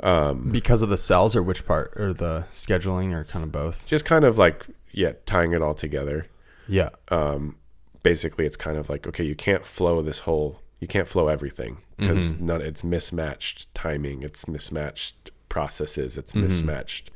Um, 0.00 0.50
Because 0.50 0.80
of 0.82 0.88
the 0.88 0.96
cells, 0.96 1.36
or 1.36 1.42
which 1.42 1.66
part, 1.66 1.92
or 1.96 2.12
the 2.12 2.46
scheduling, 2.52 3.12
or 3.14 3.24
kind 3.24 3.42
of 3.44 3.52
both. 3.52 3.86
just 3.86 4.04
kind 4.04 4.24
of 4.24 4.38
like 4.38 4.66
yeah 4.92 5.12
tying 5.26 5.52
it 5.52 5.60
all 5.62 5.74
together 5.74 6.26
Yeah. 6.68 6.90
um, 7.08 7.56
basically 8.02 8.44
it's 8.46 8.56
kind 8.56 8.76
of 8.76 8.88
like 8.90 9.06
okay 9.06 9.24
you 9.24 9.34
can't 9.34 9.64
flow 9.64 10.02
this 10.02 10.20
whole 10.20 10.60
you 10.80 10.86
can't 10.86 11.08
flow 11.08 11.28
everything 11.28 11.78
because 11.96 12.34
none 12.40 12.60
it's 12.60 12.84
mismatched 12.84 13.72
timing 13.74 14.22
it's 14.22 14.46
mismatched 14.46 15.30
processes 15.48 16.18
it's 16.18 16.34
mismatched 16.34 17.10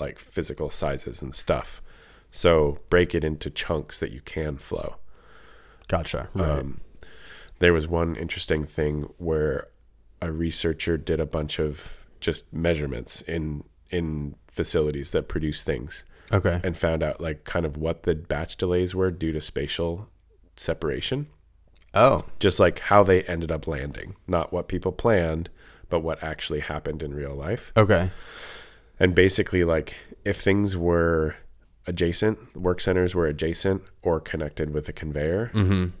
like 0.00 0.18
physical 0.18 0.70
sizes 0.70 1.22
and 1.22 1.34
stuff 1.34 1.80
so 2.30 2.78
break 2.90 3.14
it 3.14 3.22
into 3.22 3.48
chunks 3.50 4.00
that 4.00 4.10
you 4.10 4.20
can 4.22 4.56
flow 4.58 4.96
Gotcha. 5.88 6.28
Right. 6.34 6.58
um, 6.58 6.80
there 7.60 7.72
was 7.72 7.86
one 7.88 8.14
interesting 8.16 8.64
thing 8.64 9.08
where 9.18 9.68
a 10.20 10.30
researcher 10.32 10.96
did 10.98 11.18
a 11.20 11.26
bunch 11.26 11.58
of 11.58 12.04
just 12.20 12.52
measurements 12.52 13.22
in 13.22 13.64
in 13.90 14.34
facilities 14.50 15.12
that 15.12 15.28
produce 15.28 15.62
things 15.62 16.04
okay. 16.32 16.60
and 16.64 16.76
found 16.76 17.02
out 17.02 17.20
like 17.20 17.44
kind 17.44 17.64
of 17.66 17.76
what 17.76 18.02
the 18.04 18.14
batch 18.14 18.56
delays 18.56 18.94
were 18.94 19.10
due 19.10 19.32
to 19.32 19.40
spatial 19.40 20.08
separation 20.56 21.26
Oh. 21.94 22.24
just 22.38 22.60
like 22.60 22.80
how 22.80 23.02
they 23.02 23.22
ended 23.22 23.50
up 23.50 23.66
landing 23.66 24.14
not 24.26 24.52
what 24.52 24.68
people 24.68 24.92
planned 24.92 25.48
but 25.88 26.00
what 26.00 26.22
actually 26.22 26.60
happened 26.60 27.02
in 27.02 27.14
real 27.14 27.34
life 27.34 27.72
Okay. 27.76 28.10
and 29.00 29.14
basically 29.14 29.64
like 29.64 29.96
if 30.24 30.38
things 30.40 30.76
were 30.76 31.36
adjacent 31.86 32.54
work 32.54 32.80
centers 32.82 33.14
were 33.14 33.26
adjacent 33.26 33.82
or 34.02 34.20
connected 34.20 34.74
with 34.74 34.88
a 34.88 34.92
conveyor 34.92 35.50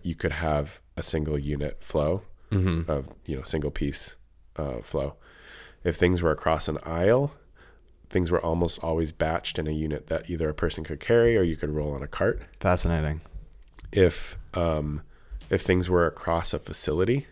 you 0.02 0.14
could 0.14 0.32
have 0.32 0.80
a 0.96 1.02
single 1.02 1.38
unit 1.38 1.82
flow 1.82 2.22
of 2.52 3.08
you 3.24 3.36
know 3.36 3.42
single 3.42 3.70
piece 3.70 4.16
uh, 4.56 4.80
flow 4.82 5.14
if 5.84 5.96
things 5.96 6.20
were 6.20 6.30
across 6.32 6.68
an 6.68 6.76
aisle 6.84 7.32
things 8.10 8.30
were 8.30 8.40
almost 8.44 8.78
always 8.82 9.12
batched 9.12 9.58
in 9.58 9.66
a 9.66 9.70
unit 9.72 10.06
that 10.08 10.28
either 10.30 10.48
a 10.48 10.54
person 10.54 10.84
could 10.84 11.00
carry 11.00 11.36
or 11.36 11.42
you 11.42 11.56
could 11.56 11.70
roll 11.70 11.92
on 11.94 12.02
a 12.02 12.08
cart. 12.08 12.42
Fascinating. 12.60 13.20
If 13.92 14.36
um, 14.54 15.02
if 15.50 15.62
things 15.62 15.88
were 15.90 16.06
across 16.06 16.52
a 16.54 16.58
facility, 16.58 17.26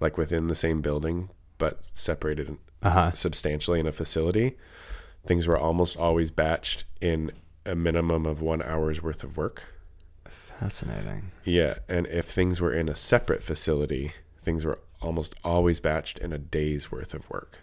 like 0.00 0.16
within 0.18 0.46
the 0.48 0.54
same 0.54 0.80
building 0.80 1.30
but 1.58 1.84
separated 1.84 2.56
Uh 2.82 2.90
huh. 2.90 3.12
substantially 3.12 3.80
in 3.80 3.86
a 3.86 3.92
facility, 3.92 4.56
things 5.26 5.46
were 5.48 5.58
almost 5.58 5.96
always 5.96 6.30
batched 6.30 6.84
in 7.00 7.32
a 7.66 7.74
minimum 7.74 8.24
of 8.26 8.40
one 8.40 8.62
hour's 8.62 9.02
worth 9.02 9.24
of 9.24 9.36
work. 9.36 9.64
Fascinating. 10.26 11.30
Yeah, 11.44 11.78
and 11.88 12.06
if 12.06 12.26
things 12.26 12.60
were 12.60 12.72
in 12.72 12.88
a 12.88 12.94
separate 12.94 13.42
facility, 13.42 14.12
things 14.40 14.64
were 14.64 14.78
almost 15.00 15.34
always 15.44 15.80
batched 15.80 16.18
in 16.18 16.32
a 16.32 16.38
day's 16.38 16.90
worth 16.90 17.14
of 17.14 17.28
work. 17.30 17.58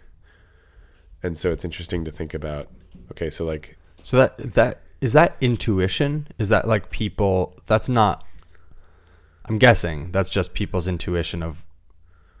And 1.22 1.36
so 1.36 1.50
it's 1.50 1.64
interesting 1.64 2.04
to 2.04 2.10
think 2.10 2.34
about 2.34 2.68
okay, 3.12 3.30
so 3.30 3.44
like 3.44 3.76
So 4.02 4.16
that 4.16 4.36
that 4.38 4.82
is 5.00 5.12
that 5.12 5.36
intuition? 5.40 6.28
Is 6.38 6.48
that 6.48 6.66
like 6.66 6.90
people? 6.90 7.54
That's 7.66 7.88
not. 7.88 8.24
I'm 9.46 9.58
guessing 9.58 10.10
that's 10.12 10.30
just 10.30 10.54
people's 10.54 10.88
intuition 10.88 11.42
of 11.42 11.64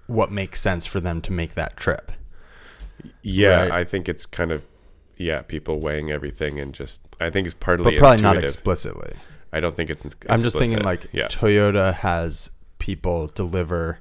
what 0.06 0.30
makes 0.30 0.60
sense 0.60 0.86
for 0.86 1.00
them 1.00 1.20
to 1.22 1.32
make 1.32 1.54
that 1.54 1.76
trip. 1.76 2.12
yeah, 3.22 3.62
Right. 3.62 3.70
I 3.70 3.84
think 3.84 4.08
it's 4.08 4.26
kind 4.26 4.50
of 4.50 4.64
yeah, 5.16 5.42
people 5.42 5.80
weighing 5.80 6.10
everything 6.10 6.60
and 6.60 6.74
just 6.74 7.00
I 7.20 7.30
think 7.30 7.46
it's 7.46 7.56
partly 7.58 7.92
but 7.92 7.98
probably 7.98 8.22
not 8.22 8.36
explicitly. 8.36 9.14
I 9.52 9.60
don't 9.60 9.74
think 9.74 9.90
it's 9.90 10.04
I'm 10.28 10.40
just 10.40 10.58
thinking 10.58 10.82
like 10.82 11.06
yeah. 11.12 11.26
Toyota 11.26 11.94
has 11.94 12.50
people 12.78 13.28
deliver, 13.28 14.00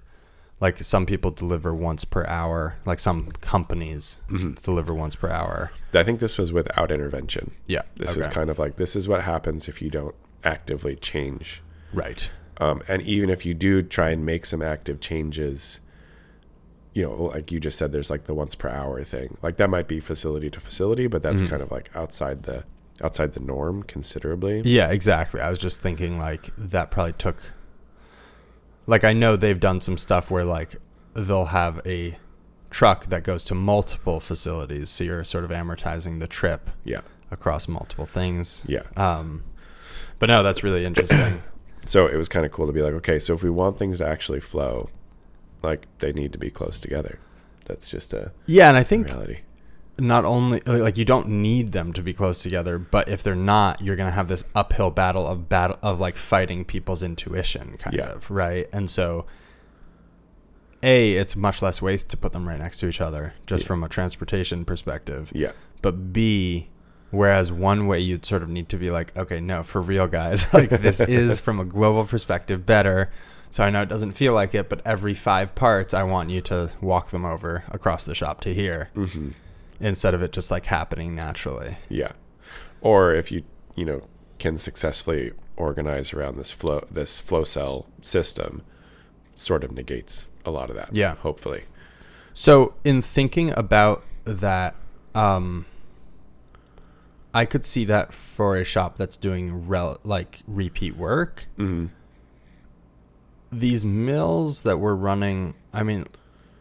like 0.62 0.78
some 0.84 1.06
people 1.06 1.32
deliver 1.32 1.74
once 1.76 2.06
per 2.06 2.26
hour, 2.28 2.76
like 2.86 3.00
some 3.00 3.32
companies 3.42 4.18
Mm-hmm. 4.30 4.54
deliver 4.64 4.94
once 4.94 5.16
per 5.16 5.30
hour. 5.30 5.72
I 5.94 6.04
think 6.04 6.20
this 6.20 6.38
was 6.38 6.52
without 6.54 6.92
intervention. 6.92 7.52
Yeah, 7.68 7.82
This 7.96 8.16
is 8.18 8.28
kind 8.28 8.50
of 8.50 8.58
like 8.60 8.78
this 8.78 8.96
is 8.96 9.08
what 9.08 9.24
happens 9.24 9.68
if 9.68 9.82
you 9.82 9.90
don't 9.90 10.16
actively 10.44 10.96
change 10.96 11.62
right. 11.94 12.30
Um, 12.58 12.82
and 12.88 13.02
even 13.02 13.30
if 13.30 13.46
you 13.46 13.54
do 13.54 13.82
try 13.82 14.12
and 14.12 14.26
make 14.26 14.46
some 14.46 14.62
active 14.62 15.02
changes, 15.02 15.82
you 16.94 17.04
know, 17.04 17.14
like 17.26 17.52
you 17.52 17.60
just 17.60 17.78
said, 17.78 17.92
there's 17.92 18.10
like 18.10 18.24
the 18.24 18.34
once 18.34 18.56
per 18.56 18.70
hour 18.70 19.04
thing. 19.04 19.38
Like 19.42 19.58
that 19.58 19.70
might 19.70 19.90
be 19.90 20.00
facility 20.00 20.50
to 20.50 20.60
facility, 20.62 21.08
but 21.08 21.22
that's 21.22 21.42
Mhm. 21.42 21.50
kind 21.50 21.62
of 21.62 21.70
like 21.72 21.90
outside 21.96 22.44
the 22.44 22.64
outside 23.02 23.34
the 23.34 23.42
norm 23.42 23.84
considerably. 23.84 24.62
Yeah, 24.64 24.90
exactly. 24.90 25.42
I 25.42 25.50
was 25.50 25.60
just 25.60 25.82
thinking 25.82 26.18
like 26.18 26.50
that 26.58 26.92
probably 26.92 27.12
took. 27.14 27.38
Like 28.88 29.04
I 29.04 29.14
know 29.14 29.36
they've 29.36 29.60
done 29.60 29.82
some 29.82 29.98
stuff 29.98 30.30
where 30.30 30.44
like 30.46 30.76
they'll 31.14 31.46
have 31.46 31.82
a 31.86 32.18
truck 32.70 33.08
that 33.08 33.24
goes 33.24 33.44
to 33.46 33.56
multiple 33.56 34.20
facilities, 34.20 34.90
so 34.90 35.04
you're 35.04 35.24
sort 35.24 35.44
of 35.44 35.50
amortizing 35.52 36.20
the 36.20 36.28
trip 36.28 36.70
Yeah, 36.84 37.02
across 37.32 37.68
multiple 37.68 38.06
things. 38.06 38.64
yeah. 38.68 38.84
Um, 38.98 39.44
but 40.20 40.28
no, 40.28 40.44
that's 40.44 40.64
really 40.64 40.86
interesting. 40.86 41.42
So 41.88 42.08
it 42.08 42.16
was 42.16 42.28
kind 42.28 42.48
of 42.48 42.52
cool 42.52 42.66
to 42.66 42.74
be 42.74 42.82
like, 42.82 42.94
okay, 42.96 43.20
so 43.20 43.36
if 43.36 43.44
we 43.44 43.52
want 43.52 43.78
things 43.78 44.00
to 44.00 44.08
actually 44.08 44.40
flow, 44.40 44.90
like 45.62 45.86
they 46.00 46.14
need 46.14 46.34
to 46.34 46.40
be 46.40 46.50
close 46.50 46.80
together. 46.80 47.20
That's 47.66 47.88
just 47.88 48.12
a 48.12 48.32
yeah, 48.48 48.70
and 48.70 48.76
I 48.76 48.82
think 48.82 49.06
reality. 49.06 49.42
Not 49.98 50.26
only 50.26 50.60
like 50.66 50.98
you 50.98 51.06
don't 51.06 51.28
need 51.30 51.72
them 51.72 51.94
to 51.94 52.02
be 52.02 52.14
close 52.14 52.44
together, 52.44 52.78
but 52.78 53.08
if 53.08 53.24
they're 53.24 53.36
not, 53.36 53.82
you're 53.82 53.96
gonna 53.96 54.12
have 54.12 54.28
this 54.28 54.44
uphill 54.54 54.92
battle 54.92 55.26
of 55.28 55.48
battle 55.48 55.78
of 55.82 56.00
like 56.00 56.18
fighting 56.18 56.66
people's 56.66 57.02
intuition, 57.04 57.78
kind 57.78 57.96
Yeah. 57.96 58.12
of 58.12 58.30
right. 58.30 58.68
And 58.74 58.90
so, 58.90 59.26
a 60.84 61.14
it's 61.14 61.36
much 61.36 61.62
less 61.62 61.82
waste 61.82 62.10
to 62.10 62.18
put 62.18 62.32
them 62.32 62.48
right 62.48 62.60
next 62.60 62.80
to 62.80 62.88
each 62.88 63.02
other, 63.02 63.34
just 63.48 63.64
Yeah. 63.64 63.68
from 63.68 63.84
a 63.84 63.90
transportation 63.90 64.66
perspective. 64.66 65.32
Yeah, 65.34 65.52
But 65.82 66.12
b 66.14 66.70
whereas 67.12 67.50
one 67.52 67.88
way 67.88 68.00
you'd 68.00 68.26
sort 68.26 68.44
of 68.44 68.50
need 68.50 68.68
to 68.68 68.78
be 68.78 68.92
like, 68.92 69.16
okay, 69.18 69.40
no, 69.40 69.64
for 69.64 69.80
real, 69.82 70.08
guys, 70.08 70.46
like 70.54 70.70
this 70.70 71.00
is 71.00 71.40
from 71.46 71.60
a 71.60 71.66
global 71.66 72.04
perspective 72.06 72.66
better. 72.66 73.10
So 73.50 73.64
I 73.64 73.70
know 73.70 73.82
it 73.84 73.90
doesn't 73.90 74.12
feel 74.14 74.34
like 74.34 74.54
it, 74.54 74.68
but 74.68 74.82
every 74.86 75.14
five 75.14 75.56
parts, 75.56 75.94
I 75.94 76.04
want 76.04 76.30
you 76.30 76.42
to 76.42 76.72
walk 76.82 77.12
them 77.12 77.24
over 77.24 77.64
across 77.70 78.04
the 78.04 78.14
shop 78.14 78.42
to 78.42 78.54
here 78.54 78.90
hmm 78.94 79.30
instead 79.80 80.14
of 80.14 80.22
it 80.22 80.32
just 80.32 80.52
like 80.52 80.66
happening 80.66 81.16
naturally. 81.16 81.78
yeah. 81.90 82.12
Or 82.82 83.14
if 83.16 83.32
you 83.32 83.44
you 83.76 83.86
know 83.86 84.02
can 84.38 84.58
successfully 84.58 85.32
organize 85.58 86.14
around 86.14 86.38
this 86.38 86.52
flow 86.52 86.86
this 86.92 87.20
flow 87.20 87.44
cell 87.44 87.88
system, 88.02 88.62
sort 89.34 89.64
of 89.64 89.72
negates 89.72 90.28
a 90.46 90.52
lot 90.52 90.70
of 90.70 90.76
that. 90.76 90.90
Yeah. 90.96 91.16
hopefully. 91.16 91.64
So 92.34 92.74
in 92.84 93.02
thinking 93.02 93.52
about 93.58 94.04
that, 94.26 94.76
um, 95.16 95.66
I 97.34 97.46
could 97.46 97.66
see 97.66 97.86
that 97.86 98.14
for 98.14 98.58
a 98.58 98.64
shop 98.64 98.98
that's 98.98 99.18
doing 99.18 99.68
rel- 99.68 100.00
like 100.04 100.42
repeat 100.48 100.96
work. 100.96 101.48
hmm 101.56 101.88
These 103.52 103.86
mills 103.86 104.64
that 104.64 104.78
we're 104.80 104.96
running, 104.96 105.56
I 105.74 105.84
mean, 105.84 106.06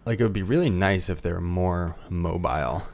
like 0.06 0.20
it 0.20 0.22
would 0.22 0.32
be 0.32 0.42
really 0.42 0.70
nice 0.70 1.08
if 1.08 1.20
they're 1.22 1.40
more 1.40 1.96
mobile. 2.08 2.84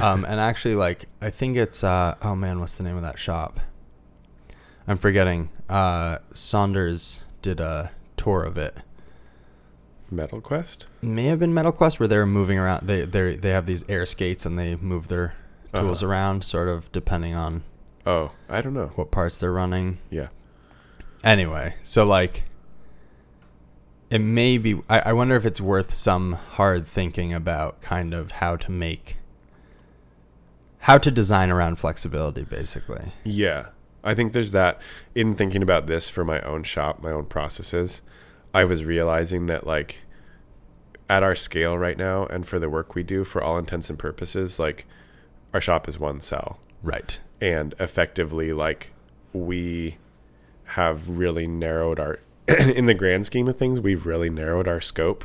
Um, 0.00 0.24
and 0.24 0.38
actually, 0.40 0.74
like 0.76 1.06
I 1.20 1.30
think 1.30 1.56
it's 1.56 1.82
uh, 1.84 2.14
oh 2.22 2.34
man, 2.34 2.60
what's 2.60 2.76
the 2.76 2.84
name 2.84 2.96
of 2.96 3.02
that 3.02 3.18
shop? 3.18 3.60
I'm 4.86 4.96
forgetting. 4.98 5.50
Uh, 5.68 6.18
Saunders 6.32 7.22
did 7.42 7.58
a 7.60 7.90
tour 8.16 8.42
of 8.44 8.56
it. 8.58 8.76
Metal 10.10 10.40
Quest. 10.40 10.86
may 11.02 11.24
have 11.26 11.38
been 11.38 11.54
Metal 11.54 11.72
Quest 11.72 11.98
where 11.98 12.06
they're 12.08 12.26
moving 12.26 12.58
around. 12.58 12.86
They 12.86 13.02
they 13.04 13.36
they 13.36 13.50
have 13.50 13.66
these 13.66 13.84
air 13.88 14.06
skates 14.06 14.44
and 14.46 14.58
they 14.58 14.76
move 14.76 15.08
their 15.08 15.34
tools 15.72 16.02
Uh-huh. 16.02 16.10
around, 16.12 16.44
sort 16.44 16.68
of 16.68 16.92
depending 16.92 17.34
on 17.34 17.64
Oh, 18.06 18.32
I 18.48 18.60
don't 18.60 18.74
know. 18.74 18.92
what 18.94 19.10
parts 19.10 19.38
they're 19.38 19.50
running. 19.52 19.98
Yeah. 20.10 20.28
Anyway, 21.24 21.76
so 21.82 22.04
like, 22.06 22.44
it 24.10 24.18
may 24.20 24.58
be. 24.58 24.80
I, 24.88 25.00
I 25.00 25.12
wonder 25.14 25.34
if 25.36 25.46
it's 25.46 25.60
worth 25.60 25.90
some 25.90 26.32
hard 26.34 26.86
thinking 26.86 27.32
about 27.32 27.80
kind 27.80 28.12
of 28.12 28.32
how 28.32 28.56
to 28.56 28.70
make, 28.70 29.16
how 30.84 30.98
to 30.98 31.10
design 31.10 31.50
around 31.50 31.76
flexibility, 31.76 32.42
basically. 32.44 33.12
Yeah. 33.24 33.68
I 34.02 34.14
think 34.14 34.32
there's 34.34 34.50
that 34.50 34.78
in 35.14 35.34
thinking 35.34 35.62
about 35.62 35.86
this 35.86 36.10
for 36.10 36.24
my 36.26 36.42
own 36.42 36.62
shop, 36.62 37.02
my 37.02 37.10
own 37.10 37.24
processes. 37.24 38.02
I 38.52 38.64
was 38.64 38.84
realizing 38.84 39.46
that 39.46 39.66
like 39.66 40.02
at 41.08 41.22
our 41.22 41.34
scale 41.34 41.78
right 41.78 41.96
now 41.96 42.26
and 42.26 42.46
for 42.46 42.58
the 42.58 42.68
work 42.68 42.94
we 42.94 43.02
do 43.02 43.24
for 43.24 43.42
all 43.42 43.56
intents 43.56 43.88
and 43.88 43.98
purposes, 43.98 44.58
like 44.58 44.86
our 45.54 45.60
shop 45.60 45.88
is 45.88 45.98
one 45.98 46.20
cell 46.20 46.60
Right. 46.82 47.18
and 47.40 47.74
effectively 47.80 48.52
like 48.52 48.92
we 49.32 49.96
have 50.64 51.08
really 51.08 51.46
narrowed 51.46 51.98
our 51.98 52.20
in 52.48 52.84
the 52.84 52.92
grand 52.94 53.24
scheme 53.24 53.48
of 53.48 53.56
things, 53.56 53.80
we've 53.80 54.04
really 54.04 54.28
narrowed 54.28 54.68
our 54.68 54.82
scope 54.82 55.24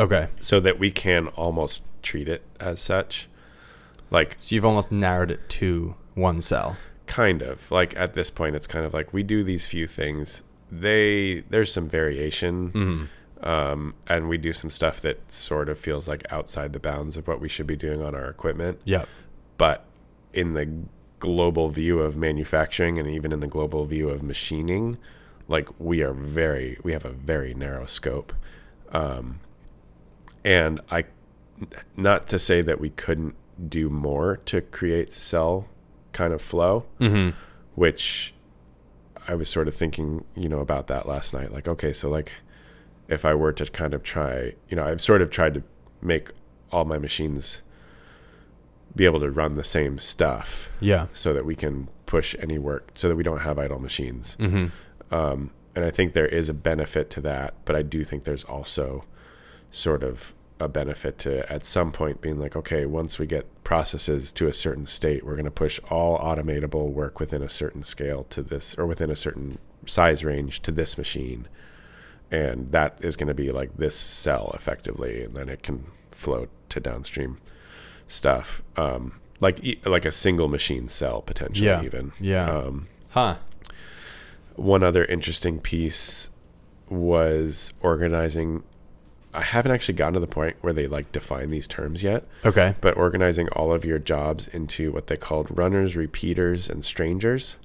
Okay. 0.00 0.28
so 0.40 0.60
that 0.60 0.78
we 0.78 0.90
can 0.90 1.28
almost 1.28 1.82
treat 2.02 2.26
it 2.26 2.42
as 2.58 2.80
such. 2.80 3.28
Like 4.12 4.34
So 4.36 4.54
you've 4.54 4.64
almost 4.64 4.92
narrowed 4.92 5.30
it 5.30 5.48
to 5.60 5.94
one 6.14 6.40
cell. 6.42 6.76
kind 7.06 7.42
of 7.42 7.70
like 7.70 7.96
at 7.96 8.14
this 8.14 8.30
point 8.30 8.54
it's 8.56 8.66
kind 8.66 8.86
of 8.86 8.94
like 8.94 9.12
we 9.12 9.22
do 9.22 9.42
these 9.42 9.66
few 9.66 9.86
things 9.86 10.42
they 10.70 11.42
there's 11.50 11.72
some 11.72 11.88
variation 11.88 12.70
Mm-hmm. 12.70 13.48
um, 13.48 13.94
and 14.06 14.28
we 14.28 14.38
do 14.38 14.52
some 14.52 14.70
stuff 14.70 15.00
that 15.02 15.30
sort 15.30 15.68
of 15.68 15.78
feels 15.78 16.06
like 16.08 16.22
outside 16.30 16.72
the 16.72 16.78
bounds 16.80 17.16
of 17.18 17.26
what 17.28 17.40
we 17.40 17.48
should 17.48 17.66
be 17.66 17.76
doing 17.76 18.00
on 18.02 18.14
our 18.14 18.28
equipment 18.28 18.80
Yep. 18.84 19.08
but 19.58 19.84
in 20.32 20.54
the 20.54 20.66
global 21.18 21.68
view 21.68 22.00
of 22.00 22.16
manufacturing 22.16 22.98
and 22.98 23.08
even 23.08 23.32
in 23.32 23.40
the 23.40 23.46
global 23.46 23.84
view 23.84 24.08
of 24.08 24.22
machining 24.22 24.96
like 25.48 25.68
we 25.78 26.02
are 26.02 26.14
very 26.14 26.78
we 26.82 26.92
have 26.92 27.04
a 27.04 27.10
very 27.12 27.52
narrow 27.54 27.84
scope 27.86 28.32
um, 28.92 29.40
and 30.44 30.80
i 30.90 31.04
not 31.96 32.26
to 32.28 32.38
say 32.38 32.62
that 32.62 32.80
we 32.80 32.90
couldn't 32.90 33.34
do 33.68 33.88
more 33.90 34.36
to 34.46 34.60
create 34.60 35.12
cell 35.12 35.68
kind 36.12 36.32
of 36.32 36.42
flow 36.42 36.84
Mm-hmm. 37.00 37.30
which 37.74 38.34
I 39.28 39.34
was 39.34 39.48
sort 39.48 39.68
of 39.68 39.74
thinking, 39.74 40.24
you 40.34 40.48
know, 40.48 40.58
about 40.60 40.88
that 40.88 41.06
last 41.06 41.32
night. 41.32 41.52
Like, 41.52 41.68
okay, 41.68 41.92
so 41.92 42.10
like 42.10 42.32
if 43.08 43.24
I 43.24 43.34
were 43.34 43.52
to 43.52 43.64
kind 43.66 43.94
of 43.94 44.02
try, 44.02 44.54
you 44.68 44.76
know, 44.76 44.84
I've 44.84 45.00
sort 45.00 45.22
of 45.22 45.30
tried 45.30 45.54
to 45.54 45.62
make 46.00 46.30
all 46.72 46.84
my 46.84 46.98
machines 46.98 47.62
be 48.96 49.04
able 49.04 49.20
to 49.20 49.30
run 49.30 49.54
the 49.56 49.64
same 49.64 49.98
stuff 49.98 50.70
Yeah. 50.80 51.06
so 51.12 51.32
that 51.32 51.44
we 51.46 51.54
can 51.54 51.88
push 52.06 52.34
any 52.40 52.58
work 52.58 52.90
so 52.94 53.08
that 53.08 53.16
we 53.16 53.22
don't 53.22 53.40
have 53.40 53.58
idle 53.58 53.78
machines. 53.78 54.36
Mm-hmm. 54.40 54.66
Um, 55.14 55.50
and 55.74 55.84
I 55.84 55.90
think 55.90 56.12
there 56.12 56.26
is 56.26 56.48
a 56.48 56.54
benefit 56.54 57.08
to 57.10 57.20
that, 57.22 57.54
but 57.64 57.74
I 57.76 57.82
do 57.82 58.04
think 58.04 58.24
there's 58.24 58.44
also 58.44 59.04
sort 59.70 60.02
of 60.02 60.34
a 60.62 60.68
benefit 60.68 61.18
to 61.18 61.50
at 61.52 61.64
some 61.66 61.92
point 61.92 62.20
being 62.20 62.38
like, 62.38 62.56
okay, 62.56 62.86
once 62.86 63.18
we 63.18 63.26
get 63.26 63.46
processes 63.64 64.32
to 64.32 64.46
a 64.48 64.52
certain 64.52 64.86
state, 64.86 65.24
we're 65.24 65.34
going 65.34 65.44
to 65.44 65.50
push 65.50 65.80
all 65.90 66.18
automatable 66.18 66.90
work 66.90 67.20
within 67.20 67.42
a 67.42 67.48
certain 67.48 67.82
scale 67.82 68.24
to 68.30 68.42
this 68.42 68.74
or 68.76 68.86
within 68.86 69.10
a 69.10 69.16
certain 69.16 69.58
size 69.86 70.24
range 70.24 70.60
to 70.62 70.70
this 70.72 70.96
machine. 70.96 71.48
And 72.30 72.72
that 72.72 72.98
is 73.02 73.16
going 73.16 73.28
to 73.28 73.34
be 73.34 73.52
like 73.52 73.76
this 73.76 73.94
cell 73.94 74.52
effectively, 74.54 75.22
and 75.24 75.34
then 75.34 75.48
it 75.48 75.62
can 75.62 75.86
flow 76.10 76.48
to 76.70 76.80
downstream 76.80 77.38
stuff. 78.06 78.62
Um, 78.76 79.20
like 79.40 79.60
like 79.84 80.04
a 80.06 80.12
single 80.12 80.48
machine 80.48 80.88
cell 80.88 81.20
potentially 81.20 81.66
Yeah. 81.66 81.82
even. 81.82 82.12
Yeah. 82.20 82.50
Um, 82.50 82.88
Huh. 83.10 83.36
one 84.56 84.82
other 84.82 85.04
interesting 85.04 85.58
piece 85.60 86.30
was 86.88 87.72
organizing. 87.80 88.62
I 89.34 89.40
haven't 89.42 89.72
actually 89.72 89.94
gotten 89.94 90.14
to 90.14 90.20
the 90.20 90.26
point 90.26 90.56
where 90.60 90.72
they 90.74 90.86
like 90.86 91.10
define 91.12 91.50
these 91.50 91.66
terms 91.66 92.02
yet, 92.02 92.24
Okay. 92.44 92.74
but 92.80 92.96
organizing 92.96 93.48
all 93.50 93.72
of 93.72 93.84
your 93.84 93.98
jobs 93.98 94.46
into 94.48 94.92
what 94.92 95.06
they 95.06 95.16
called 95.16 95.46
runners, 95.56 95.96
repeaters, 95.96 96.68
and 96.68 96.84
strangers. 96.84 97.56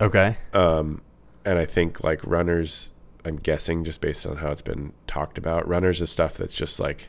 Okay. 0.00 0.36
Um, 0.52 1.00
and 1.44 1.58
I 1.58 1.64
think 1.64 2.04
like 2.04 2.24
runners, 2.26 2.90
I'm 3.24 3.36
guessing 3.36 3.84
just 3.84 4.00
based 4.00 4.26
on 4.26 4.36
how 4.38 4.50
it's 4.50 4.62
been 4.62 4.92
talked 5.06 5.38
about, 5.38 5.66
runners 5.66 6.02
is 6.02 6.10
stuff 6.10 6.34
that's 6.34 6.54
just 6.54 6.78
like 6.78 7.08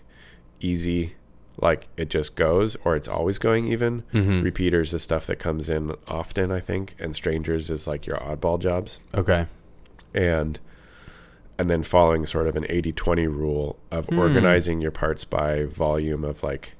easy, 0.61 1.15
like 1.61 1.87
it 1.97 2.09
just 2.09 2.35
goes 2.35 2.77
or 2.85 2.95
it's 2.95 3.07
always 3.09 3.37
going 3.37 3.67
even. 3.67 4.03
Mhm. 4.13 4.43
Repeaters 4.43 4.93
is 4.93 5.01
stuff 5.03 5.27
that 5.27 5.39
comes 5.39 5.69
in 5.69 5.93
often, 6.07 6.51
I 6.51 6.59
think, 6.61 6.95
and 6.99 7.15
strangers 7.15 7.69
is 7.69 7.85
like 7.85 8.05
your 8.07 8.17
oddball 8.17 8.59
jobs. 8.59 8.99
Okay. 9.13 9.45
And 10.13 10.59
and 11.63 11.69
then 11.69 11.81
following 11.81 12.25
sort 12.25 12.45
of 12.45 12.57
an 12.57 12.65
80-20 12.65 13.25
rule 13.33 13.79
of 13.89 14.07
Hmm. 14.07 14.19
organizing 14.19 14.81
your 14.81 14.91
parts 14.91 15.23
by 15.23 15.63
volume 15.63 16.25
of 16.25 16.43
like 16.43 16.73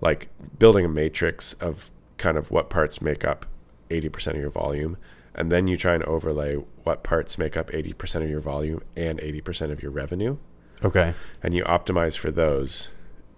like 0.00 0.28
building 0.58 0.82
a 0.86 0.88
matrix 0.88 1.52
of 1.60 1.90
kind 2.16 2.38
of 2.38 2.50
what 2.50 2.70
parts 2.70 3.02
make 3.02 3.22
up 3.22 3.44
80% 3.90 4.28
of 4.28 4.36
your 4.36 4.48
volume 4.48 4.96
and 5.34 5.52
then 5.52 5.66
you 5.68 5.76
try 5.76 5.92
and 5.94 6.02
overlay 6.04 6.54
what 6.84 7.02
parts 7.02 7.36
make 7.36 7.54
up 7.54 7.70
80% 7.70 8.22
of 8.22 8.30
your 8.30 8.40
volume 8.40 8.80
and 8.96 9.18
80% 9.18 9.70
of 9.70 9.82
your 9.82 9.92
revenue 9.92 10.38
Okay. 10.82 11.12
and 11.42 11.52
you 11.52 11.62
optimize 11.64 12.16
for 12.16 12.30
those 12.30 12.88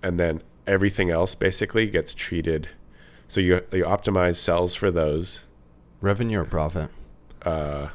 and 0.05 0.21
then 0.21 0.41
everything 0.69 1.11
else 1.11 1.35
basically 1.35 1.89
gets 1.89 2.15
treated 2.15 2.69
so 3.27 3.41
you 3.41 3.55
you 3.73 3.83
optimize 3.85 4.37
cells 4.37 4.77
for 4.77 4.93
those 4.93 5.43
Revenue 6.01 6.43
or 6.43 6.45
profit? 6.45 6.91
uh 7.43 7.89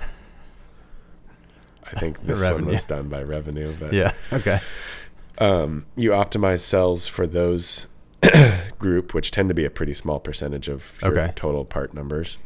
I 1.95 1.99
think 1.99 2.21
this 2.25 2.43
one 2.43 2.65
was 2.65 2.83
done 2.85 3.09
by 3.09 3.23
revenue 3.23 3.73
but 3.79 3.93
Yeah. 3.93 4.13
Okay. 4.33 4.59
um, 5.37 5.85
you 5.95 6.11
optimize 6.11 6.59
cells 6.59 7.07
for 7.07 7.25
those 7.27 7.87
group, 8.79 9.13
which 9.13 9.31
tend 9.31 9.49
to 9.49 9.55
be 9.55 9.65
a 9.65 9.69
pretty 9.69 9.93
small 9.93 10.19
percentage 10.19 10.67
of 10.69 10.97
your 11.01 11.11
Okay. 11.19 11.33
total 11.35 11.65
part 11.65 11.93
numbers. 11.93 12.37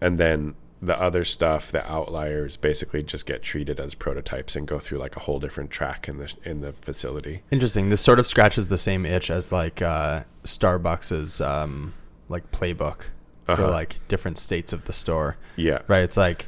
And 0.00 0.18
then 0.18 0.54
the 0.82 0.98
other 1.00 1.24
stuff, 1.24 1.72
the 1.72 1.90
outliers, 1.90 2.56
basically 2.58 3.02
just 3.02 3.24
get 3.24 3.42
treated 3.42 3.80
as 3.80 3.94
prototypes 3.94 4.54
and 4.54 4.68
go 4.68 4.78
through 4.78 4.98
like 4.98 5.16
a 5.16 5.20
whole 5.20 5.40
different 5.40 5.70
track 5.70 6.06
in 6.08 6.18
the 6.18 6.32
in 6.44 6.60
the 6.60 6.72
facility. 6.74 7.42
Interesting. 7.50 7.88
This 7.88 8.02
sort 8.02 8.18
of 8.18 8.26
scratches 8.26 8.68
the 8.68 8.76
same 8.76 9.06
itch 9.06 9.30
as 9.30 9.50
like 9.50 9.80
uh, 9.80 10.24
Starbucks's 10.44 11.40
um, 11.40 11.94
like 12.28 12.50
playbook 12.50 13.06
for 13.46 13.52
Uh-huh. 13.52 13.70
like 13.70 14.06
different 14.08 14.36
states 14.36 14.74
of 14.74 14.84
the 14.84 14.92
store. 14.92 15.36
Yeah, 15.56 15.80
Right. 15.88 16.02
It's 16.04 16.18
like 16.18 16.46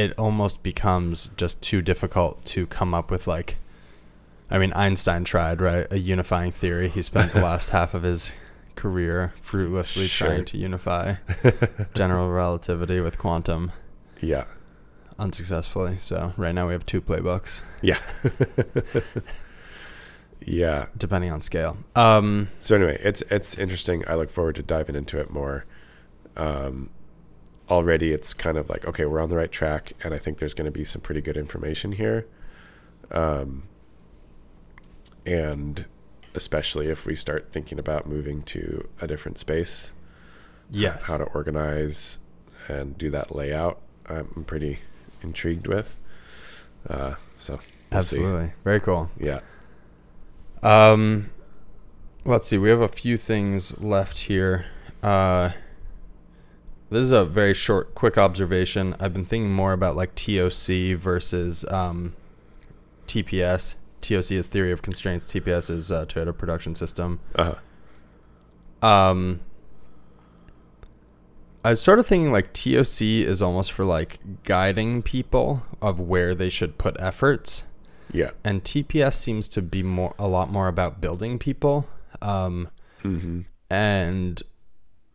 it 0.00 0.18
almost 0.18 0.62
becomes 0.62 1.30
just 1.36 1.60
too 1.62 1.82
difficult 1.82 2.44
to 2.46 2.66
come 2.66 2.94
up 2.94 3.10
with 3.10 3.26
like. 3.26 3.56
I 4.52 4.58
mean, 4.58 4.72
Einstein 4.72 5.22
tried 5.24 5.60
right 5.60 5.86
a 5.92 5.98
unifying 5.98 6.50
theory. 6.52 6.88
He 6.88 7.02
spent 7.02 7.32
the 7.32 7.40
last 7.50 7.70
half 7.70 7.94
of 7.94 8.02
his 8.02 8.32
career 8.74 9.32
fruitlessly 9.40 10.06
Sure. 10.06 10.28
trying 10.28 10.44
to 10.46 10.58
unify 10.58 11.14
general 11.94 12.30
relativity 12.30 13.00
with 13.00 13.18
quantum 13.18 13.72
yeah, 14.20 14.44
unsuccessfully. 15.18 15.98
So 16.00 16.32
right 16.36 16.52
now 16.54 16.66
we 16.66 16.72
have 16.72 16.84
two 16.86 17.00
playbooks, 17.00 17.62
yeah, 17.80 17.98
yeah. 20.40 20.86
depending 20.96 21.30
on 21.30 21.42
scale. 21.42 21.76
Um, 21.94 22.48
So 22.58 22.76
anyway, 22.76 22.98
it's 23.02 23.22
it's 23.30 23.56
interesting. 23.58 24.04
I 24.08 24.14
look 24.14 24.30
forward 24.30 24.56
to 24.56 24.62
diving 24.62 24.96
into 24.96 25.18
it 25.20 25.30
more. 25.30 25.64
Um, 26.36 26.90
already, 27.70 28.12
it's 28.12 28.34
kind 28.34 28.58
of 28.58 28.68
like 28.68 28.84
okay, 28.86 29.04
we're 29.04 29.20
on 29.20 29.28
the 29.30 29.36
right 29.36 29.50
track, 29.52 29.92
and 30.02 30.12
I 30.12 30.18
think 30.18 30.38
there's 30.38 30.54
going 30.54 30.66
to 30.66 30.70
be 30.70 30.84
some 30.84 31.00
pretty 31.00 31.20
good 31.20 31.36
information 31.36 31.92
here. 31.92 32.26
Um, 33.10 33.64
and 35.26 35.86
especially 36.34 36.88
if 36.88 37.06
we 37.06 37.14
start 37.14 37.52
thinking 37.52 37.78
about 37.78 38.06
moving 38.06 38.42
to 38.42 38.88
a 39.00 39.06
different 39.06 39.38
space, 39.38 39.92
yes. 40.70 41.08
how 41.08 41.18
to 41.18 41.24
organize 41.24 42.20
and 42.68 42.96
do 42.96 43.10
that 43.10 43.34
layout, 43.34 43.80
I'm 44.06 44.44
pretty 44.46 44.78
intrigued 45.22 45.66
with. 45.66 45.98
Uh, 46.88 47.14
so 47.36 47.54
we'll 47.54 48.02
see. 48.02 48.18
Absolutely. 48.18 48.52
Very 48.64 48.80
cool. 48.80 49.10
yeah, 49.18 49.40
Um, 50.62 51.30
let's 52.24 52.48
see. 52.48 52.58
We 52.58 52.70
have 52.70 52.80
a 52.80 52.88
few 52.88 53.16
things 53.16 53.80
left 53.80 54.20
here. 54.20 54.66
Uh, 55.02 55.50
this 56.90 57.04
is 57.04 57.12
a 57.12 57.24
very 57.24 57.54
short, 57.54 57.94
quick 57.94 58.18
observation. 58.18 58.94
I've 59.00 59.12
been 59.12 59.24
thinking 59.24 59.52
more 59.52 59.72
about 59.72 59.96
like 59.96 60.14
TOC 60.14 60.96
versus 60.98 61.64
um, 61.66 62.16
TPS. 63.06 63.76
TOC 64.00 64.32
is 64.32 64.48
theory 64.48 64.72
of 64.72 64.82
constraints. 64.82 65.26
TPS 65.26 65.70
is 65.70 65.92
uh, 65.92 66.06
Toyota 66.06 66.36
production 66.36 66.74
system. 66.74 67.20
Uh-huh. 67.34 68.86
Um, 68.86 69.40
I 71.64 71.70
was 71.70 71.82
sort 71.82 71.98
of 71.98 72.06
thinking 72.06 72.32
like 72.32 72.52
TOC 72.52 73.02
is 73.02 73.42
almost 73.42 73.72
for 73.72 73.84
like 73.84 74.18
guiding 74.44 75.02
people 75.02 75.66
of 75.82 76.00
where 76.00 76.34
they 76.34 76.48
should 76.48 76.78
put 76.78 76.96
efforts 76.98 77.64
yeah, 78.12 78.30
and 78.44 78.62
TPS 78.62 79.14
seems 79.14 79.48
to 79.50 79.62
be 79.62 79.82
more 79.82 80.14
a 80.18 80.26
lot 80.26 80.50
more 80.50 80.68
about 80.68 81.00
building 81.00 81.38
people, 81.38 81.88
um, 82.20 82.68
hmm 83.02 83.42
and 83.68 84.42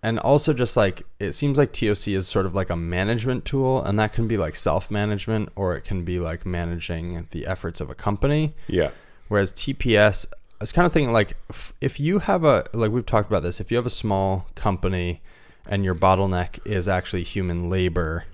and 0.05 0.19
also 0.19 0.53
just 0.53 0.77
like 0.77 1.01
it 1.19 1.31
seems 1.31 1.57
like 1.57 1.73
TOC 1.73 2.09
is 2.09 2.27
sort 2.27 2.45
of 2.45 2.53
like 2.53 2.69
a 2.69 2.75
management 2.75 3.43
tool, 3.43 3.83
and 3.83 3.97
that 3.97 4.13
can 4.13 4.27
be 4.27 4.37
like 4.37 4.55
self 4.55 4.91
management 4.91 5.49
or 5.55 5.75
it 5.75 5.81
can 5.81 6.03
be 6.03 6.19
like 6.19 6.45
managing 6.45 7.27
the 7.31 7.47
efforts 7.47 7.81
of 7.81 7.89
a 7.89 7.95
company. 7.95 8.53
yeah, 8.67 8.91
Whereas 9.29 9.51
TPS, 9.51 10.27
I 10.31 10.35
was 10.61 10.71
kind 10.71 10.85
of 10.85 10.93
thinking 10.93 11.11
like 11.11 11.35
if 11.81 11.99
you 11.99 12.19
have 12.19 12.43
a 12.43 12.65
like 12.71 12.91
we've 12.91 13.05
talked 13.05 13.31
about 13.31 13.41
this, 13.41 13.59
if 13.59 13.71
you 13.71 13.77
have 13.77 13.87
a 13.87 13.97
small 14.03 14.47
company 14.53 15.23
and 15.65 15.83
your 15.83 15.95
bottleneck 15.95 16.59
is 16.67 16.87
actually 16.87 17.23
human 17.23 17.67
labor, 17.67 18.25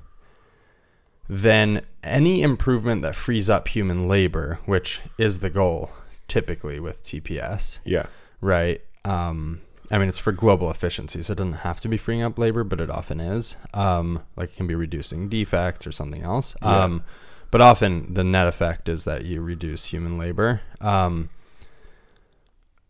then 1.30 1.86
any 2.03 2.41
improvement 2.41 3.01
that 3.03 3.15
frees 3.15 3.49
up 3.49 3.69
human 3.69 4.09
labor, 4.09 4.59
which 4.65 4.99
is 5.17 5.39
the 5.39 5.49
goal 5.49 5.91
typically 6.28 6.82
with 6.82 7.01
TPS, 7.01 7.80
yeah, 7.86 8.07
right? 8.41 8.82
Um, 9.05 9.61
I 9.91 9.97
mean, 9.97 10.07
it's 10.07 10.17
for 10.17 10.31
global 10.31 10.71
efficiency, 10.71 11.21
so 11.21 11.33
it 11.33 11.37
doesn't 11.37 11.53
have 11.53 11.81
to 11.81 11.89
be 11.89 11.97
freeing 11.97 12.21
up 12.21 12.39
labor, 12.39 12.63
but 12.63 12.79
it 12.79 12.89
often 12.89 13.19
is. 13.19 13.57
Um, 13.73 14.23
like 14.37 14.53
it 14.53 14.55
can 14.55 14.65
be 14.65 14.75
reducing 14.75 15.27
defects 15.27 15.85
or 15.85 15.91
something 15.91 16.23
else. 16.23 16.55
Yeah. 16.61 16.83
Um, 16.83 17.03
but 17.51 17.61
often 17.61 18.13
the 18.13 18.23
net 18.23 18.47
effect 18.47 18.87
is 18.87 19.03
that 19.03 19.25
you 19.25 19.41
reduce 19.41 19.85
human 19.85 20.17
labor. 20.17 20.61
Um, 20.79 21.29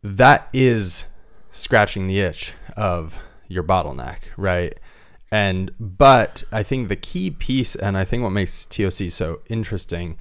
that 0.04 0.48
is 0.54 1.06
scratching 1.52 2.06
the 2.06 2.20
itch 2.20 2.54
of 2.78 3.20
your 3.48 3.64
bottleneck, 3.64 4.20
right? 4.38 4.78
And 5.32 5.72
but 5.80 6.44
I 6.52 6.62
think 6.62 6.88
the 6.88 6.96
key 6.96 7.32
piece, 7.32 7.76
and 7.76 7.98
I 7.98 8.06
think 8.06 8.22
what 8.22 8.30
makes 8.30 8.66
TOC 8.68 9.10
so 9.10 9.40
interesting, 9.48 10.18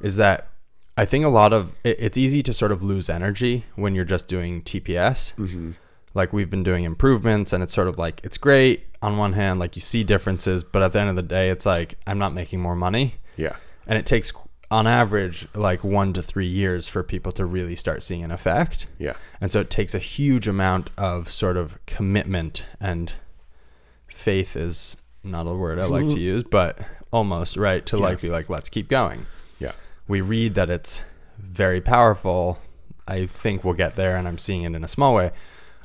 is 0.00 0.16
that 0.16 0.48
I 0.96 1.04
think 1.04 1.24
a 1.24 1.28
lot 1.28 1.52
of 1.52 1.74
it, 1.82 1.96
it's 1.98 2.18
easy 2.18 2.42
to 2.44 2.52
sort 2.52 2.70
of 2.70 2.82
lose 2.82 3.10
energy 3.10 3.64
when 3.74 3.94
you're 3.94 4.04
just 4.04 4.28
doing 4.28 4.62
TPS. 4.62 5.32
hmm 5.32 5.72
Like 6.14 6.32
we've 6.32 6.50
been 6.50 6.62
doing 6.62 6.84
improvements, 6.84 7.52
and 7.52 7.62
it's 7.62 7.72
sort 7.74 7.88
of 7.88 7.98
like 7.98 8.20
it's 8.24 8.38
great 8.38 8.86
on 9.00 9.16
one 9.16 9.32
hand, 9.32 9.58
like 9.60 9.76
you 9.76 9.82
see 9.82 10.04
differences, 10.04 10.62
but 10.62 10.82
at 10.82 10.92
the 10.92 11.00
end 11.00 11.08
of 11.10 11.16
the 11.16 11.22
day, 11.22 11.50
it's 11.50 11.64
like 11.66 11.94
I'm 12.06 12.18
not 12.18 12.34
making 12.34 12.60
more 12.60 12.76
money, 12.76 13.14
yeah, 13.36 13.56
and 13.86 13.98
it 13.98 14.06
takes 14.06 14.32
on 14.70 14.86
average 14.86 15.46
like 15.54 15.82
one 15.84 16.12
to 16.14 16.22
three 16.22 16.46
years 16.46 16.88
for 16.88 17.02
people 17.02 17.30
to 17.32 17.44
really 17.44 17.76
start 17.76 18.02
seeing 18.02 18.24
an 18.24 18.30
effect. 18.30 18.86
yeah, 18.98 19.12
And 19.40 19.52
so 19.52 19.60
it 19.60 19.68
takes 19.68 19.94
a 19.94 19.98
huge 19.98 20.48
amount 20.48 20.88
of 20.96 21.30
sort 21.30 21.58
of 21.58 21.78
commitment 21.84 22.64
and 22.80 23.12
faith 24.06 24.56
is 24.56 24.96
not 25.22 25.46
a 25.46 25.54
word 25.54 25.78
I 25.78 25.84
like 25.84 26.08
to 26.10 26.18
use, 26.32 26.42
but 26.42 26.78
almost 27.10 27.56
right 27.58 27.84
to 27.86 27.96
Yeah. 27.98 28.02
like 28.02 28.20
be 28.22 28.30
like, 28.30 28.48
let's 28.48 28.68
keep 28.70 28.88
going. 28.88 29.26
yeah, 29.58 29.72
We 30.08 30.20
read 30.22 30.54
that 30.54 30.70
it's 30.70 31.02
very 31.38 31.80
powerful. 31.82 32.58
I 33.06 33.26
think 33.26 33.64
we'll 33.64 33.74
get 33.74 33.96
there, 33.96 34.16
and 34.16 34.26
I'm 34.26 34.38
seeing 34.38 34.62
it 34.62 34.74
in 34.74 34.82
a 34.84 34.88
small 34.88 35.14
way. 35.14 35.32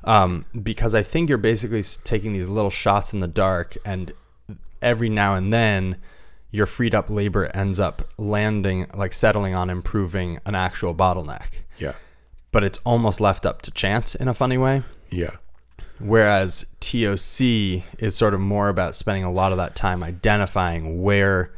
Um, 0.07 0.45
because 0.63 0.95
I 0.95 1.03
think 1.03 1.29
you're 1.29 1.37
basically 1.37 1.83
taking 2.03 2.33
these 2.33 2.47
little 2.47 2.71
shots 2.71 3.13
in 3.13 3.19
the 3.19 3.27
dark, 3.27 3.77
and 3.85 4.11
every 4.81 5.09
now 5.09 5.35
and 5.35 5.53
then, 5.53 5.97
your 6.49 6.65
freed 6.65 6.95
up 6.95 7.09
labor 7.09 7.51
ends 7.53 7.79
up 7.79 8.07
landing, 8.17 8.87
like 8.95 9.13
settling 9.13 9.53
on 9.53 9.69
improving 9.69 10.39
an 10.45 10.55
actual 10.55 10.95
bottleneck 10.95 11.61
yeah, 11.77 11.93
but 12.51 12.63
it's 12.63 12.79
almost 12.83 13.21
left 13.21 13.45
up 13.45 13.61
to 13.63 13.71
chance 13.71 14.15
in 14.15 14.27
a 14.27 14.33
funny 14.33 14.57
way. 14.57 14.83
yeah, 15.09 15.35
Whereas 15.99 16.65
TOC 16.79 17.41
is 17.99 18.15
sort 18.15 18.33
of 18.33 18.39
more 18.39 18.69
about 18.69 18.95
spending 18.95 19.23
a 19.23 19.31
lot 19.31 19.51
of 19.51 19.57
that 19.57 19.75
time 19.75 20.03
identifying 20.03 21.01
where 21.01 21.51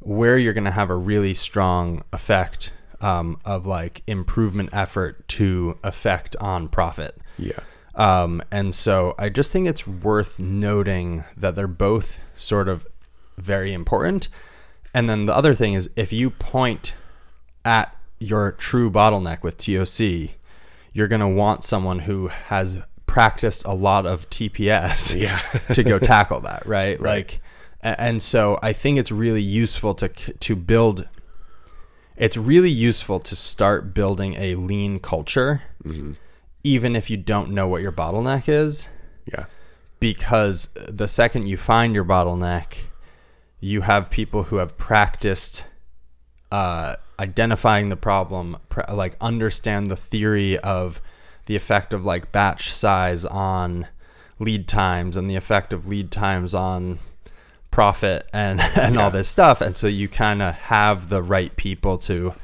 where 0.00 0.38
you're 0.38 0.52
going 0.52 0.64
to 0.64 0.70
have 0.70 0.90
a 0.90 0.94
really 0.94 1.34
strong 1.34 2.02
effect 2.12 2.70
um, 3.00 3.40
of 3.44 3.66
like 3.66 4.02
improvement 4.06 4.70
effort 4.72 5.26
to 5.28 5.78
effect 5.82 6.36
on 6.36 6.68
profit. 6.68 7.16
Yeah, 7.38 7.58
Um, 7.94 8.42
and 8.50 8.74
so 8.74 9.14
I 9.18 9.28
just 9.28 9.52
think 9.52 9.66
it's 9.66 9.86
worth 9.86 10.38
noting 10.38 11.24
that 11.36 11.54
they're 11.54 11.66
both 11.66 12.20
sort 12.34 12.68
of 12.68 12.86
very 13.36 13.72
important. 13.72 14.28
And 14.94 15.08
then 15.08 15.26
the 15.26 15.36
other 15.36 15.54
thing 15.54 15.74
is 15.74 15.90
if 15.96 16.12
you 16.12 16.30
point 16.30 16.94
at 17.64 17.94
your 18.18 18.52
true 18.52 18.90
bottleneck 18.90 19.42
with 19.42 19.58
TOC, 19.58 20.34
you're 20.92 21.08
going 21.08 21.20
to 21.20 21.28
want 21.28 21.64
someone 21.64 22.00
who 22.00 22.28
has 22.28 22.78
practiced 23.06 23.64
a 23.66 23.72
lot 23.72 24.06
of 24.06 24.28
TPS 24.30 25.18
Yeah. 25.20 25.38
to 25.74 25.82
go 25.82 25.98
tackle 25.98 26.40
that, 26.40 26.66
right? 26.66 27.00
Right. 27.00 27.28
Like 27.28 27.40
and 27.82 28.20
so 28.22 28.58
I 28.62 28.72
think 28.72 28.98
it's 28.98 29.12
really 29.12 29.42
useful 29.42 29.94
to 29.94 30.08
to 30.08 30.56
build 30.56 31.08
it's 32.16 32.36
really 32.36 32.70
useful 32.70 33.20
to 33.20 33.36
start 33.36 33.92
building 33.92 34.34
a 34.34 34.54
lean 34.54 34.98
culture 34.98 35.62
even 36.66 36.96
if 36.96 37.08
you 37.08 37.16
don't 37.16 37.50
know 37.50 37.68
what 37.68 37.80
your 37.82 37.92
bottleneck 37.92 38.48
is 38.48 38.88
yeah. 39.32 39.44
because 40.00 40.68
the 40.88 41.06
second 41.06 41.46
you 41.46 41.56
find 41.56 41.94
your 41.94 42.04
bottleneck, 42.04 42.74
you 43.60 43.82
have 43.82 44.10
people 44.10 44.44
who 44.44 44.56
have 44.56 44.76
practiced 44.76 45.64
uh, 46.50 46.96
identifying 47.20 47.88
the 47.88 47.96
problem, 47.96 48.56
pr- 48.68 48.80
like 48.92 49.16
understand 49.20 49.86
the 49.86 49.96
theory 49.96 50.58
of 50.58 51.00
the 51.46 51.54
effect 51.56 51.94
of 51.94 52.04
like 52.04 52.32
batch 52.32 52.72
size 52.72 53.24
on 53.24 53.86
lead 54.38 54.66
times 54.68 55.16
and 55.16 55.30
the 55.30 55.36
effect 55.36 55.72
of 55.72 55.86
lead 55.86 56.10
times 56.10 56.52
on 56.52 56.98
profit 57.70 58.26
and 58.32 58.60
and 58.76 58.94
Yeah. 58.96 59.02
all 59.04 59.10
this 59.10 59.28
stuff, 59.28 59.60
and 59.60 59.76
so 59.76 59.86
you 59.86 60.08
kind 60.08 60.42
of 60.42 60.54
have 60.54 61.08
the 61.08 61.22
right 61.22 61.54
people 61.56 61.96
to 61.98 62.34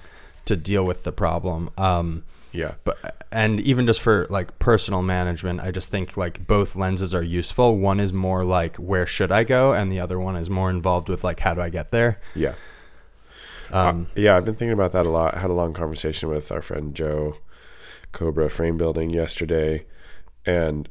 to 0.44 0.56
deal 0.56 0.84
with 0.84 1.02
the 1.04 1.12
problem. 1.12 1.70
Um, 1.76 2.24
Yeah. 2.52 2.74
but 2.84 3.21
and 3.32 3.60
even 3.60 3.86
just 3.86 4.00
for 4.00 4.26
like 4.30 4.58
personal 4.58 5.02
management 5.02 5.60
i 5.60 5.70
just 5.70 5.90
think 5.90 6.16
like 6.16 6.46
both 6.46 6.76
lenses 6.76 7.14
are 7.14 7.22
useful 7.22 7.76
one 7.78 7.98
is 7.98 8.12
more 8.12 8.44
like 8.44 8.76
where 8.76 9.06
should 9.06 9.32
i 9.32 9.42
go 9.42 9.72
and 9.72 9.90
the 9.90 9.98
other 9.98 10.18
one 10.20 10.36
is 10.36 10.50
more 10.50 10.70
involved 10.70 11.08
with 11.08 11.24
like 11.24 11.40
how 11.40 11.54
do 11.54 11.60
i 11.60 11.68
get 11.70 11.90
there 11.90 12.20
Yeah. 12.36 12.54
um, 13.72 14.06
Uh, 14.16 14.20
yeah, 14.20 14.36
I've 14.36 14.44
been 14.44 14.54
thinking 14.54 14.74
about 14.74 14.92
that 14.92 15.06
a 15.06 15.10
lot. 15.10 15.34
I 15.34 15.38
had 15.40 15.50
a 15.50 15.54
long 15.54 15.72
conversation 15.72 16.28
with 16.28 16.52
our 16.52 16.60
friend 16.60 16.94
Joe 16.94 17.36
Cobra 18.12 18.50
Frame 18.50 18.76
Building 18.76 19.08
yesterday 19.10 19.86
and 20.44 20.88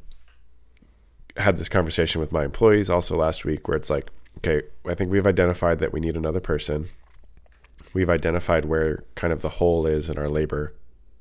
had 1.37 1.57
this 1.57 1.69
conversation 1.69 2.19
with 2.19 2.31
my 2.31 2.43
employees 2.43 2.89
also 2.89 3.15
last 3.17 3.45
week 3.45 3.67
where 3.67 3.77
it's 3.77 3.89
like, 3.91 4.09
okay, 4.37 4.63
I 4.87 4.95
think 4.95 5.11
we've 5.11 5.27
identified 5.27 5.79
that 5.79 5.93
we 5.93 5.99
need 5.99 6.15
another 6.17 6.39
person. 6.39 6.89
We've 7.93 8.09
identified 8.09 8.65
where 8.65 9.03
kind 9.15 9.31
of 9.31 9.41
the 9.41 9.49
hole 9.49 9.85
is 9.85 10.09
in 10.09 10.17
our 10.17 10.29
labor 10.29 10.73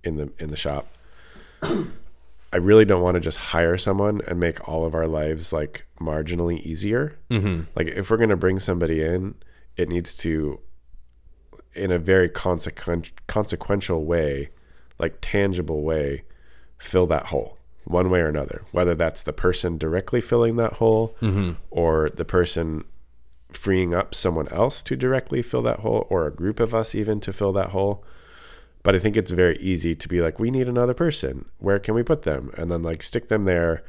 in 0.03 0.17
the 0.17 0.33
in 0.39 0.49
the 0.49 0.57
shop. 0.57 0.87
I 1.63 2.57
really 2.57 2.85
don't 2.85 3.03
want 3.03 3.15
to 3.15 3.21
just 3.21 3.39
hire 3.39 3.79
someone 3.79 4.21
and 4.27 4.41
make 4.41 4.67
all 4.69 4.85
of 4.85 4.95
our 4.95 5.07
lives 5.07 5.53
like 5.53 5.87
marginally 6.01 6.61
easier. 6.63 7.17
mhm. 7.31 7.67
Like 7.77 7.87
if 7.89 8.11
we're 8.11 8.17
going 8.17 8.31
to 8.31 8.37
bring 8.37 8.59
somebody 8.59 9.03
in, 9.03 9.35
it 9.77 9.89
needs 9.89 10.13
to 10.15 10.61
in 11.75 11.93
a 11.93 11.99
very 11.99 12.29
consequent, 12.29 13.13
consequential 13.29 14.05
way, 14.05 14.51
like 14.99 15.19
tangible 15.21 15.83
way, 15.83 16.25
fill 16.79 17.07
that 17.07 17.27
hole 17.27 17.57
one 17.85 18.11
way 18.11 18.21
or 18.21 18.29
another. 18.29 18.63
Whether 18.73 18.95
that's 18.97 19.23
the 19.23 19.33
person 19.33 19.79
directly 19.79 20.21
filling 20.21 20.57
that 20.57 20.75
hole 20.75 21.15
or 21.71 22.09
the 22.11 22.25
person 22.25 22.85
freeing 23.53 23.95
up 23.95 24.15
someone 24.15 24.49
else 24.49 24.83
to 24.83 24.97
directly 24.97 25.43
fill 25.43 25.63
that 25.63 25.81
hole 25.81 26.07
or 26.11 26.27
a 26.27 26.33
group 26.33 26.59
of 26.61 26.75
us 26.75 26.95
even 26.95 27.21
to 27.21 27.33
fill 27.33 27.53
that 27.53 27.71
hole. 27.71 28.05
But 28.83 28.95
I 28.95 28.99
think 28.99 29.17
it's 29.17 29.31
very 29.31 29.57
easy 29.59 29.95
to 29.95 30.09
be 30.09 30.21
like, 30.21 30.39
we 30.39 30.51
need 30.51 30.69
another 30.69 30.95
person. 30.95 31.47
Where 31.59 31.79
can 31.79 31.95
we 31.95 32.03
put 32.03 32.23
them? 32.23 32.51
And 32.57 32.71
then 32.71 32.83
like 32.83 33.03
stick 33.03 33.29
them 33.29 33.45
there 33.45 33.83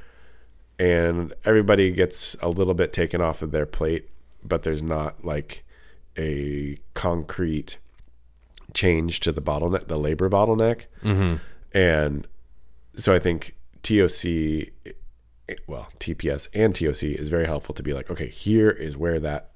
and 0.78 1.34
everybody 1.46 1.92
gets 1.92 2.36
a 2.42 2.50
little 2.50 2.74
bit 2.74 2.92
taken 2.92 3.22
off 3.22 3.42
of 3.42 3.52
their 3.52 3.66
plate, 3.66 4.10
but 4.44 4.64
there's 4.64 4.82
not 4.82 5.24
like 5.24 5.64
a 6.18 6.76
concrete 6.94 7.78
change 8.74 9.20
to 9.22 9.32
the 9.32 9.42
bottleneck, 9.42 9.88
the 9.88 9.98
labor 9.98 10.30
bottleneck. 10.30 10.86
Mm-hmm. 11.04 11.36
And 11.78 12.28
so 12.94 13.14
I 13.14 13.20
think 13.20 13.56
TOC, 13.84 14.74
well, 15.68 15.90
TPS 16.00 16.48
and 16.54 16.76
TOC 16.76 17.04
is 17.04 17.30
very 17.30 17.46
helpful 17.46 17.76
to 17.76 17.84
be 17.84 17.94
like, 17.94 18.10
okay, 18.10 18.28
here 18.28 18.70
is 18.70 18.98
where 18.98 19.20
that 19.20 19.51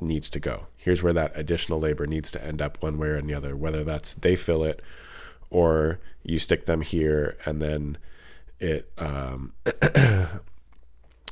needs 0.00 0.30
to 0.30 0.40
go. 0.40 0.66
Here's 0.76 1.02
where 1.02 1.12
that 1.12 1.32
additional 1.34 1.78
labor 1.80 2.06
needs 2.06 2.30
to 2.32 2.44
end 2.44 2.60
up 2.62 2.82
one 2.82 2.98
way 2.98 3.08
or 3.08 3.20
the 3.20 3.34
other, 3.34 3.56
whether 3.56 3.84
that's 3.84 4.14
they 4.14 4.36
fill 4.36 4.64
it 4.64 4.82
or 5.50 5.98
you 6.22 6.38
stick 6.38 6.66
them 6.66 6.80
here 6.82 7.36
and 7.44 7.60
then 7.60 7.98
it 8.58 8.90
um, 8.98 9.52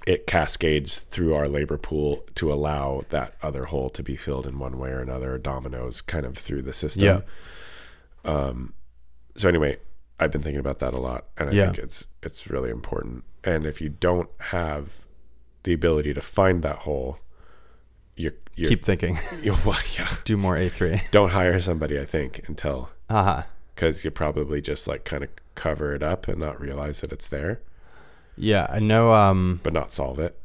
it 0.06 0.26
cascades 0.26 1.00
through 1.00 1.34
our 1.34 1.48
labor 1.48 1.76
pool 1.76 2.24
to 2.34 2.52
allow 2.52 3.02
that 3.10 3.34
other 3.42 3.66
hole 3.66 3.90
to 3.90 4.02
be 4.02 4.16
filled 4.16 4.46
in 4.46 4.58
one 4.58 4.78
way 4.78 4.90
or 4.90 5.00
another, 5.00 5.36
dominoes 5.38 6.00
kind 6.00 6.24
of 6.24 6.36
through 6.38 6.62
the 6.62 6.72
system. 6.72 7.04
Yeah. 7.04 7.20
Um, 8.24 8.72
so 9.36 9.48
anyway, 9.48 9.76
I've 10.18 10.32
been 10.32 10.42
thinking 10.42 10.60
about 10.60 10.78
that 10.80 10.94
a 10.94 10.98
lot, 10.98 11.26
and 11.36 11.50
I 11.50 11.52
Yeah. 11.52 11.66
think 11.66 11.78
it's 11.78 12.06
it's 12.22 12.48
really 12.48 12.70
important. 12.70 13.24
And 13.44 13.64
if 13.66 13.80
you 13.80 13.88
don't 13.90 14.30
have 14.38 14.96
the 15.64 15.72
ability 15.74 16.14
to 16.14 16.20
find 16.20 16.62
that 16.62 16.80
hole, 16.80 17.18
you're, 18.18 18.32
you're 18.56 18.68
keep 18.68 18.84
thinking 18.84 19.16
you 19.42 19.56
well, 19.64 19.78
yeah. 19.98 20.08
do 20.24 20.36
more 20.36 20.56
a3 20.56 21.10
Don't 21.10 21.30
hire 21.30 21.58
somebody. 21.60 21.98
I 21.98 22.04
think 22.04 22.46
until 22.48 22.90
because 23.74 24.04
you 24.04 24.10
probably 24.10 24.60
just 24.60 24.86
like 24.88 25.04
kind 25.04 25.24
of 25.24 25.30
cover 25.54 25.94
it 25.94 26.02
up 26.02 26.28
and 26.28 26.38
not 26.38 26.60
realize 26.60 27.00
that 27.00 27.12
it's 27.12 27.26
there, 27.28 27.60
yeah 28.36 28.66
i 28.70 28.78
know 28.78 29.12
um 29.14 29.60
but 29.62 29.72
not 29.72 29.92
solve 29.92 30.18
it. 30.18 30.38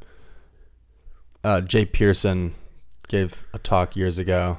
uh, 1.44 1.62
Jay 1.62 1.86
Pearson 1.86 2.54
gave 3.10 3.46
a 3.54 3.60
talk 3.60 3.96
years 3.96 4.18
ago. 4.18 4.58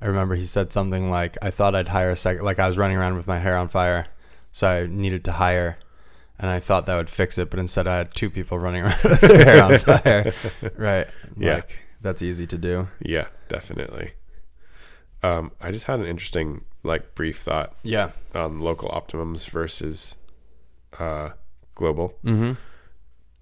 I 0.00 0.06
remember 0.06 0.36
he 0.36 0.44
said 0.44 0.72
something 0.72 1.10
like, 1.10 1.36
"I 1.42 1.50
thought 1.50 1.74
I'd 1.74 1.88
hire 1.88 2.10
a 2.10 2.16
second, 2.16 2.44
like 2.44 2.58
I 2.60 2.66
was 2.68 2.78
running 2.78 2.96
around 2.96 3.16
with 3.16 3.26
my 3.26 3.38
hair 3.40 3.56
on 3.58 3.68
fire, 3.68 4.06
so 4.52 4.68
I 4.68 4.86
needed 4.86 5.24
to 5.24 5.32
hire, 5.32 5.76
and 6.38 6.48
I 6.48 6.60
thought 6.60 6.86
that 6.86 6.96
would 6.96 7.10
fix 7.10 7.36
it, 7.36 7.50
but 7.50 7.58
instead 7.58 7.88
I 7.88 7.96
had 7.98 8.14
two 8.14 8.30
people 8.30 8.58
running 8.60 8.84
around 8.84 9.00
with 9.04 9.20
their 9.22 9.44
hair 9.44 9.62
on 9.64 9.78
fire." 9.78 10.32
Right? 10.76 11.08
Yeah. 11.36 11.54
Like 11.56 11.78
that's 12.00 12.22
easy 12.22 12.46
to 12.46 12.58
do. 12.58 12.88
Yeah, 13.00 13.26
definitely. 13.48 14.12
Um, 15.22 15.50
I 15.60 15.72
just 15.72 15.84
had 15.86 15.98
an 16.00 16.06
interesting 16.06 16.64
like 16.84 17.14
brief 17.14 17.40
thought 17.40 17.74
Yeah. 17.82 18.10
on 18.34 18.60
local 18.60 18.88
optimums 18.90 19.48
versus 19.50 20.16
uh, 20.98 21.30
global. 21.74 22.14
Mm-hmm. 22.24 22.52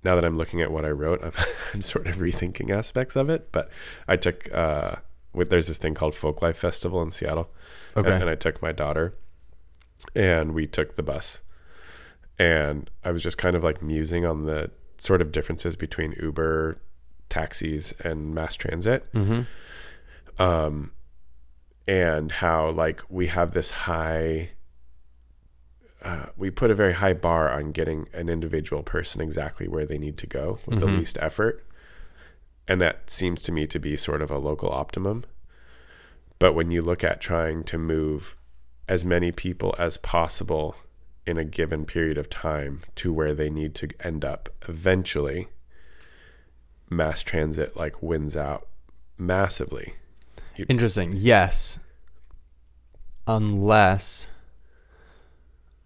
now 0.04 0.14
that 0.14 0.24
I'm 0.24 0.38
looking 0.38 0.62
at 0.62 0.70
what 0.72 0.84
I 0.84 0.90
wrote, 0.90 1.22
I'm, 1.22 1.32
I'm 1.74 1.82
sort 1.82 2.06
of 2.06 2.16
rethinking 2.16 2.70
aspects 2.70 3.14
of 3.16 3.28
it. 3.28 3.52
But 3.52 3.70
I 4.08 4.16
took 4.16 4.52
uh, 4.54 4.96
with 5.34 5.50
there's 5.50 5.66
this 5.66 5.78
thing 5.78 5.94
called 5.94 6.14
Folklife 6.14 6.56
Festival 6.56 7.02
in 7.02 7.10
Seattle, 7.10 7.50
Okay. 7.96 8.10
and, 8.10 8.22
and 8.22 8.30
I 8.30 8.34
took 8.36 8.62
my 8.62 8.72
daughter, 8.72 9.12
and 10.14 10.54
we 10.54 10.66
took 10.66 10.94
the 10.96 11.02
bus, 11.02 11.40
and 12.38 12.90
I 13.04 13.10
was 13.12 13.22
just 13.22 13.36
kind 13.38 13.54
of 13.56 13.62
like 13.64 13.82
musing 13.82 14.24
on 14.24 14.44
the 14.46 14.70
sort 14.98 15.20
of 15.20 15.30
differences 15.32 15.76
between 15.76 16.14
Uber, 16.20 16.78
taxis, 17.36 17.92
and 18.08 18.34
mass 18.34 18.54
transit 18.56 19.00
Mm-hmm. 19.12 19.40
um, 20.42 20.92
and 21.88 22.32
how 22.32 22.70
like 22.70 23.00
we 23.08 23.26
have 23.28 23.52
this 23.52 23.70
high 23.86 24.50
uh, 26.02 26.26
we 26.36 26.50
put 26.50 26.70
a 26.70 26.74
very 26.74 26.92
high 26.94 27.14
bar 27.14 27.50
on 27.50 27.72
getting 27.72 28.08
an 28.12 28.28
individual 28.28 28.82
person 28.82 29.20
exactly 29.20 29.66
where 29.66 29.86
they 29.86 29.98
need 29.98 30.16
to 30.18 30.26
go 30.26 30.58
with 30.66 30.80
the 30.80 30.86
Mhm. 30.86 30.98
least 30.98 31.16
effort 31.20 31.64
and 32.68 32.80
that 32.80 33.08
seems 33.10 33.40
to 33.42 33.52
me 33.52 33.66
to 33.66 33.78
be 33.78 33.96
sort 33.96 34.20
of 34.22 34.30
a 34.30 34.38
local 34.38 34.70
optimum 34.70 35.24
but 36.38 36.52
when 36.52 36.70
you 36.70 36.82
look 36.82 37.02
at 37.02 37.20
trying 37.20 37.64
to 37.64 37.78
move 37.78 38.36
as 38.88 39.04
many 39.04 39.32
people 39.32 39.74
as 39.78 39.96
possible 39.98 40.76
in 41.26 41.38
a 41.38 41.44
given 41.44 41.84
period 41.84 42.18
of 42.18 42.28
time 42.30 42.82
to 42.94 43.12
where 43.12 43.34
they 43.34 43.50
need 43.50 43.74
to 43.74 43.88
end 44.00 44.24
up 44.24 44.48
eventually 44.68 45.48
mass 46.90 47.22
transit 47.22 47.76
like 47.76 48.02
wins 48.02 48.36
out 48.36 48.66
massively 49.18 49.94
Interesting. 50.68 51.12
Yes. 51.16 51.78
Unless 53.26 54.28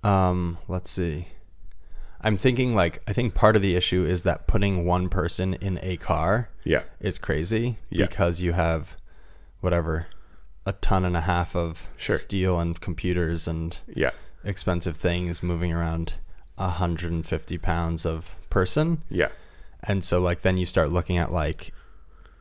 um 0.04 0.58
let's 0.68 0.90
see. 0.90 1.28
I'm 2.20 2.36
thinking 2.36 2.74
like 2.74 3.02
I 3.08 3.12
think 3.12 3.34
part 3.34 3.56
of 3.56 3.62
the 3.62 3.74
issue 3.76 4.04
is 4.04 4.22
that 4.24 4.46
putting 4.46 4.84
one 4.84 5.08
person 5.08 5.54
in 5.54 5.78
a 5.82 5.96
car 5.96 6.50
yeah 6.64 6.82
is 7.00 7.18
crazy 7.18 7.78
Yeah. 7.90 8.06
because 8.06 8.40
you 8.40 8.52
have 8.52 8.96
whatever 9.60 10.06
a 10.66 10.72
ton 10.74 11.04
and 11.04 11.16
a 11.16 11.22
half 11.22 11.56
of 11.56 11.88
Sure. 11.96 12.16
steel 12.16 12.60
and 12.60 12.80
computers 12.80 13.48
and 13.48 13.76
yeah 13.88 14.10
expensive 14.44 14.96
things 14.96 15.42
moving 15.42 15.72
around 15.72 16.14
150 16.56 17.58
pounds 17.58 18.06
of 18.06 18.36
person 18.50 19.02
yeah 19.10 19.28
and 19.84 20.04
so 20.04 20.20
like 20.20 20.42
then 20.42 20.56
you 20.56 20.66
start 20.66 20.90
looking 20.90 21.16
at 21.18 21.32
like 21.32 21.72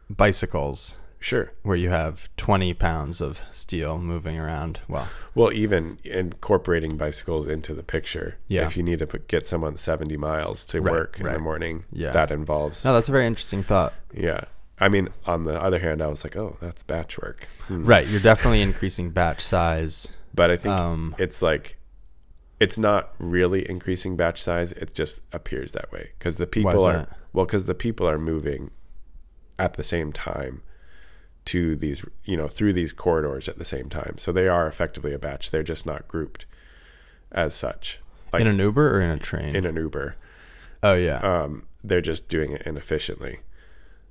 bicycles 0.09 0.95
Sure. 1.21 1.51
where 1.63 1.75
you 1.75 1.89
have 1.89 2.29
20 2.37 2.73
pounds 2.75 3.19
of 3.19 3.41
steel 3.51 3.97
moving 3.97 4.39
around. 4.39 4.79
Well, 4.87 5.09
Well, 5.35 5.51
even 5.51 5.99
incorporating 6.05 6.95
bicycles 6.95 7.45
into 7.47 7.73
the 7.73 7.83
picture. 7.83 8.37
Yeah. 8.47 8.65
If 8.65 8.77
you 8.77 8.83
need 8.83 8.99
to 8.99 9.07
put, 9.07 9.27
get 9.27 9.45
someone 9.45 9.75
70 9.75 10.15
miles 10.15 10.63
to 10.65 10.79
Right, 10.81 10.91
work 10.91 11.19
in 11.19 11.25
the 11.25 11.37
morning, 11.39 11.83
Yeah. 11.91 12.11
that 12.11 12.31
involves. 12.31 12.85
no, 12.85 12.93
that's 12.93 13.09
a 13.09 13.11
very 13.11 13.25
interesting 13.27 13.63
thought. 13.63 13.93
Yeah. 14.13 14.41
I 14.79 14.87
mean, 14.87 15.09
on 15.25 15.43
the 15.43 15.61
other 15.61 15.79
hand, 15.79 16.01
I 16.01 16.07
was 16.07 16.23
like, 16.23 16.37
oh, 16.37 16.55
that's 16.61 16.83
batch 16.83 17.19
work. 17.19 17.49
Hmm. 17.67 17.83
Right, 17.85 18.07
you're 18.07 18.21
definitely 18.21 18.61
increasing 18.61 19.09
batch 19.09 19.41
size. 19.41 20.07
But 20.33 20.51
I 20.51 20.55
think 20.55 20.73
Um, 20.73 21.15
it's 21.19 21.41
like, 21.41 21.75
it's 22.61 22.77
not 22.77 23.13
really 23.19 23.69
increasing 23.69 24.15
batch 24.15 24.41
size. 24.41 24.71
It 24.71 24.93
just 24.93 25.21
appears 25.33 25.73
that 25.73 25.91
way 25.91 26.11
because 26.17 26.37
the 26.37 26.47
people 26.47 26.85
are, 26.85 26.93
that? 26.99 27.09
Well, 27.33 27.45
because 27.45 27.65
the 27.65 27.75
people 27.75 28.07
are 28.07 28.17
moving 28.17 28.71
at 29.57 29.73
the 29.75 29.83
same 29.83 30.11
time 30.11 30.61
to 31.45 31.75
these, 31.75 32.03
you 32.23 32.37
know, 32.37 32.47
through 32.47 32.73
these 32.73 32.93
corridors 32.93 33.47
at 33.49 33.57
the 33.57 33.65
same 33.65 33.89
time. 33.89 34.17
So 34.17 34.31
they 34.31 34.47
are 34.47 34.67
effectively 34.67 35.13
a 35.13 35.19
batch. 35.19 35.51
They're 35.51 35.63
just 35.63 35.85
not 35.85 36.07
grouped 36.07 36.45
as 37.31 37.55
such. 37.55 37.99
Like 38.31 38.41
in 38.41 38.47
an 38.47 38.59
Uber 38.59 38.97
or 38.97 39.01
in 39.01 39.09
a 39.09 39.17
train? 39.19 39.55
in 39.55 39.65
an 39.65 39.75
Uber. 39.75 40.15
oh 40.83 40.93
yeah. 40.93 41.17
um, 41.19 41.65
they're 41.83 42.01
just 42.01 42.27
doing 42.29 42.51
it 42.51 42.61
inefficiently. 42.63 43.39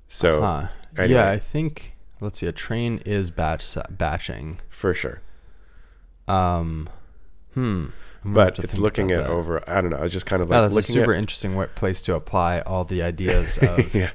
So 0.07 0.41
Huh. 0.41 0.67
anyway. 0.97 1.13
Yeah, 1.19 1.29
I 1.29 1.37
think 1.39 1.95
let's 2.19 2.39
see. 2.39 2.47
A 2.47 2.51
train 2.51 2.97
is 3.05 3.31
batch 3.31 3.77
batching. 3.89 4.59
for 4.69 4.93
sure, 4.93 5.21
Um, 6.27 6.89
hmm. 7.53 7.87
I'm 8.23 8.33
gonna 8.33 8.45
have 8.47 8.55
but 8.57 8.63
it's 8.63 8.77
looking 8.77 9.11
about 9.11 9.23
at 9.23 9.27
that. 9.27 9.33
over. 9.33 9.69
I 9.69 9.81
don't 9.81 9.91
know. 9.91 9.97
I 9.97 10.01
was 10.01 10.11
just 10.11 10.25
kind 10.25 10.41
of 10.41 10.49
like 10.49 10.61
that's 10.61 10.73
a 10.73 10.75
looking 10.75 10.93
super 10.93 11.13
at. 11.13 11.19
interesting 11.19 11.55
wa- 11.55 11.67
place 11.75 12.01
to 12.03 12.15
apply 12.15 12.61
all 12.61 12.83
the 12.85 13.01
ideas 13.01 13.57
of. 13.61 13.93
yeah, 13.95 14.11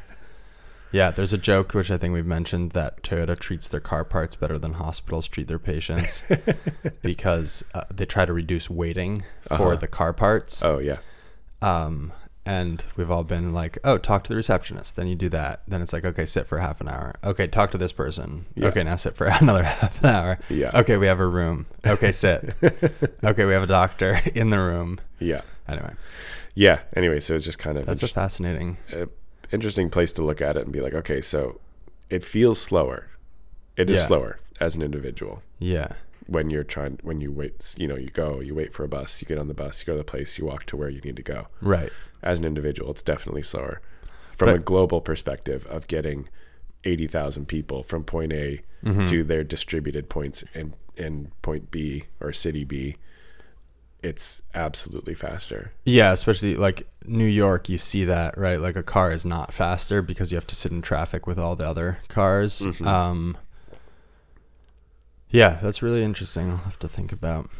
Yeah, 0.92 1.10
there's 1.10 1.32
a 1.32 1.38
joke 1.38 1.72
which 1.74 1.90
I 1.90 1.96
think 1.98 2.12
we've 2.14 2.26
mentioned 2.26 2.72
that 2.72 3.02
Toyota 3.02 3.38
treats 3.38 3.68
their 3.68 3.80
car 3.80 4.04
parts 4.04 4.36
better 4.36 4.58
than 4.58 4.74
hospitals 4.74 5.26
treat 5.26 5.48
their 5.48 5.58
patients 5.58 6.22
because 7.02 7.64
uh, 7.74 7.84
they 7.92 8.06
try 8.06 8.24
to 8.24 8.32
reduce 8.32 8.68
waiting 8.70 9.22
for 9.48 9.54
Uh-huh. 9.72 9.76
the 9.76 9.88
car 9.88 10.12
parts. 10.12 10.62
oh 10.64 10.78
yeah, 10.78 10.98
Um, 11.62 12.12
and 12.46 12.84
we've 12.96 13.10
all 13.10 13.24
been 13.24 13.52
like, 13.52 13.78
oh, 13.84 13.96
talk 13.98 14.24
to 14.24 14.28
the 14.30 14.36
receptionist. 14.36 14.96
Then 14.96 15.06
you 15.06 15.14
do 15.14 15.28
that. 15.30 15.62
Then 15.66 15.80
it's 15.80 15.92
like, 15.92 16.04
okay, 16.04 16.26
sit 16.26 16.46
for 16.46 16.58
half 16.58 16.80
an 16.80 16.88
hour. 16.88 17.14
Okay, 17.24 17.46
talk 17.46 17.70
to 17.70 17.78
this 17.78 17.92
person. 17.92 18.46
Yeah. 18.54 18.68
Okay, 18.68 18.82
now 18.82 18.96
sit 18.96 19.14
for 19.16 19.26
another 19.40 19.62
half 19.62 20.02
an 20.04 20.10
hour. 20.10 20.38
yeah, 20.50 20.70
Okay, 20.80 20.96
we 20.96 21.06
have 21.06 21.20
a 21.20 21.26
room. 21.26 21.66
Okay, 21.86 22.12
sit. 22.12 22.54
okay, 23.24 23.44
we 23.44 23.52
have 23.54 23.62
a 23.62 23.66
doctor 23.66 24.18
in 24.34 24.50
the 24.50 24.58
room. 24.58 25.00
yeah, 25.18 25.40
Anyway, 25.66 25.94
yeah. 26.54 26.80
Anyway, 26.94 27.20
so 27.20 27.34
it's 27.34 27.44
just 27.44 27.58
kind 27.58 27.78
of 27.78 27.86
that's 27.86 28.02
a 28.02 28.08
fascinating. 28.08 28.76
a 28.92 29.08
interesting 29.52 29.88
place 29.88 30.12
to 30.12 30.22
look 30.22 30.40
at 30.42 30.56
it 30.56 30.64
and 30.64 30.72
be 30.72 30.80
like, 30.82 30.94
okay, 30.94 31.20
so 31.22 31.60
it 32.10 32.22
feels 32.22 32.60
slower. 32.60 33.08
It 33.76 33.88
is 33.88 34.00
Yeah. 34.00 34.06
slower 34.06 34.38
as 34.60 34.76
an 34.76 34.82
individual 34.82 35.42
Yeah. 35.58 35.92
When 36.26 36.50
you're 36.50 36.64
trying 36.64 36.98
when 37.02 37.20
you 37.20 37.30
wait. 37.32 37.74
You 37.78 37.88
know, 37.88 37.96
you 37.96 38.08
go, 38.10 38.40
you 38.40 38.54
wait 38.54 38.72
for 38.72 38.84
a 38.84 38.88
bus, 38.88 39.20
you 39.20 39.26
get 39.28 39.38
on 39.38 39.48
the 39.48 39.54
bus, 39.54 39.80
you 39.80 39.86
go 39.86 39.92
to 39.92 39.98
the 39.98 40.04
place, 40.04 40.38
you 40.38 40.46
walk 40.46 40.64
to 40.66 40.76
where 40.76 40.88
you 40.88 41.00
need 41.00 41.16
to 41.16 41.22
go. 41.22 41.48
Right. 41.60 41.90
as 42.22 42.38
an 42.38 42.44
individual, 42.46 42.90
it's 42.90 43.02
definitely 43.02 43.42
slower. 43.42 43.82
From 44.36 44.46
But- 44.48 44.56
a 44.56 44.58
global 44.60 45.00
perspective 45.02 45.66
of 45.66 45.86
getting 45.88 46.28
80,000 46.84 47.46
people 47.46 47.82
from 47.82 48.02
point 48.04 48.32
A 48.32 48.62
Mhm. 48.82 49.06
to 49.08 49.24
their 49.24 49.44
distributed 49.44 50.08
points 50.08 50.42
in, 50.54 50.74
in 50.96 51.32
point 51.42 51.70
B 51.70 52.04
or 52.20 52.32
city 52.32 52.64
B, 52.64 52.96
it's 54.02 54.42
absolutely 54.54 55.14
faster. 55.14 55.72
Yeah, 55.84 56.12
especially 56.12 56.56
like 56.56 56.86
New 57.06 57.24
York, 57.26 57.68
you 57.70 57.78
see 57.78 58.04
that, 58.04 58.36
right? 58.36 58.60
Like 58.60 58.76
a 58.76 58.82
car 58.82 59.12
is 59.12 59.24
not 59.24 59.52
faster 59.54 60.02
because 60.02 60.30
you 60.30 60.36
have 60.36 60.46
to 60.48 60.54
sit 60.56 60.72
in 60.72 60.82
traffic 60.82 61.26
with 61.26 61.38
all 61.38 61.56
the 61.56 61.66
other 61.66 61.98
cars. 62.08 62.60
Mhm. 62.60 62.86
Um, 62.86 63.36
yeah, 65.34 65.58
that's 65.60 65.82
really 65.82 66.04
interesting. 66.04 66.48
I'll 66.48 66.58
have 66.58 66.78
to 66.78 66.88
think 66.88 67.10
about 67.10 67.50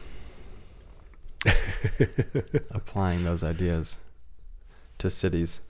applying 2.71 3.25
those 3.25 3.43
ideas 3.43 3.99
to 4.99 5.11
cities. 5.11 5.61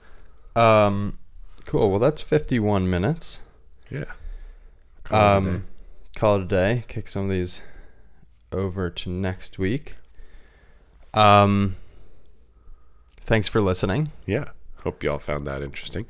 Um, 0.55 1.17
cool. 1.65 1.89
Well, 1.89 1.97
that's 1.97 2.21
51 2.21 2.87
minutes. 2.87 3.39
Yeah. 3.89 4.03
Call 5.03 5.17
it 5.19 5.37
a 5.37 5.41
day. 5.41 5.49
Um, 5.49 5.65
call 6.15 6.35
it 6.35 6.41
a 6.43 6.45
day. 6.45 6.83
Kick 6.87 7.07
some 7.07 7.23
of 7.23 7.31
these 7.31 7.61
over 8.51 8.91
to 8.91 9.09
next 9.09 9.57
week. 9.57 9.95
Um, 11.15 11.75
thanks 13.19 13.47
for 13.47 13.61
listening, 13.61 14.11
yeah. 14.27 14.49
Hope 14.83 15.01
y'all 15.01 15.17
found 15.17 15.47
that 15.47 15.63
interesting. 15.63 16.05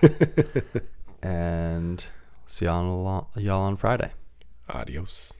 and 1.24 2.06
see 2.46 2.66
y'all 2.66 3.04
on, 3.04 3.26
y'all 3.34 3.62
on 3.62 3.76
Friday. 3.76 4.12
Adios. 4.68 5.32